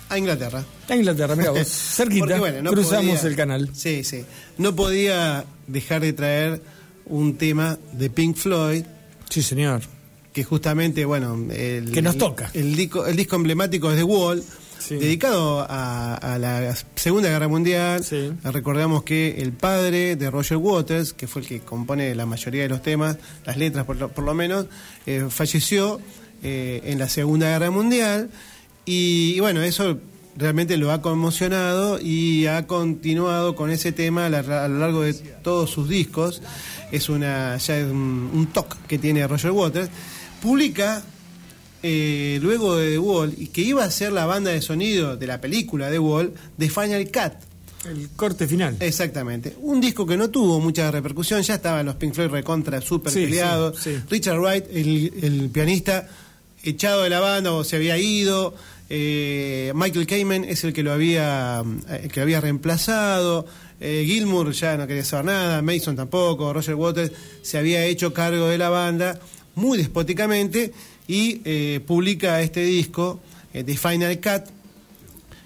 a 0.09 0.18
Inglaterra. 0.18 0.64
A 0.88 0.97
Inglaterra, 0.97 1.36
mira 1.36 1.53
vos, 1.53 1.68
cerquita, 1.68 2.26
Porque, 2.26 2.41
bueno, 2.41 2.62
no 2.62 2.72
cruzamos 2.72 3.18
podía- 3.20 3.28
el 3.30 3.36
canal. 3.36 3.70
Sí, 3.74 4.03
sí. 4.03 4.24
No 4.59 4.74
podía 4.74 5.45
dejar 5.68 6.01
de 6.01 6.12
traer 6.14 6.61
un 7.07 7.36
tema 7.36 7.78
de 7.93 8.11
Pink 8.11 8.36
Floyd, 8.36 8.84
Sí, 9.28 9.41
señor. 9.43 9.82
que 10.32 10.43
justamente, 10.43 11.05
bueno, 11.05 11.38
el, 11.53 11.93
Que 11.93 12.03
nos 12.03 12.18
toca. 12.18 12.51
El, 12.55 12.74
disco, 12.74 13.07
el 13.07 13.14
disco 13.14 13.36
emblemático 13.36 13.88
es 13.93 13.99
The 13.99 14.03
Wall, 14.03 14.43
Sí. 14.81 14.97
dedicado 14.97 15.61
a, 15.68 16.14
a 16.16 16.39
la 16.39 16.74
Segunda 16.97 17.28
Guerra 17.28 17.47
Mundial. 17.49 18.03
Sí. 18.03 18.33
Recordamos 18.43 19.05
que 19.05 19.41
el 19.41 19.53
padre 19.53 20.16
de 20.16 20.31
Roger 20.31 20.57
Waters, 20.57 21.12
que 21.12 21.26
fue 21.28 21.43
el 21.43 21.49
que 21.49 21.61
compone 21.61 22.14
la 22.14 22.26
mayoría 22.26 22.62
de 22.62 22.68
los 22.68 22.83
temas, 22.83 23.16
las 23.47 23.57
letras 23.57 23.85
por 23.87 23.97
lo, 23.97 24.09
por 24.09 24.24
lo 24.24 24.35
menos, 24.35 24.66
eh, 25.07 25.26
falleció 25.31 26.01
eh, 26.43 26.81
en 26.85 26.99
la 26.99 27.09
Segunda 27.09 27.47
Guerra 27.49 27.70
Mundial. 27.70 28.31
Y, 28.87 29.35
y 29.37 29.41
bueno, 29.41 29.62
eso 29.62 29.99
realmente 30.37 30.76
lo 30.78 30.91
ha 30.91 31.03
conmocionado 31.03 32.01
y 32.01 32.47
ha 32.47 32.66
continuado 32.66 33.55
con 33.55 33.70
ese 33.70 33.93
tema 33.93 34.26
a, 34.26 34.31
la- 34.31 34.64
a 34.64 34.68
lo 34.68 34.78
largo 34.78 35.03
de 35.03 35.12
todos 35.14 35.70
sus 35.70 35.89
discos. 35.89 36.41
Es 36.91 37.09
una 37.09 37.57
ya 37.59 37.78
es 37.78 37.85
un, 37.87 38.31
un 38.33 38.47
toque 38.47 38.76
que 38.89 38.99
tiene 38.99 39.26
Roger 39.26 39.51
Waters. 39.53 39.91
Publica 40.41 41.03
eh, 41.83 42.39
luego 42.43 42.76
de 42.76 42.93
The 42.93 42.99
Wall, 42.99 43.35
y 43.39 43.47
que 43.49 43.61
iba 43.62 43.85
a 43.85 43.91
ser 43.91 44.12
la 44.12 44.26
banda 44.26 44.51
de 44.51 44.61
sonido 44.62 45.16
de 45.16 45.26
la 45.26 45.41
película 45.41 45.91
The 45.91 45.99
Wall, 45.99 46.33
de 46.57 46.68
Final 46.70 47.05
Cut. 47.11 47.33
El 47.89 48.11
corte 48.14 48.47
final. 48.47 48.76
Exactamente. 48.81 49.57
Un 49.62 49.81
disco 49.81 50.05
que 50.05 50.16
no 50.18 50.28
tuvo 50.28 50.61
mucha 50.61 50.91
repercusión, 50.91 51.41
ya 51.43 51.55
estaban 51.55 51.87
los 51.87 51.95
Pink 51.97 52.12
Floyd 52.14 52.28
recontra 52.28 52.81
super 52.83 53.11
Sí, 53.12 53.24
peleados. 53.24 53.78
sí, 53.81 53.95
sí. 53.97 54.03
Richard 54.11 54.39
Wright, 54.39 54.64
el, 54.70 55.12
el 55.22 55.49
pianista, 55.51 56.07
echado 56.62 57.05
de 57.05 57.09
la 57.11 57.20
banda 57.20 57.53
o 57.53 57.64
se 57.64 57.76
había 57.76 57.97
ido. 57.97 58.55
Eh, 58.91 59.72
Michael 59.74 60.07
Kamen 60.07 60.45
es 60.45 60.62
el 60.64 60.74
que 60.74 60.83
lo 60.83 60.93
había, 60.93 61.62
eh, 61.89 62.01
el 62.05 62.12
que 62.12 62.20
lo 62.20 62.24
había 62.24 62.41
reemplazado. 62.43 63.47
Eh, 63.81 64.05
Gilmour 64.07 64.53
ya 64.53 64.76
no 64.76 64.87
quería 64.87 65.05
saber 65.05 65.24
nada, 65.26 65.62
Mason 65.62 65.97
tampoco, 65.97 66.53
Roger 66.53 66.74
Waters 66.74 67.12
se 67.41 67.57
había 67.57 67.83
hecho 67.87 68.12
cargo 68.12 68.47
de 68.49 68.59
la 68.59 68.68
banda 68.68 69.18
muy 69.55 69.78
despóticamente 69.78 70.72
y 71.11 71.42
eh, 71.44 71.80
publica 71.84 72.40
este 72.40 72.62
disco, 72.62 73.20
eh, 73.52 73.64
The 73.64 73.76
Final 73.76 74.20
Cut, 74.20 74.44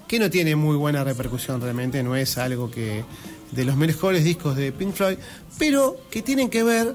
que 0.06 0.18
no 0.18 0.28
tiene 0.28 0.56
muy 0.56 0.76
buena 0.76 1.02
repercusión 1.02 1.58
realmente, 1.58 2.02
no 2.02 2.14
es 2.16 2.36
algo 2.36 2.70
que 2.70 3.02
de 3.50 3.64
los 3.64 3.74
mejores 3.74 4.24
discos 4.24 4.56
de 4.56 4.72
Pink 4.72 4.92
Floyd, 4.92 5.16
pero 5.58 5.96
que 6.10 6.20
tienen 6.20 6.50
que 6.50 6.62
ver 6.62 6.94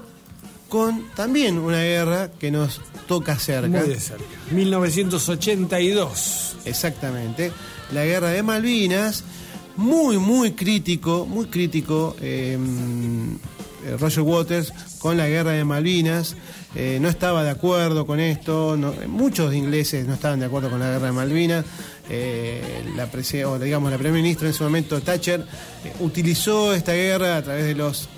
con 0.68 1.08
también 1.16 1.58
una 1.58 1.82
guerra 1.82 2.30
que 2.30 2.52
nos 2.52 2.80
toca 3.08 3.36
cerca. 3.40 3.66
Muy 3.66 3.88
de 3.88 3.98
cerca. 3.98 4.22
1982. 4.52 6.58
Exactamente. 6.64 7.50
La 7.92 8.04
guerra 8.04 8.28
de 8.28 8.44
Malvinas, 8.44 9.24
muy, 9.76 10.18
muy 10.18 10.52
crítico, 10.52 11.26
muy 11.26 11.46
crítico 11.46 12.14
eh, 12.20 12.56
eh, 12.56 12.58
Roger 13.98 14.22
Waters 14.22 14.72
con 14.98 15.16
la 15.16 15.28
guerra 15.28 15.52
de 15.52 15.64
Malvinas. 15.64 16.36
Eh, 16.74 16.98
no 17.00 17.08
estaba 17.08 17.42
de 17.42 17.50
acuerdo 17.50 18.06
con 18.06 18.20
esto, 18.20 18.76
no- 18.76 18.94
muchos 19.08 19.54
ingleses 19.54 20.06
no 20.06 20.14
estaban 20.14 20.38
de 20.40 20.46
acuerdo 20.46 20.70
con 20.70 20.78
la 20.80 20.90
guerra 20.90 21.06
de 21.06 21.12
Malvinas. 21.12 21.64
Eh, 22.08 22.62
la, 22.96 23.10
prese- 23.10 23.44
o, 23.44 23.58
digamos, 23.58 23.90
la 23.90 23.96
primera 23.98 24.16
ministra 24.16 24.48
en 24.48 24.54
ese 24.54 24.62
momento, 24.64 25.00
Thatcher, 25.00 25.40
eh, 25.84 25.92
utilizó 26.00 26.74
esta 26.74 26.92
guerra 26.92 27.36
a 27.36 27.42
través 27.42 27.64
de 27.66 27.74
los 27.74 28.08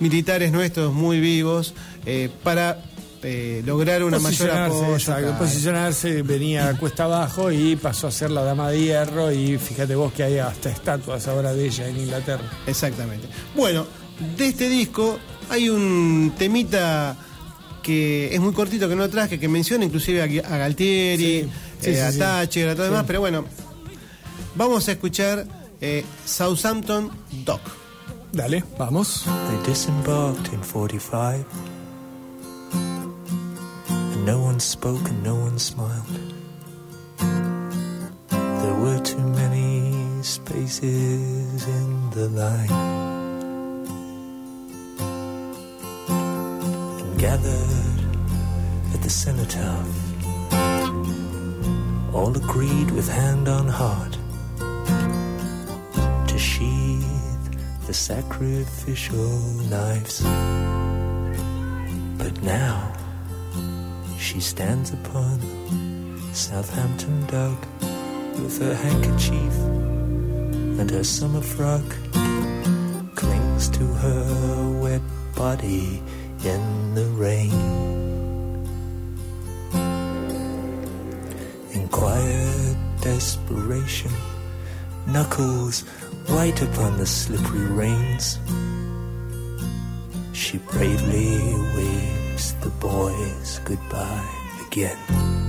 militares 0.00 0.52
nuestros 0.52 0.92
muy 0.92 1.20
vivos 1.20 1.72
eh, 2.04 2.28
para 2.42 2.78
eh, 3.22 3.62
lograr 3.64 4.04
una 4.04 4.18
mayor 4.18 4.50
apoyo. 4.50 4.94
exacto, 4.94 5.34
posicionarse, 5.38 6.22
venía 6.22 6.76
cuesta 6.78 7.04
abajo 7.04 7.50
y 7.50 7.74
pasó 7.76 8.06
a 8.08 8.10
ser 8.10 8.30
la 8.30 8.42
dama 8.42 8.70
de 8.70 8.80
hierro 8.80 9.32
y 9.32 9.58
fíjate 9.58 9.94
vos 9.96 10.12
que 10.12 10.22
hay 10.22 10.38
hasta 10.38 10.70
estatuas 10.70 11.26
ahora 11.26 11.52
de 11.54 11.66
ella 11.66 11.88
en 11.88 11.96
Inglaterra. 11.98 12.44
Exactamente. 12.66 13.26
Bueno, 13.54 13.86
de 14.36 14.46
este 14.48 14.68
disco 14.68 15.18
hay 15.50 15.68
un 15.68 16.32
temita 16.38 17.16
que 17.82 18.34
es 18.34 18.40
muy 18.40 18.52
cortito 18.52 18.88
que 18.88 18.96
no 18.96 19.08
traje, 19.08 19.38
que 19.38 19.48
menciona 19.48 19.84
inclusive 19.84 20.20
a, 20.20 20.54
a 20.54 20.58
Galtieri, 20.58 21.42
Sí, 21.42 21.50
sí, 21.80 21.90
eh, 21.90 21.94
sí, 21.94 22.00
a 22.00 22.12
sí. 22.12 22.18
Thatcher, 22.18 22.68
a 22.70 22.74
todo 22.74 22.86
Sí. 22.86 22.90
demás, 22.90 23.04
pero 23.06 23.20
bueno, 23.20 23.44
vamos 24.56 24.88
a 24.88 24.92
escuchar 24.92 25.46
eh, 25.80 26.04
Southampton 26.24 27.10
Dock. 27.44 27.60
Dale, 28.32 28.64
vamos. 28.78 29.24
They 29.24 29.72
disembarked 29.72 30.52
in 30.52 30.60
45. 30.62 31.44
And 33.88 34.26
no 34.26 34.40
one 34.44 34.58
spoke 34.60 35.08
and 35.08 35.22
no 35.22 35.36
one 35.36 35.58
smiled. 35.58 36.04
There 38.28 38.74
were 38.74 39.00
too 39.02 39.18
many 39.18 40.22
spaces 40.22 41.66
in 41.66 42.10
the 42.10 42.28
line. 42.30 43.05
Gathered 47.18 48.00
at 48.92 49.00
the 49.02 49.08
cenotaph, 49.08 49.88
all 52.14 52.36
agreed 52.36 52.90
with 52.90 53.08
hand 53.08 53.48
on 53.48 53.66
heart 53.66 54.12
to 56.28 56.38
sheathe 56.38 57.04
the 57.86 57.94
sacrificial 57.94 59.38
knives. 59.70 60.20
But 62.18 62.42
now 62.42 62.92
she 64.18 64.40
stands 64.40 64.92
upon 64.92 65.40
Southampton 66.34 67.26
Dock 67.26 67.60
with 68.42 68.58
her 68.60 68.74
handkerchief 68.74 69.54
and 70.78 70.90
her 70.90 71.04
summer 71.04 71.40
frock 71.40 71.84
clings 73.14 73.70
to 73.70 73.84
her 73.86 74.80
wet 74.82 75.02
body 75.34 76.02
in 76.46 76.94
the 76.94 77.04
rain. 77.24 77.52
In 81.72 81.88
quiet 81.88 82.76
desperation, 83.00 84.12
knuckles 85.06 85.80
white 86.28 86.62
upon 86.62 86.98
the 86.98 87.06
slippery 87.06 87.66
reins. 87.66 88.38
She 90.32 90.58
bravely 90.58 91.38
waves 91.76 92.54
the 92.62 92.70
boys 92.80 93.60
goodbye 93.64 94.30
again. 94.66 95.45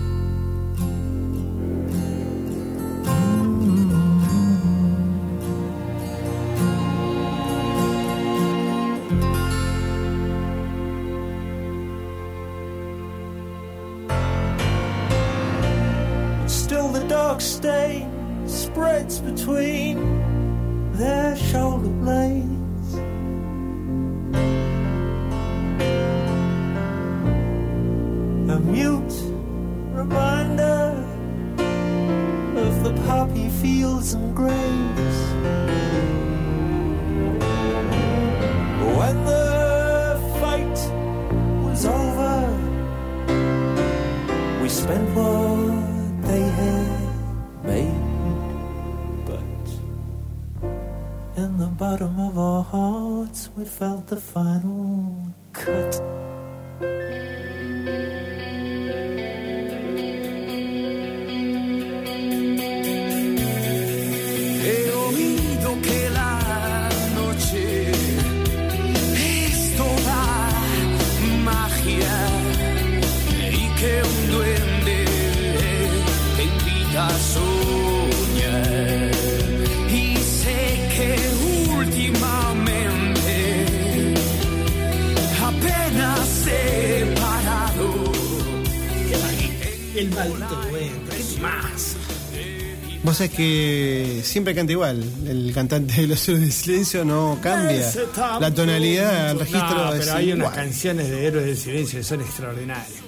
Sabés 93.17 93.31
que 93.31 94.21
siempre 94.23 94.53
canta 94.53 94.73
igual. 94.73 95.03
El 95.25 95.51
cantante 95.51 96.01
de 96.01 96.05
Los 96.05 96.27
Héroes 96.27 96.43
del 96.43 96.51
Silencio 96.51 97.03
no 97.03 97.39
cambia. 97.41 97.91
La 98.39 98.53
tonalidad, 98.53 99.31
el 99.31 99.39
registro 99.39 99.73
No, 99.73 99.93
es 99.93 99.99
pero 100.01 100.13
hay 100.17 100.33
unas 100.33 100.53
canciones 100.53 101.09
de 101.09 101.25
Héroes 101.25 101.45
del 101.47 101.57
Silencio 101.57 101.97
que 101.97 102.03
son 102.03 102.21
extraordinarias. 102.21 102.99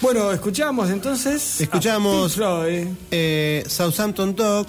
Bueno, 0.00 0.30
escuchamos 0.30 0.88
entonces. 0.88 1.60
Escuchamos 1.60 2.38
eh, 3.10 3.64
Southampton 3.66 4.36
Talk 4.36 4.68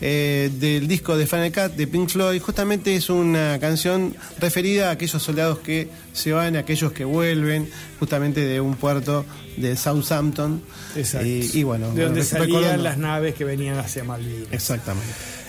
eh, 0.00 0.50
del 0.60 0.86
disco 0.86 1.16
de 1.16 1.26
Final 1.26 1.52
Cut 1.52 1.76
de 1.76 1.86
Pink 1.86 2.08
Floyd. 2.10 2.40
Justamente 2.40 2.94
es 2.94 3.08
una 3.10 3.58
canción 3.60 4.14
referida 4.38 4.88
a 4.88 4.92
aquellos 4.92 5.22
soldados 5.22 5.58
que 5.60 5.88
se 6.12 6.32
van, 6.32 6.56
a 6.56 6.60
aquellos 6.60 6.92
que 6.92 7.04
vuelven, 7.04 7.68
justamente 7.98 8.44
de 8.44 8.60
un 8.60 8.74
puerto 8.76 9.24
de 9.56 9.76
Southampton. 9.76 10.62
Exacto. 10.96 11.26
Y, 11.26 11.50
y 11.54 11.62
bueno, 11.62 11.92
de 11.92 12.04
donde 12.04 12.24
salían 12.24 12.48
recordando- 12.48 12.82
las 12.82 12.98
naves 12.98 13.34
que 13.34 13.44
venían 13.44 13.78
hacia 13.78 14.04
Malvinas. 14.04 14.48
Exactamente. 14.52 15.08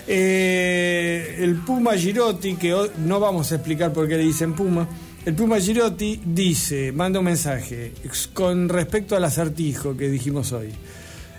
Eh, 0.09 1.39
el 1.39 1.55
Puma 1.55 1.95
Girotti, 1.97 2.55
que 2.55 2.73
hoy 2.73 2.89
no 3.05 3.19
vamos 3.19 3.51
a 3.51 3.55
explicar 3.55 3.91
por 3.91 4.07
qué 4.07 4.15
le 4.17 4.23
dicen 4.23 4.53
Puma. 4.53 4.87
El 5.25 5.33
Puma 5.35 5.59
Girotti 5.59 6.21
dice, 6.23 6.93
manda 6.93 7.19
un 7.19 7.25
mensaje 7.25 7.91
con 8.33 8.69
respecto 8.69 9.17
al 9.17 9.25
acertijo 9.25 9.97
que 9.97 10.07
dijimos 10.09 10.53
hoy. 10.53 10.69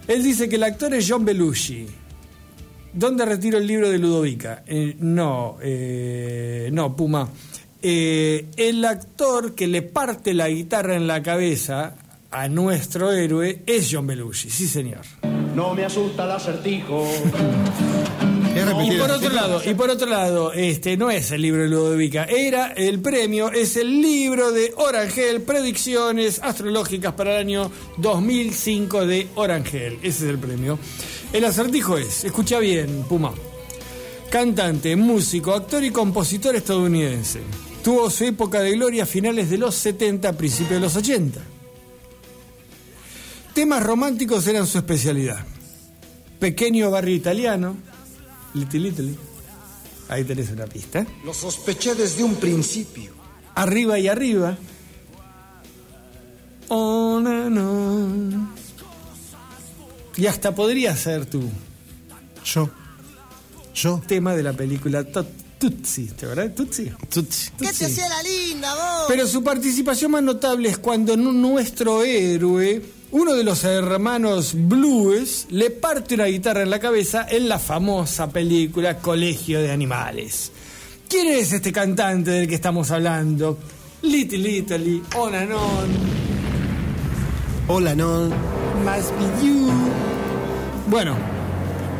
Él 0.06 0.22
dice 0.22 0.48
que 0.48 0.56
el 0.56 0.64
actor 0.64 0.92
es 0.92 1.06
John 1.08 1.24
Belushi. 1.24 1.86
¿Dónde 2.92 3.24
retiro 3.24 3.58
el 3.58 3.66
libro 3.66 3.90
de 3.90 3.98
Ludovica? 3.98 4.62
Eh, 4.66 4.96
no, 4.98 5.58
eh, 5.60 6.70
no, 6.72 6.96
Puma. 6.96 7.28
Eh, 7.80 8.46
el 8.56 8.84
actor 8.84 9.54
que 9.54 9.66
le 9.66 9.82
parte 9.82 10.34
la 10.34 10.48
guitarra 10.48 10.96
en 10.96 11.06
la 11.06 11.22
cabeza 11.22 11.94
a 12.30 12.48
nuestro 12.48 13.12
héroe 13.12 13.62
es 13.66 13.88
John 13.90 14.06
Belushi, 14.06 14.50
sí 14.50 14.66
señor. 14.66 15.02
No 15.54 15.74
me 15.74 15.84
asusta 15.84 16.24
el 16.24 16.30
acertijo. 16.32 17.06
Y 18.84 18.98
por 18.98 19.10
otro 19.10 19.30
lado, 19.30 19.62
y 19.64 19.74
por 19.74 19.90
otro 19.90 20.08
lado, 20.08 20.52
este 20.52 20.96
no 20.96 21.10
es 21.10 21.30
el 21.30 21.42
libro 21.42 21.62
de 21.62 21.68
Ludovica, 21.68 22.24
era 22.24 22.72
el 22.72 23.00
premio, 23.00 23.52
es 23.52 23.76
el 23.76 24.00
libro 24.00 24.50
de 24.50 24.72
Orangel, 24.76 25.42
predicciones 25.42 26.40
astrológicas 26.42 27.12
para 27.14 27.36
el 27.36 27.46
año 27.46 27.70
2005 27.98 29.06
de 29.06 29.28
Orangel. 29.36 29.98
Ese 30.02 30.24
es 30.24 30.30
el 30.30 30.38
premio. 30.38 30.78
El 31.32 31.44
acertijo 31.44 31.98
es, 31.98 32.24
escucha 32.24 32.58
bien, 32.58 33.04
Puma. 33.08 33.34
Cantante, 34.30 34.96
músico, 34.96 35.54
actor 35.54 35.84
y 35.84 35.90
compositor 35.90 36.56
estadounidense. 36.56 37.40
Tuvo 37.84 38.08
su 38.10 38.24
época 38.24 38.60
de 38.60 38.72
gloria 38.72 39.02
a 39.02 39.06
finales 39.06 39.50
de 39.50 39.58
los 39.58 39.74
70, 39.74 40.32
principios 40.34 40.72
de 40.72 40.80
los 40.80 40.96
80. 40.96 41.40
Temas 43.54 43.82
románticos 43.82 44.46
eran 44.46 44.66
su 44.66 44.78
especialidad. 44.78 45.44
Pequeño 46.38 46.90
barrio 46.90 47.14
italiano, 47.14 47.76
Little 48.54 48.88
Italy. 48.88 49.16
Ahí 50.08 50.24
tenés 50.24 50.50
una 50.50 50.66
pista. 50.66 51.06
Lo 51.24 51.34
sospeché 51.34 51.94
desde 51.94 52.24
un 52.24 52.36
principio. 52.36 53.12
Arriba 53.54 53.98
y 53.98 54.08
arriba. 54.08 54.56
On 56.68 57.26
and 57.26 57.58
on. 57.58 58.67
Y 60.18 60.26
hasta 60.26 60.54
podría 60.54 60.94
ser 60.96 61.24
tú. 61.26 61.42
Yo. 62.44 62.68
Yo. 63.74 64.02
Tema 64.06 64.34
de 64.34 64.42
la 64.42 64.52
película 64.52 65.04
Tutsi, 65.58 66.06
¿te 66.08 66.26
acuerdas? 66.26 66.54
Tutsi. 66.54 66.90
Tutsi. 67.12 67.50
¿Qué 67.58 67.72
te 67.72 67.86
hacía 67.86 68.08
la 68.08 68.22
linda, 68.22 68.74
vos? 68.74 69.04
Pero 69.08 69.26
su 69.26 69.42
participación 69.42 70.10
más 70.12 70.22
notable 70.22 70.68
es 70.68 70.78
cuando 70.78 71.16
nu- 71.16 71.32
nuestro 71.32 72.02
héroe, 72.04 72.80
uno 73.10 73.34
de 73.34 73.42
los 73.44 73.64
hermanos 73.64 74.52
Blues, 74.54 75.46
le 75.50 75.70
parte 75.70 76.14
una 76.14 76.26
guitarra 76.26 76.62
en 76.62 76.70
la 76.70 76.78
cabeza 76.78 77.26
en 77.28 77.48
la 77.48 77.58
famosa 77.58 78.28
película 78.30 78.98
Colegio 78.98 79.60
de 79.60 79.72
Animales. 79.72 80.52
¿Quién 81.08 81.26
es 81.28 81.52
este 81.52 81.72
cantante 81.72 82.30
del 82.30 82.46
que 82.48 82.54
estamos 82.56 82.90
hablando? 82.90 83.58
Little 84.02 84.48
Italy, 84.50 85.02
On 85.16 85.34
and 85.34 85.52
On, 85.52 85.88
Hola, 87.70 87.94
no. 87.94 88.30
Must 88.82 89.10
Be 89.18 89.46
You. 89.46 89.68
Bueno, 90.86 91.14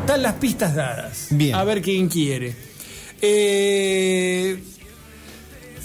están 0.01 0.23
las 0.23 0.33
pistas 0.37 0.75
dadas. 0.75 1.27
Bien. 1.29 1.55
A 1.55 1.63
ver 1.63 1.83
quién 1.83 2.09
quiere. 2.09 2.57
Eh, 3.21 4.63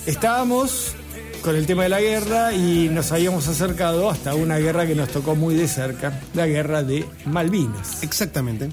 estábamos 0.05 0.95
con 1.41 1.57
el 1.57 1.65
tema 1.65 1.83
de 1.83 1.89
la 1.89 1.99
guerra 1.99 2.53
y 2.53 2.87
nos 2.87 3.11
habíamos 3.11 3.49
acercado 3.49 4.09
hasta 4.09 4.35
una 4.35 4.57
guerra 4.57 4.87
que 4.87 4.95
nos 4.95 5.09
tocó 5.09 5.35
muy 5.35 5.53
de 5.55 5.67
cerca, 5.67 6.21
la 6.33 6.47
guerra 6.47 6.81
de 6.81 7.05
Malvinas. 7.25 8.03
Exactamente. 8.03 8.69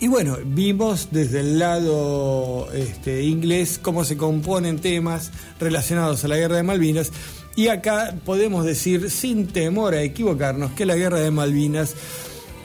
Y 0.00 0.08
bueno, 0.08 0.38
vimos 0.42 1.08
desde 1.10 1.40
el 1.40 1.58
lado 1.58 2.72
este, 2.72 3.22
inglés 3.24 3.78
cómo 3.80 4.04
se 4.04 4.16
componen 4.16 4.78
temas 4.78 5.32
relacionados 5.60 6.24
a 6.24 6.28
la 6.28 6.38
guerra 6.38 6.56
de 6.56 6.62
Malvinas. 6.62 7.12
Y 7.56 7.68
acá 7.68 8.14
podemos 8.24 8.66
decir, 8.66 9.10
sin 9.10 9.46
temor 9.46 9.94
a 9.94 10.02
equivocarnos, 10.02 10.72
que 10.72 10.84
la 10.84 10.94
guerra 10.94 11.20
de 11.20 11.30
Malvinas 11.30 11.94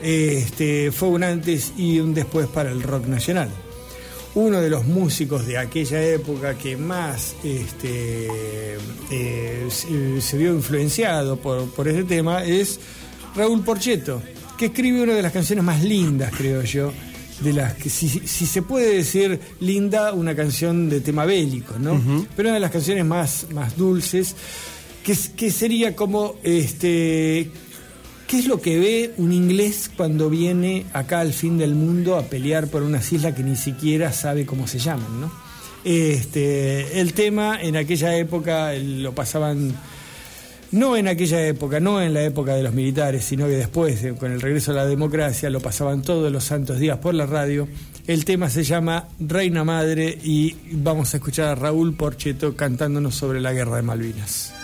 este, 0.02 0.92
fue 0.92 1.08
un 1.08 1.22
antes 1.24 1.72
y 1.78 1.98
un 1.98 2.12
después 2.12 2.46
para 2.46 2.70
el 2.70 2.82
rock 2.82 3.06
nacional. 3.06 3.48
Uno 4.34 4.60
de 4.60 4.70
los 4.70 4.84
músicos 4.84 5.46
de 5.46 5.58
aquella 5.58 6.02
época 6.02 6.56
que 6.56 6.76
más 6.76 7.34
este, 7.42 8.28
eh, 9.10 9.66
se, 9.70 10.20
se 10.20 10.38
vio 10.38 10.54
influenciado 10.54 11.36
por, 11.36 11.70
por 11.70 11.88
ese 11.88 12.04
tema 12.04 12.44
es 12.44 12.78
Raúl 13.34 13.62
Porcheto, 13.62 14.22
que 14.58 14.66
escribe 14.66 15.02
una 15.02 15.14
de 15.14 15.22
las 15.22 15.32
canciones 15.32 15.64
más 15.64 15.82
lindas, 15.82 16.32
creo 16.36 16.62
yo, 16.62 16.92
de 17.40 17.52
las 17.52 17.74
que, 17.74 17.90
si, 17.90 18.08
si 18.08 18.46
se 18.46 18.62
puede 18.62 18.96
decir 18.96 19.40
linda, 19.60 20.12
una 20.12 20.34
canción 20.34 20.88
de 20.88 21.00
tema 21.00 21.24
bélico, 21.24 21.78
¿no? 21.78 22.00
Pero 22.36 22.48
una 22.48 22.54
de 22.54 22.60
las 22.60 22.70
canciones 22.70 23.04
más, 23.04 23.46
más 23.52 23.76
dulces, 23.76 24.34
que, 25.02 25.50
sería 25.50 25.96
como, 25.96 26.36
este, 26.42 27.50
¿qué 28.28 28.38
es 28.38 28.46
lo 28.46 28.60
que 28.60 28.78
ve 28.78 29.14
un 29.16 29.32
inglés 29.32 29.90
cuando 29.96 30.30
viene 30.30 30.86
acá 30.92 31.20
al 31.20 31.32
fin 31.32 31.58
del 31.58 31.74
mundo 31.74 32.16
a 32.16 32.22
pelear 32.22 32.68
por 32.68 32.82
unas 32.82 33.12
islas 33.12 33.34
que 33.34 33.42
ni 33.42 33.56
siquiera 33.56 34.12
sabe 34.12 34.46
cómo 34.46 34.66
se 34.66 34.78
llaman, 34.78 35.20
¿no? 35.20 35.32
Este, 35.84 37.00
el 37.00 37.12
tema 37.12 37.60
en 37.60 37.76
aquella 37.76 38.16
época 38.16 38.72
lo 38.74 39.12
pasaban 39.14 39.74
no 40.72 40.96
en 40.96 41.06
aquella 41.06 41.46
época, 41.46 41.80
no 41.80 42.00
en 42.00 42.14
la 42.14 42.22
época 42.22 42.54
de 42.54 42.62
los 42.62 42.72
militares, 42.72 43.24
sino 43.24 43.46
que 43.46 43.52
después, 43.52 44.02
eh, 44.04 44.14
con 44.14 44.32
el 44.32 44.40
regreso 44.40 44.72
a 44.72 44.74
la 44.74 44.86
democracia, 44.86 45.50
lo 45.50 45.60
pasaban 45.60 46.00
todos 46.02 46.32
los 46.32 46.44
santos 46.44 46.78
días 46.78 46.98
por 46.98 47.14
la 47.14 47.26
radio. 47.26 47.68
El 48.06 48.24
tema 48.24 48.48
se 48.48 48.64
llama 48.64 49.06
Reina 49.20 49.64
Madre 49.64 50.18
y 50.22 50.56
vamos 50.72 51.12
a 51.12 51.18
escuchar 51.18 51.48
a 51.48 51.54
Raúl 51.54 51.94
Porcheto 51.94 52.56
cantándonos 52.56 53.14
sobre 53.14 53.40
la 53.40 53.52
guerra 53.52 53.76
de 53.76 53.82
Malvinas. 53.82 54.61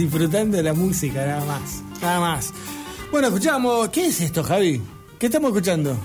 Disfrutando 0.00 0.56
de 0.56 0.62
la 0.62 0.72
música, 0.74 1.24
nada 1.26 1.44
más. 1.44 1.82
Nada 2.00 2.20
más. 2.20 2.52
Bueno, 3.12 3.28
escuchamos. 3.28 3.88
¿Qué 3.90 4.06
es 4.06 4.20
esto, 4.20 4.42
Javi? 4.42 4.80
¿Qué 5.18 5.26
estamos 5.26 5.50
escuchando? 5.50 5.96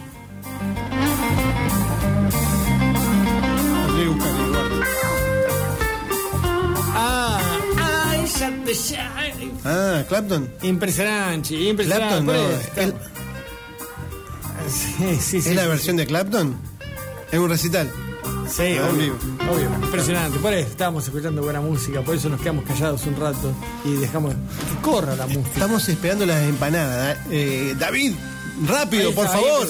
Ah. 6.98 7.40
Ah, 9.64 10.04
Clapton. 10.08 10.50
Impresionante, 10.64 11.56
impresionante. 11.56 12.08
Clapton, 12.08 12.26
no, 12.26 12.50
está- 12.60 12.84
él- 12.84 12.94
Sí, 14.68 15.18
sí, 15.22 15.42
sí. 15.42 15.50
¿Es 15.50 15.56
la 15.56 15.64
sí, 15.64 15.68
versión 15.68 15.96
de 15.98 16.06
Clapton? 16.08 16.56
Es 17.32 17.40
un 17.40 17.50
recital. 17.50 17.92
Sí, 18.48 18.78
obvio, 18.80 19.16
obvio, 19.52 19.70
impresionante. 19.84 20.40
Por 20.40 20.54
eso 20.54 20.70
estábamos 20.70 21.04
escuchando 21.06 21.42
buena 21.42 21.62
música, 21.62 22.02
por 22.02 22.16
eso 22.16 22.30
nos 22.30 22.40
quedamos 22.40 22.66
callados 22.66 23.06
un 23.06 23.16
rato 23.20 23.52
y 23.84 23.94
dejamos 23.96 24.34
que 24.34 24.82
corra 24.82 25.16
la 25.16 25.26
música. 25.28 25.50
Estamos 25.54 25.90
esperando 25.90 26.26
las 26.26 26.44
empanadas. 26.44 27.18
Eh, 27.30 27.76
David, 27.78 28.14
rápido, 28.68 29.12
por 29.14 29.28
favor. 29.28 29.68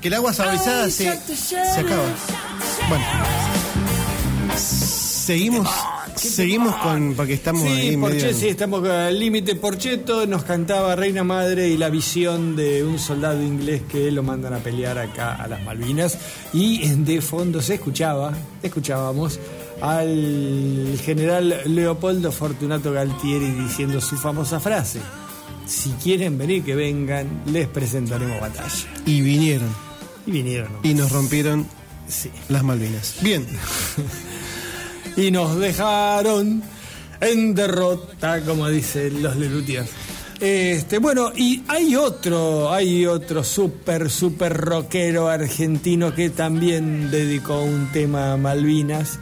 Que 0.00 0.08
el 0.08 0.14
agua 0.14 0.32
saborizada 0.32 0.90
se, 0.90 1.18
se 1.36 1.58
acaba. 1.58 2.04
Bueno. 2.88 3.04
Seguimos, 4.56 5.68
seguimos 6.16 6.74
con. 6.76 7.14
Porque 7.14 7.34
estamos 7.34 7.62
Sí, 7.62 7.68
ahí 7.68 7.96
Porche- 7.96 8.22
medio. 8.26 8.34
sí, 8.36 8.48
estamos 8.48 8.86
al 8.88 9.18
límite. 9.18 9.54
Porcheto 9.54 10.26
nos 10.26 10.42
cantaba 10.44 10.96
Reina 10.96 11.22
Madre 11.24 11.68
y 11.68 11.76
la 11.76 11.88
visión 11.90 12.56
de 12.56 12.82
un 12.84 12.98
soldado 12.98 13.42
inglés 13.42 13.82
que 13.90 14.10
lo 14.10 14.22
mandan 14.22 14.54
a 14.54 14.58
pelear 14.58 14.98
acá 14.98 15.34
a 15.36 15.46
las 15.46 15.62
Malvinas. 15.64 16.18
Y 16.52 16.88
de 16.88 17.20
fondo 17.20 17.60
se 17.62 17.74
escuchaba, 17.74 18.32
escuchábamos 18.62 19.38
al 19.80 20.98
general 21.04 21.54
Leopoldo 21.66 22.32
Fortunato 22.32 22.92
Galtieri 22.92 23.50
diciendo 23.50 24.00
su 24.00 24.16
famosa 24.16 24.58
frase. 24.60 25.00
Si 25.66 25.90
quieren 26.02 26.38
venir, 26.38 26.62
que 26.64 26.74
vengan, 26.74 27.42
les 27.46 27.66
presentaremos 27.68 28.40
batalla. 28.40 28.70
Y 29.04 29.20
vinieron. 29.20 29.68
Y 30.26 30.30
vinieron. 30.30 30.68
Y 30.82 30.94
nos 30.94 31.10
rompieron 31.10 31.66
Sí. 32.08 32.30
las 32.48 32.62
Malvinas. 32.62 33.16
Bien. 33.20 33.44
Y 35.16 35.30
nos 35.30 35.58
dejaron 35.58 36.62
en 37.20 37.54
derrota, 37.54 38.40
como 38.42 38.68
dicen 38.68 39.22
los 39.22 39.36
Lelutiers. 39.36 39.88
Este, 40.38 40.98
bueno, 40.98 41.32
y 41.34 41.62
hay 41.68 41.96
otro, 41.96 42.70
hay 42.70 43.06
otro 43.06 43.42
súper, 43.42 44.10
súper 44.10 44.54
rockero 44.54 45.28
argentino 45.28 46.14
que 46.14 46.28
también 46.28 47.10
dedicó 47.10 47.62
un 47.62 47.90
tema 47.90 48.34
a 48.34 48.36
Malvinas, 48.36 49.18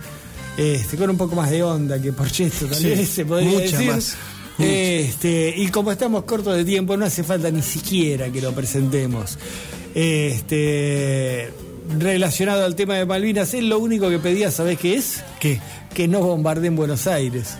este, 0.56 0.96
con 0.96 1.10
un 1.10 1.16
poco 1.16 1.36
más 1.36 1.50
de 1.52 1.62
onda 1.62 2.02
que 2.02 2.10
tal 2.10 2.28
Sí, 2.30 2.86
vez 2.88 3.08
se 3.08 3.24
podría 3.24 3.48
mucha 3.50 3.62
decir. 3.78 3.90
más. 3.92 4.16
Este, 4.58 5.54
y 5.56 5.68
como 5.68 5.92
estamos 5.92 6.24
cortos 6.24 6.56
de 6.56 6.64
tiempo, 6.64 6.96
no 6.96 7.04
hace 7.04 7.22
falta 7.22 7.48
ni 7.50 7.62
siquiera 7.62 8.30
que 8.30 8.40
lo 8.40 8.52
presentemos. 8.52 9.38
Este, 9.94 11.50
relacionado 11.98 12.64
al 12.64 12.74
tema 12.74 12.94
de 12.94 13.06
Malvinas, 13.06 13.54
él 13.54 13.68
lo 13.68 13.78
único 13.78 14.08
que 14.10 14.18
pedía, 14.18 14.50
¿sabés 14.50 14.78
qué 14.78 14.94
es? 14.96 15.22
¿Qué? 15.40 15.60
Que 15.94 16.08
no 16.08 16.20
bombardeen 16.20 16.74
Buenos 16.74 17.06
Aires. 17.06 17.56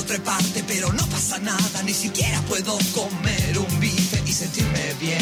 Quiero 0.00 0.14
treparte, 0.14 0.64
pero 0.66 0.90
no 0.94 1.06
pasa 1.08 1.38
nada, 1.40 1.82
ni 1.84 1.92
siquiera 1.92 2.40
puedo 2.48 2.78
comer 2.94 3.58
un 3.58 3.80
bife 3.80 4.22
y 4.26 4.32
sentirme 4.32 4.94
bien. 4.98 5.20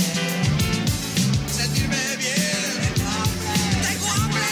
Sentirme 1.51 1.97
bien. 2.17 2.95
Tengo 3.83 4.07
hambre. 4.13 4.47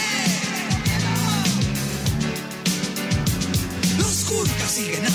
Los 3.97 4.25
jurkas 4.25 4.71
siguen 4.71 5.05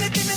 es 0.00 0.27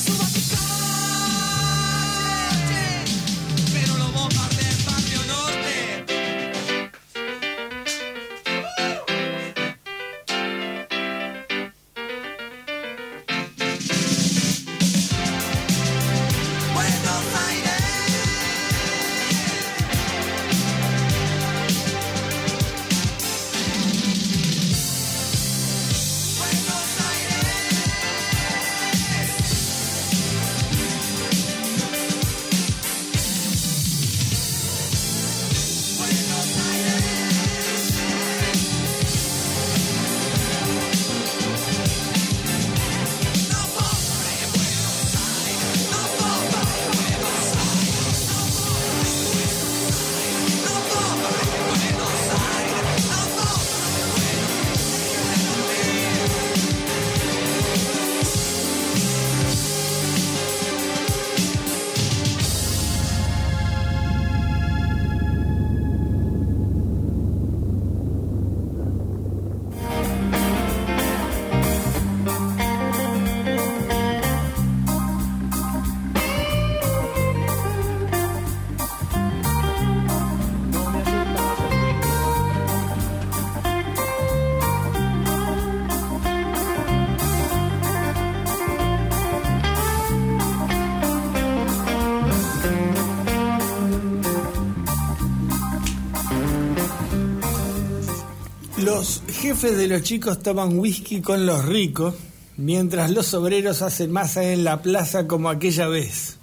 jefes 99.51 99.75
de 99.75 99.87
los 99.87 100.03
chicos 100.03 100.41
toman 100.41 100.79
whisky 100.79 101.19
con 101.19 101.45
los 101.45 101.65
ricos, 101.65 102.15
mientras 102.55 103.11
los 103.11 103.33
obreros 103.33 103.81
hacen 103.81 104.09
masa 104.09 104.43
en 104.45 104.63
la 104.63 104.81
plaza 104.81 105.27
como 105.27 105.49
aquella 105.49 105.87
vez. 105.87 106.37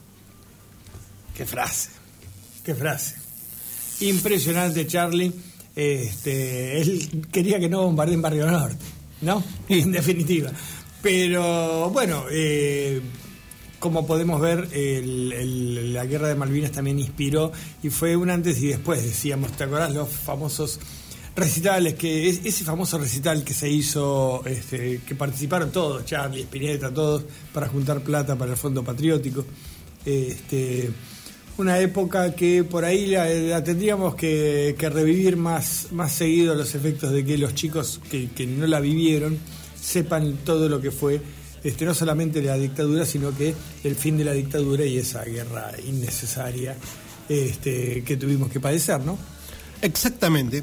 Qué 1.34 1.46
frase, 1.46 1.88
qué 2.62 2.74
frase. 2.74 3.16
Impresionante, 4.00 4.86
Charlie. 4.86 5.32
Este, 5.74 6.82
él 6.82 7.26
quería 7.32 7.58
que 7.58 7.70
no 7.70 7.84
bombardeen 7.84 8.20
Barrio 8.20 8.50
Norte, 8.50 8.76
¿no? 9.22 9.42
En 9.70 9.90
definitiva. 9.90 10.52
Pero 11.00 11.88
bueno, 11.88 12.24
eh, 12.30 13.00
como 13.78 14.06
podemos 14.06 14.38
ver, 14.38 14.68
la 14.70 16.04
guerra 16.04 16.28
de 16.28 16.34
Malvinas 16.34 16.72
también 16.72 16.98
inspiró 16.98 17.52
y 17.82 17.88
fue 17.88 18.16
un 18.16 18.28
antes 18.28 18.60
y 18.60 18.66
después, 18.66 19.02
decíamos, 19.02 19.52
¿te 19.52 19.64
acordás 19.64 19.94
los 19.94 20.10
famosos 20.10 20.78
recitales, 21.38 21.94
que 21.94 22.28
es- 22.28 22.40
ese 22.44 22.64
famoso 22.64 22.98
recital 22.98 23.44
que 23.44 23.54
se 23.54 23.68
hizo, 23.70 24.42
este, 24.46 25.00
que 25.06 25.14
participaron 25.14 25.70
todos, 25.70 26.04
Charlie, 26.04 26.42
Spinetta, 26.42 26.92
todos, 26.92 27.24
para 27.52 27.68
juntar 27.68 28.00
plata 28.00 28.36
para 28.36 28.50
el 28.52 28.56
Fondo 28.56 28.82
Patriótico? 28.84 29.44
Este, 30.04 30.90
una 31.58 31.78
época 31.80 32.34
que 32.34 32.62
por 32.64 32.84
ahí 32.84 33.06
la, 33.06 33.62
tendríamos 33.64 34.14
que, 34.14 34.74
revivir 34.92 35.36
más, 35.36 35.88
más 35.92 36.12
seguido 36.12 36.54
los 36.54 36.74
efectos 36.74 37.12
de 37.12 37.24
que 37.24 37.36
los 37.36 37.54
chicos 37.54 38.00
que, 38.10 38.28
que 38.30 38.46
no 38.46 38.66
la 38.66 38.80
vivieron 38.80 39.38
sepan 39.80 40.38
todo 40.44 40.68
lo 40.68 40.80
que 40.80 40.90
fue 40.90 41.20
este, 41.64 41.84
no 41.84 41.92
solamente 41.94 42.40
la 42.40 42.56
dictadura, 42.56 43.04
sino 43.04 43.36
que 43.36 43.52
el 43.82 43.96
fin 43.96 44.16
de 44.16 44.24
la 44.24 44.32
dictadura 44.32 44.84
y 44.84 44.96
esa 44.98 45.24
guerra 45.24 45.72
innecesaria 45.86 46.76
este, 47.28 48.04
que 48.04 48.16
tuvimos 48.16 48.50
que 48.50 48.60
padecer, 48.60 49.00
¿no? 49.00 49.18
Exactamente. 49.82 50.62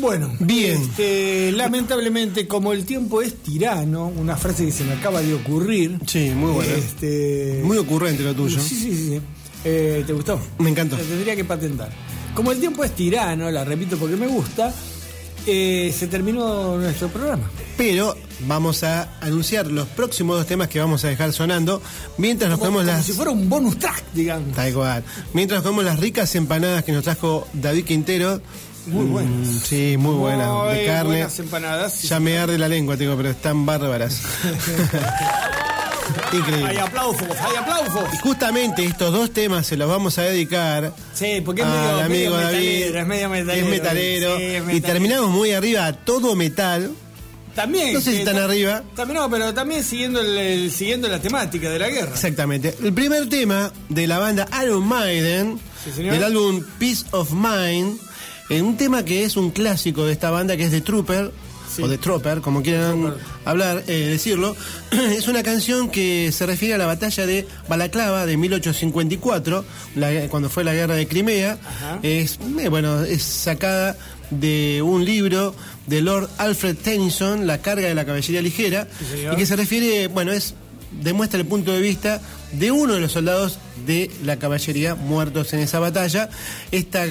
Bueno, 0.00 0.32
Bien. 0.40 0.80
este, 0.82 1.52
lamentablemente, 1.52 2.46
como 2.48 2.72
el 2.72 2.84
tiempo 2.84 3.22
es 3.22 3.34
tirano, 3.42 4.08
una 4.08 4.36
frase 4.36 4.64
que 4.66 4.72
se 4.72 4.84
me 4.84 4.92
acaba 4.94 5.22
de 5.22 5.34
ocurrir. 5.34 5.98
Sí, 6.06 6.30
muy 6.30 6.52
buena. 6.52 6.72
Este, 6.74 7.60
Muy 7.64 7.76
ocurrente 7.78 8.22
lo 8.22 8.34
tuyo. 8.34 8.60
Sí, 8.60 8.74
sí, 8.74 8.80
sí. 8.96 9.08
sí. 9.10 9.20
Eh, 9.64 10.04
¿Te 10.06 10.12
gustó? 10.12 10.40
Me 10.58 10.70
encantó. 10.70 10.96
La 10.96 11.02
tendría 11.02 11.34
que 11.36 11.44
patentar. 11.44 11.90
Como 12.34 12.52
el 12.52 12.60
tiempo 12.60 12.84
es 12.84 12.92
tirano, 12.94 13.50
la 13.50 13.64
repito 13.64 13.96
porque 13.96 14.14
me 14.16 14.26
gusta, 14.26 14.72
eh, 15.46 15.94
se 15.96 16.06
terminó 16.06 16.76
nuestro 16.76 17.08
programa. 17.08 17.50
Pero 17.76 18.14
vamos 18.46 18.82
a 18.84 19.18
anunciar 19.20 19.66
los 19.68 19.86
próximos 19.88 20.36
dos 20.38 20.46
temas 20.46 20.68
que 20.68 20.78
vamos 20.80 21.04
a 21.04 21.08
dejar 21.08 21.32
sonando 21.32 21.80
mientras 22.18 22.50
nos 22.50 22.58
Como, 22.58 22.72
comemos 22.72 22.86
como 22.86 22.96
las. 22.98 23.06
si 23.06 23.12
fuera 23.12 23.30
un 23.30 23.48
bonus 23.48 23.78
track, 23.78 24.04
digamos. 24.14 24.54
Tal 24.54 24.72
cual. 24.74 25.04
Mientras 25.32 25.58
nos 25.58 25.64
comemos 25.70 25.84
las 25.84 25.98
ricas 26.00 26.34
empanadas 26.34 26.84
que 26.84 26.92
nos 26.92 27.04
trajo 27.04 27.46
David 27.52 27.84
Quintero. 27.84 28.40
Muy 28.86 29.04
Mm, 29.04 29.12
buenas. 29.12 29.48
Sí, 29.64 29.96
muy 29.98 30.14
buenas. 30.14 30.48
Muy 30.48 30.74
de 30.78 30.86
carne. 30.86 31.10
buenas 31.10 31.38
empanadas. 31.38 31.92
sí. 31.94 32.08
Ya 32.08 32.20
me 32.20 32.38
arde 32.38 32.56
la 32.58 32.68
lengua, 32.68 32.96
tengo, 32.96 33.16
pero 33.16 33.30
están 33.30 33.66
bárbaras. 33.66 34.20
Hay 36.32 36.38
Increíble. 36.38 36.80
aplausos, 36.80 37.26
hay 37.40 37.56
aplausos. 37.56 38.14
Y 38.14 38.18
justamente 38.18 38.84
estos 38.84 39.12
dos 39.12 39.32
temas 39.32 39.66
se 39.66 39.76
los 39.76 39.88
vamos 39.88 40.18
a 40.18 40.22
dedicar 40.22 40.92
Sí, 41.14 41.42
porque 41.44 41.62
es 41.62 41.66
medio, 41.68 41.90
amigo 42.00 42.06
medio 42.08 42.30
David, 42.30 42.58
metalero, 42.86 43.00
es 43.00 43.06
medio 43.06 43.28
metalero. 43.28 43.66
es 43.66 43.70
metalero. 43.70 44.36
Sí, 44.38 44.42
es 44.44 44.74
Y 44.76 44.80
terminamos 44.80 45.30
muy 45.30 45.52
arriba, 45.52 45.92
todo 45.92 46.34
metal. 46.36 46.92
También. 47.56 47.94
No 47.94 48.00
sé 48.00 48.12
si 48.12 48.18
están 48.18 48.36
arriba. 48.38 48.82
También 48.94 49.18
no, 49.20 49.30
pero 49.30 49.52
también 49.54 49.82
siguiendo, 49.82 50.20
el, 50.20 50.36
el- 50.38 50.70
siguiendo 50.70 51.08
la 51.08 51.18
temática 51.20 51.70
de 51.70 51.78
la 51.78 51.88
guerra. 51.88 52.12
Exactamente. 52.12 52.76
El 52.82 52.92
primer 52.92 53.28
tema 53.28 53.72
de 53.88 54.06
la 54.06 54.18
banda 54.18 54.46
Iron 54.62 54.86
Maiden, 54.86 55.58
Sí, 55.84 56.02
del 56.02 56.22
álbum 56.22 56.62
Peace 56.78 57.04
of 57.12 57.32
Mind, 57.32 57.98
en 58.48 58.64
un 58.64 58.76
tema 58.76 59.04
que 59.04 59.24
es 59.24 59.36
un 59.36 59.50
clásico 59.50 60.04
de 60.06 60.12
esta 60.12 60.30
banda 60.30 60.56
que 60.56 60.64
es 60.64 60.70
The 60.70 60.80
Trooper, 60.80 61.32
Sí. 61.74 61.82
o 61.82 61.88
The 61.88 61.98
Trooper, 61.98 62.40
como 62.40 62.62
quieran 62.62 63.02
Trooper. 63.02 63.20
hablar, 63.44 63.82
eh, 63.86 64.06
decirlo. 64.10 64.56
es 64.90 65.28
una 65.28 65.42
canción 65.42 65.90
que 65.90 66.30
se 66.32 66.46
refiere 66.46 66.74
a 66.74 66.78
la 66.78 66.86
batalla 66.86 67.26
de 67.26 67.46
Balaclava 67.68 68.24
de 68.24 68.36
1854, 68.36 69.64
la- 69.96 70.28
cuando 70.28 70.48
fue 70.48 70.64
la 70.64 70.72
guerra 70.74 70.94
de 70.94 71.06
Crimea. 71.06 71.58
Ajá. 71.66 71.98
Es, 72.02 72.38
eh, 72.60 72.68
bueno, 72.68 73.02
es 73.02 73.22
sacada 73.22 73.96
de 74.30 74.80
un 74.82 75.04
libro 75.04 75.54
de 75.86 76.00
Lord 76.00 76.28
Alfred 76.38 76.76
Tennyson, 76.76 77.46
La 77.46 77.58
carga 77.58 77.88
de 77.88 77.94
la 77.94 78.04
caballería 78.06 78.42
ligera, 78.42 78.88
Sí, 78.98 79.24
y 79.32 79.36
que 79.36 79.44
se 79.46 79.54
refiere, 79.56 80.08
bueno, 80.08 80.32
es 80.32 80.54
demuestra 81.02 81.38
el 81.38 81.46
punto 81.46 81.72
de 81.72 81.80
vista 81.80 82.22
de 82.52 82.70
uno 82.70 82.94
de 82.94 83.00
los 83.00 83.12
soldados 83.12 83.58
de 83.86 84.10
la 84.24 84.38
caballería 84.38 84.94
muertos 84.94 85.52
en 85.52 85.60
esa 85.60 85.78
batalla. 85.78 86.30
Esta, 86.72 87.04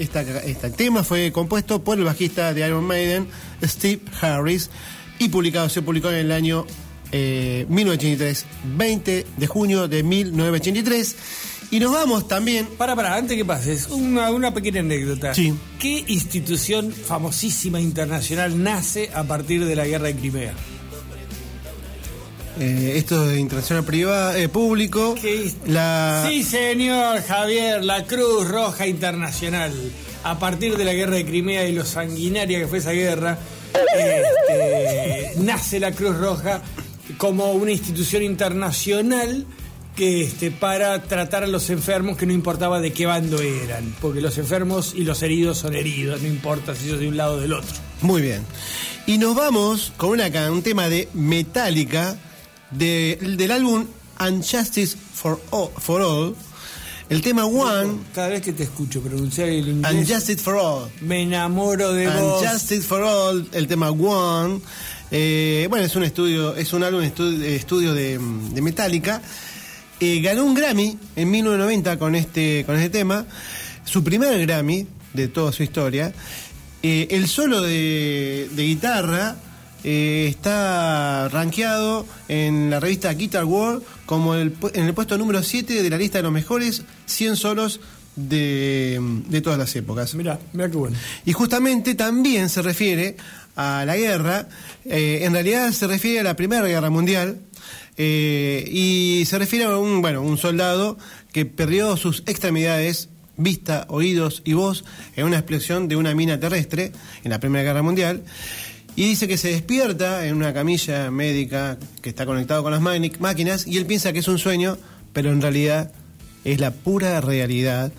esta, 0.00 0.22
este 0.22 0.70
tema 0.70 1.04
fue 1.04 1.30
compuesto 1.30 1.84
por 1.84 1.98
el 1.98 2.04
bajista 2.04 2.54
de 2.54 2.66
Iron 2.66 2.84
Maiden, 2.84 3.28
Steve 3.62 4.00
Harris, 4.20 4.70
y 5.18 5.28
publicado, 5.28 5.68
se 5.68 5.82
publicó 5.82 6.08
en 6.08 6.16
el 6.16 6.32
año 6.32 6.66
eh, 7.12 7.66
1983, 7.68 8.46
20 8.76 9.26
de 9.36 9.46
junio 9.46 9.88
de 9.88 10.02
1983. 10.02 11.16
Y 11.72 11.78
nos 11.78 11.92
vamos 11.92 12.26
también 12.26 12.66
Para, 12.78 12.96
para, 12.96 13.14
antes 13.14 13.36
que 13.36 13.44
pases, 13.44 13.88
una, 13.88 14.30
una 14.32 14.52
pequeña 14.52 14.80
anécdota. 14.80 15.34
Sí. 15.34 15.54
¿Qué 15.78 16.04
institución 16.08 16.90
famosísima 16.90 17.80
internacional 17.80 18.60
nace 18.60 19.10
a 19.14 19.24
partir 19.24 19.64
de 19.64 19.76
la 19.76 19.86
guerra 19.86 20.06
de 20.06 20.16
Crimea? 20.16 20.54
Eh, 22.58 22.94
esto 22.96 23.26
de 23.26 23.38
internacional 23.38 23.84
privado, 23.84 24.34
eh, 24.34 24.48
público. 24.48 25.14
¿Qué? 25.20 25.52
La, 25.66 26.26
Sí, 26.28 26.42
señor 26.42 27.22
Javier, 27.22 27.84
la 27.84 28.04
Cruz 28.04 28.48
Roja 28.48 28.86
Internacional. 28.86 29.72
A 30.24 30.38
partir 30.38 30.76
de 30.76 30.84
la 30.84 30.92
guerra 30.92 31.16
de 31.16 31.24
Crimea 31.24 31.66
y 31.66 31.74
lo 31.74 31.84
sanguinaria 31.84 32.58
que 32.58 32.66
fue 32.66 32.78
esa 32.78 32.92
guerra, 32.92 33.38
este, 33.96 35.40
nace 35.40 35.80
la 35.80 35.92
Cruz 35.92 36.18
Roja 36.18 36.60
como 37.16 37.52
una 37.52 37.70
institución 37.70 38.22
internacional 38.22 39.46
que 39.96 40.22
este, 40.22 40.50
para 40.50 41.02
tratar 41.02 41.44
a 41.44 41.46
los 41.46 41.70
enfermos 41.70 42.16
que 42.16 42.26
no 42.26 42.32
importaba 42.32 42.80
de 42.80 42.92
qué 42.92 43.06
bando 43.06 43.40
eran, 43.40 43.94
porque 44.00 44.20
los 44.20 44.38
enfermos 44.38 44.94
y 44.94 45.04
los 45.04 45.22
heridos 45.22 45.58
son 45.58 45.74
heridos, 45.74 46.22
no 46.22 46.28
importa 46.28 46.74
si 46.74 46.88
sos 46.88 47.00
de 47.00 47.08
un 47.08 47.16
lado 47.16 47.34
o 47.34 47.40
del 47.40 47.52
otro. 47.52 47.74
Muy 48.02 48.22
bien. 48.22 48.42
Y 49.06 49.18
nos 49.18 49.34
vamos 49.34 49.92
con 49.96 50.10
una, 50.10 50.28
un 50.50 50.62
tema 50.62 50.88
de 50.88 51.08
Metallica 51.14 52.16
de- 52.70 53.18
del 53.36 53.50
álbum 53.50 53.86
Unjustice 54.20 54.96
for 55.14 55.40
All, 55.50 55.70
for 55.78 56.00
All. 56.02 56.34
El 57.08 57.22
tema 57.22 57.44
One, 57.44 57.94
Cada 58.14 58.28
vez 58.28 58.40
que 58.42 58.52
te 58.52 58.62
escucho 58.62 59.00
pronunciar 59.00 59.48
el 59.48 59.66
inglés, 59.66 59.92
Unjustice 59.94 60.36
for 60.42 60.54
All. 60.56 60.90
me 61.00 61.22
enamoro 61.22 61.92
de 61.92 62.06
vos. 62.08 62.40
Unjustice 62.42 62.82
for 62.82 63.02
All, 63.02 63.48
el 63.52 63.66
tema 63.66 63.90
One. 63.90 64.60
Eh, 65.10 65.66
bueno, 65.68 65.84
es 65.86 65.96
un 65.96 66.04
estudio, 66.04 66.54
es 66.54 66.72
un 66.72 66.84
álbum 66.84 67.02
estu- 67.02 67.42
estudio 67.42 67.94
de, 67.94 68.18
de 68.18 68.62
Metallica. 68.62 69.20
Eh, 69.98 70.20
ganó 70.20 70.44
un 70.44 70.54
Grammy 70.54 70.96
en 71.16 71.30
1990 71.30 71.98
con 71.98 72.14
este, 72.14 72.62
con 72.64 72.76
este 72.76 72.90
tema. 72.90 73.26
Su 73.84 74.04
primer 74.04 74.38
Grammy 74.46 74.86
de 75.12 75.26
toda 75.28 75.50
su 75.52 75.64
historia. 75.64 76.12
Eh, 76.82 77.08
el 77.10 77.26
solo 77.28 77.60
de, 77.62 78.48
de 78.52 78.62
guitarra 78.62 79.36
eh, 79.84 80.26
está 80.28 81.28
rankeado 81.28 82.06
en 82.28 82.70
la 82.70 82.80
revista 82.80 83.12
Guitar 83.14 83.44
World 83.44 83.82
como 84.06 84.34
el 84.34 84.54
en 84.74 84.86
el 84.86 84.94
puesto 84.94 85.16
número 85.18 85.42
7 85.42 85.82
de 85.82 85.90
la 85.90 85.98
lista 85.98 86.18
de 86.18 86.22
los 86.22 86.32
mejores 86.32 86.84
100 87.06 87.36
solos 87.36 87.80
de, 88.16 88.98
de 89.28 89.40
todas 89.40 89.58
las 89.58 89.74
épocas. 89.76 90.14
Mira, 90.14 90.38
mira 90.52 90.70
qué 90.70 90.76
bueno. 90.76 90.96
Y 91.24 91.32
justamente 91.32 91.94
también 91.94 92.48
se 92.48 92.62
refiere 92.62 93.16
a 93.56 93.84
la 93.84 93.96
guerra, 93.96 94.48
eh, 94.84 95.20
en 95.22 95.32
realidad 95.32 95.70
se 95.72 95.86
refiere 95.86 96.20
a 96.20 96.22
la 96.22 96.36
Primera 96.36 96.66
Guerra 96.66 96.90
Mundial, 96.90 97.38
eh, 97.96 98.64
y 98.70 99.24
se 99.26 99.38
refiere 99.38 99.66
a 99.66 99.76
un, 99.76 100.00
bueno, 100.00 100.22
un 100.22 100.38
soldado 100.38 100.96
que 101.32 101.44
perdió 101.44 101.96
sus 101.96 102.20
extremidades, 102.20 103.10
vista, 103.36 103.86
oídos 103.88 104.42
y 104.44 104.54
voz 104.54 104.84
en 105.16 105.26
una 105.26 105.36
explosión 105.36 105.88
de 105.88 105.96
una 105.96 106.14
mina 106.14 106.40
terrestre 106.40 106.92
en 107.24 107.30
la 107.30 107.40
Primera 107.40 107.64
Guerra 107.64 107.82
Mundial. 107.82 108.22
Y 108.96 109.04
dice 109.04 109.28
que 109.28 109.38
se 109.38 109.48
despierta 109.48 110.26
en 110.26 110.34
una 110.34 110.52
camilla 110.52 111.10
médica 111.10 111.78
que 112.02 112.10
está 112.10 112.26
conectado 112.26 112.62
con 112.62 112.72
las 112.72 112.80
máquinas 112.80 113.66
y 113.66 113.78
él 113.78 113.86
piensa 113.86 114.12
que 114.12 114.18
es 114.18 114.28
un 114.28 114.38
sueño, 114.38 114.76
pero 115.12 115.30
en 115.30 115.40
realidad 115.40 115.92
es 116.44 116.60
la 116.60 116.72
pura 116.72 117.20
realidad. 117.20 117.92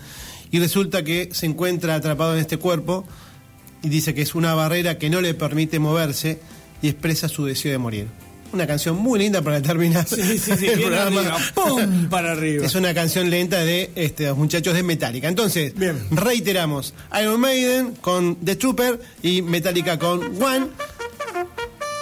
Y 0.50 0.58
resulta 0.58 1.02
que 1.02 1.30
se 1.32 1.46
encuentra 1.46 1.94
atrapado 1.94 2.34
en 2.34 2.40
este 2.40 2.58
cuerpo 2.58 3.06
y 3.82 3.88
dice 3.88 4.14
que 4.14 4.22
es 4.22 4.34
una 4.34 4.54
barrera 4.54 4.98
que 4.98 5.10
no 5.10 5.20
le 5.20 5.34
permite 5.34 5.78
moverse 5.78 6.40
y 6.82 6.88
expresa 6.88 7.28
su 7.28 7.46
deseo 7.46 7.72
de 7.72 7.78
morir. 7.78 8.06
Una 8.52 8.66
canción 8.66 8.96
muy 8.96 9.18
linda 9.18 9.40
para 9.42 9.62
terminar 9.62 10.06
Sí, 10.06 10.38
sí, 10.38 10.52
sí, 10.58 10.66
el 10.66 10.80
programa. 10.80 11.20
arriba, 11.20 11.38
¡pum! 11.54 12.08
para 12.10 12.32
arriba. 12.32 12.66
Es 12.66 12.74
una 12.74 12.92
canción 12.92 13.30
lenta 13.30 13.58
de 13.64 13.90
este, 13.94 14.26
los 14.26 14.36
muchachos 14.36 14.74
de 14.74 14.82
Metallica. 14.82 15.28
Entonces, 15.28 15.74
Bien. 15.74 15.98
reiteramos, 16.10 16.92
Iron 17.20 17.40
Maiden 17.40 17.94
con 18.00 18.36
The 18.36 18.56
Trooper 18.56 19.00
y 19.22 19.40
Metallica 19.42 19.98
con 19.98 20.20
One. 20.42 20.66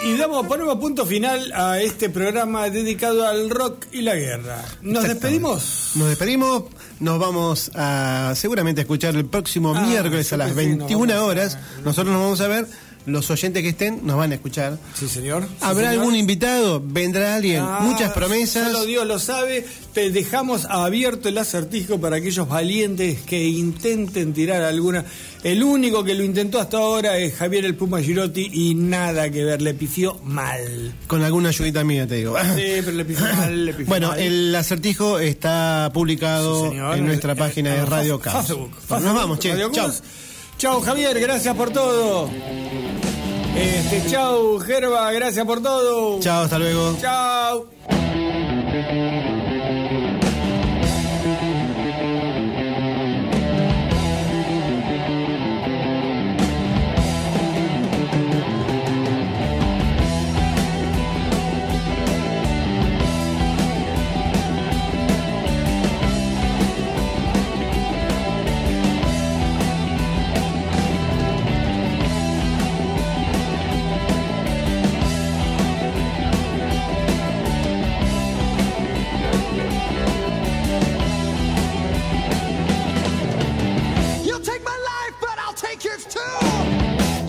Y 0.02 0.16
damos, 0.16 0.46
ponemos 0.46 0.76
punto 0.78 1.04
final 1.04 1.52
a 1.54 1.78
este 1.78 2.08
programa 2.08 2.70
dedicado 2.70 3.26
al 3.28 3.50
rock 3.50 3.84
y 3.92 4.00
la 4.00 4.14
guerra. 4.14 4.64
Nos 4.80 5.04
despedimos. 5.04 5.92
Nos 5.94 6.08
despedimos, 6.08 6.64
nos 7.00 7.18
vamos 7.18 7.70
a 7.74 8.32
seguramente 8.34 8.80
a 8.80 8.82
escuchar 8.82 9.14
el 9.14 9.26
próximo 9.26 9.74
Ah, 9.76 9.82
miércoles 9.86 10.32
a 10.32 10.38
las 10.38 10.52
pensé 10.52 10.62
que 10.62 10.68
nos 10.70 10.78
21 10.88 11.12
vamos 11.14 11.22
a- 11.22 11.26
horas. 11.26 11.58
Nosotros 11.84 12.14
nos 12.14 12.22
vamos 12.22 12.40
a 12.40 12.48
ver 12.48 12.66
los 13.06 13.30
oyentes 13.30 13.62
que 13.62 13.70
estén 13.70 14.00
nos 14.06 14.16
van 14.16 14.32
a 14.32 14.34
escuchar. 14.34 14.78
Sí, 14.94 15.08
señor. 15.08 15.44
Sí, 15.44 15.54
¿Habrá 15.60 15.90
señor. 15.90 16.02
algún 16.04 16.16
invitado? 16.16 16.82
¿Vendrá 16.84 17.34
alguien? 17.36 17.62
Ah, 17.64 17.80
Muchas 17.82 18.12
promesas. 18.12 18.66
Solo 18.72 18.84
Dios 18.84 19.06
lo 19.06 19.18
sabe. 19.18 19.64
Te 19.94 20.10
dejamos 20.10 20.66
abierto 20.66 21.28
el 21.28 21.38
acertijo 21.38 22.00
para 22.00 22.16
aquellos 22.16 22.48
valientes 22.48 23.20
que 23.22 23.44
intenten 23.44 24.32
tirar 24.32 24.62
alguna. 24.62 25.04
El 25.42 25.62
único 25.62 26.04
que 26.04 26.14
lo 26.14 26.22
intentó 26.22 26.60
hasta 26.60 26.76
ahora 26.76 27.16
es 27.18 27.34
Javier 27.34 27.64
el 27.64 27.74
Puma 27.74 28.00
Girotti 28.02 28.50
y 28.52 28.74
nada 28.74 29.30
que 29.30 29.42
ver, 29.44 29.62
le 29.62 29.72
pifió 29.74 30.20
mal. 30.22 30.92
Con 31.06 31.22
alguna 31.24 31.48
ayudita 31.48 31.82
mía, 31.82 32.06
te 32.06 32.16
digo. 32.16 32.36
Sí, 32.54 32.62
pero 32.84 32.92
le 32.92 33.04
pifió 33.06 33.24
mal, 33.34 33.64
le 33.66 33.72
pifió 33.72 33.86
Bueno, 33.86 34.08
mal. 34.08 34.20
el 34.20 34.54
acertijo 34.54 35.18
está 35.18 35.90
publicado 35.94 36.70
Sí, 36.70 36.76
en 36.76 37.06
nuestra 37.06 37.32
Eh, 37.32 37.36
página 37.36 37.70
eh, 37.70 37.72
de 37.74 37.80
en 37.80 37.86
Radio 37.86 38.20
Caos. 38.20 38.48
Nos 38.50 39.14
vamos, 39.14 39.38
che. 39.38 39.54
Chao. 39.72 39.90
Chao, 40.60 40.82
Javier, 40.82 41.18
gracias 41.18 41.56
por 41.56 41.70
todo. 41.70 42.28
Este, 43.56 44.10
chao, 44.10 44.58
Gerba, 44.58 45.10
gracias 45.10 45.46
por 45.46 45.62
todo. 45.62 46.20
Chao, 46.20 46.44
hasta 46.44 46.58
luego. 46.58 46.98
Chao. 47.00 47.66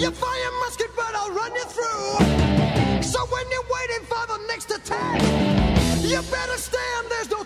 You 0.01 0.09
fire 0.09 0.51
musket, 0.61 0.89
but 0.95 1.13
I'll 1.13 1.29
run 1.29 1.53
you 1.53 1.63
through. 1.65 3.03
So 3.03 3.19
when 3.27 3.45
you're 3.51 3.69
waiting 3.69 4.03
for 4.07 4.25
the 4.25 4.39
next 4.47 4.71
attack, 4.71 5.21
you 6.01 6.19
better 6.23 6.57
stand, 6.57 7.07
there's 7.07 7.29
no 7.29 7.43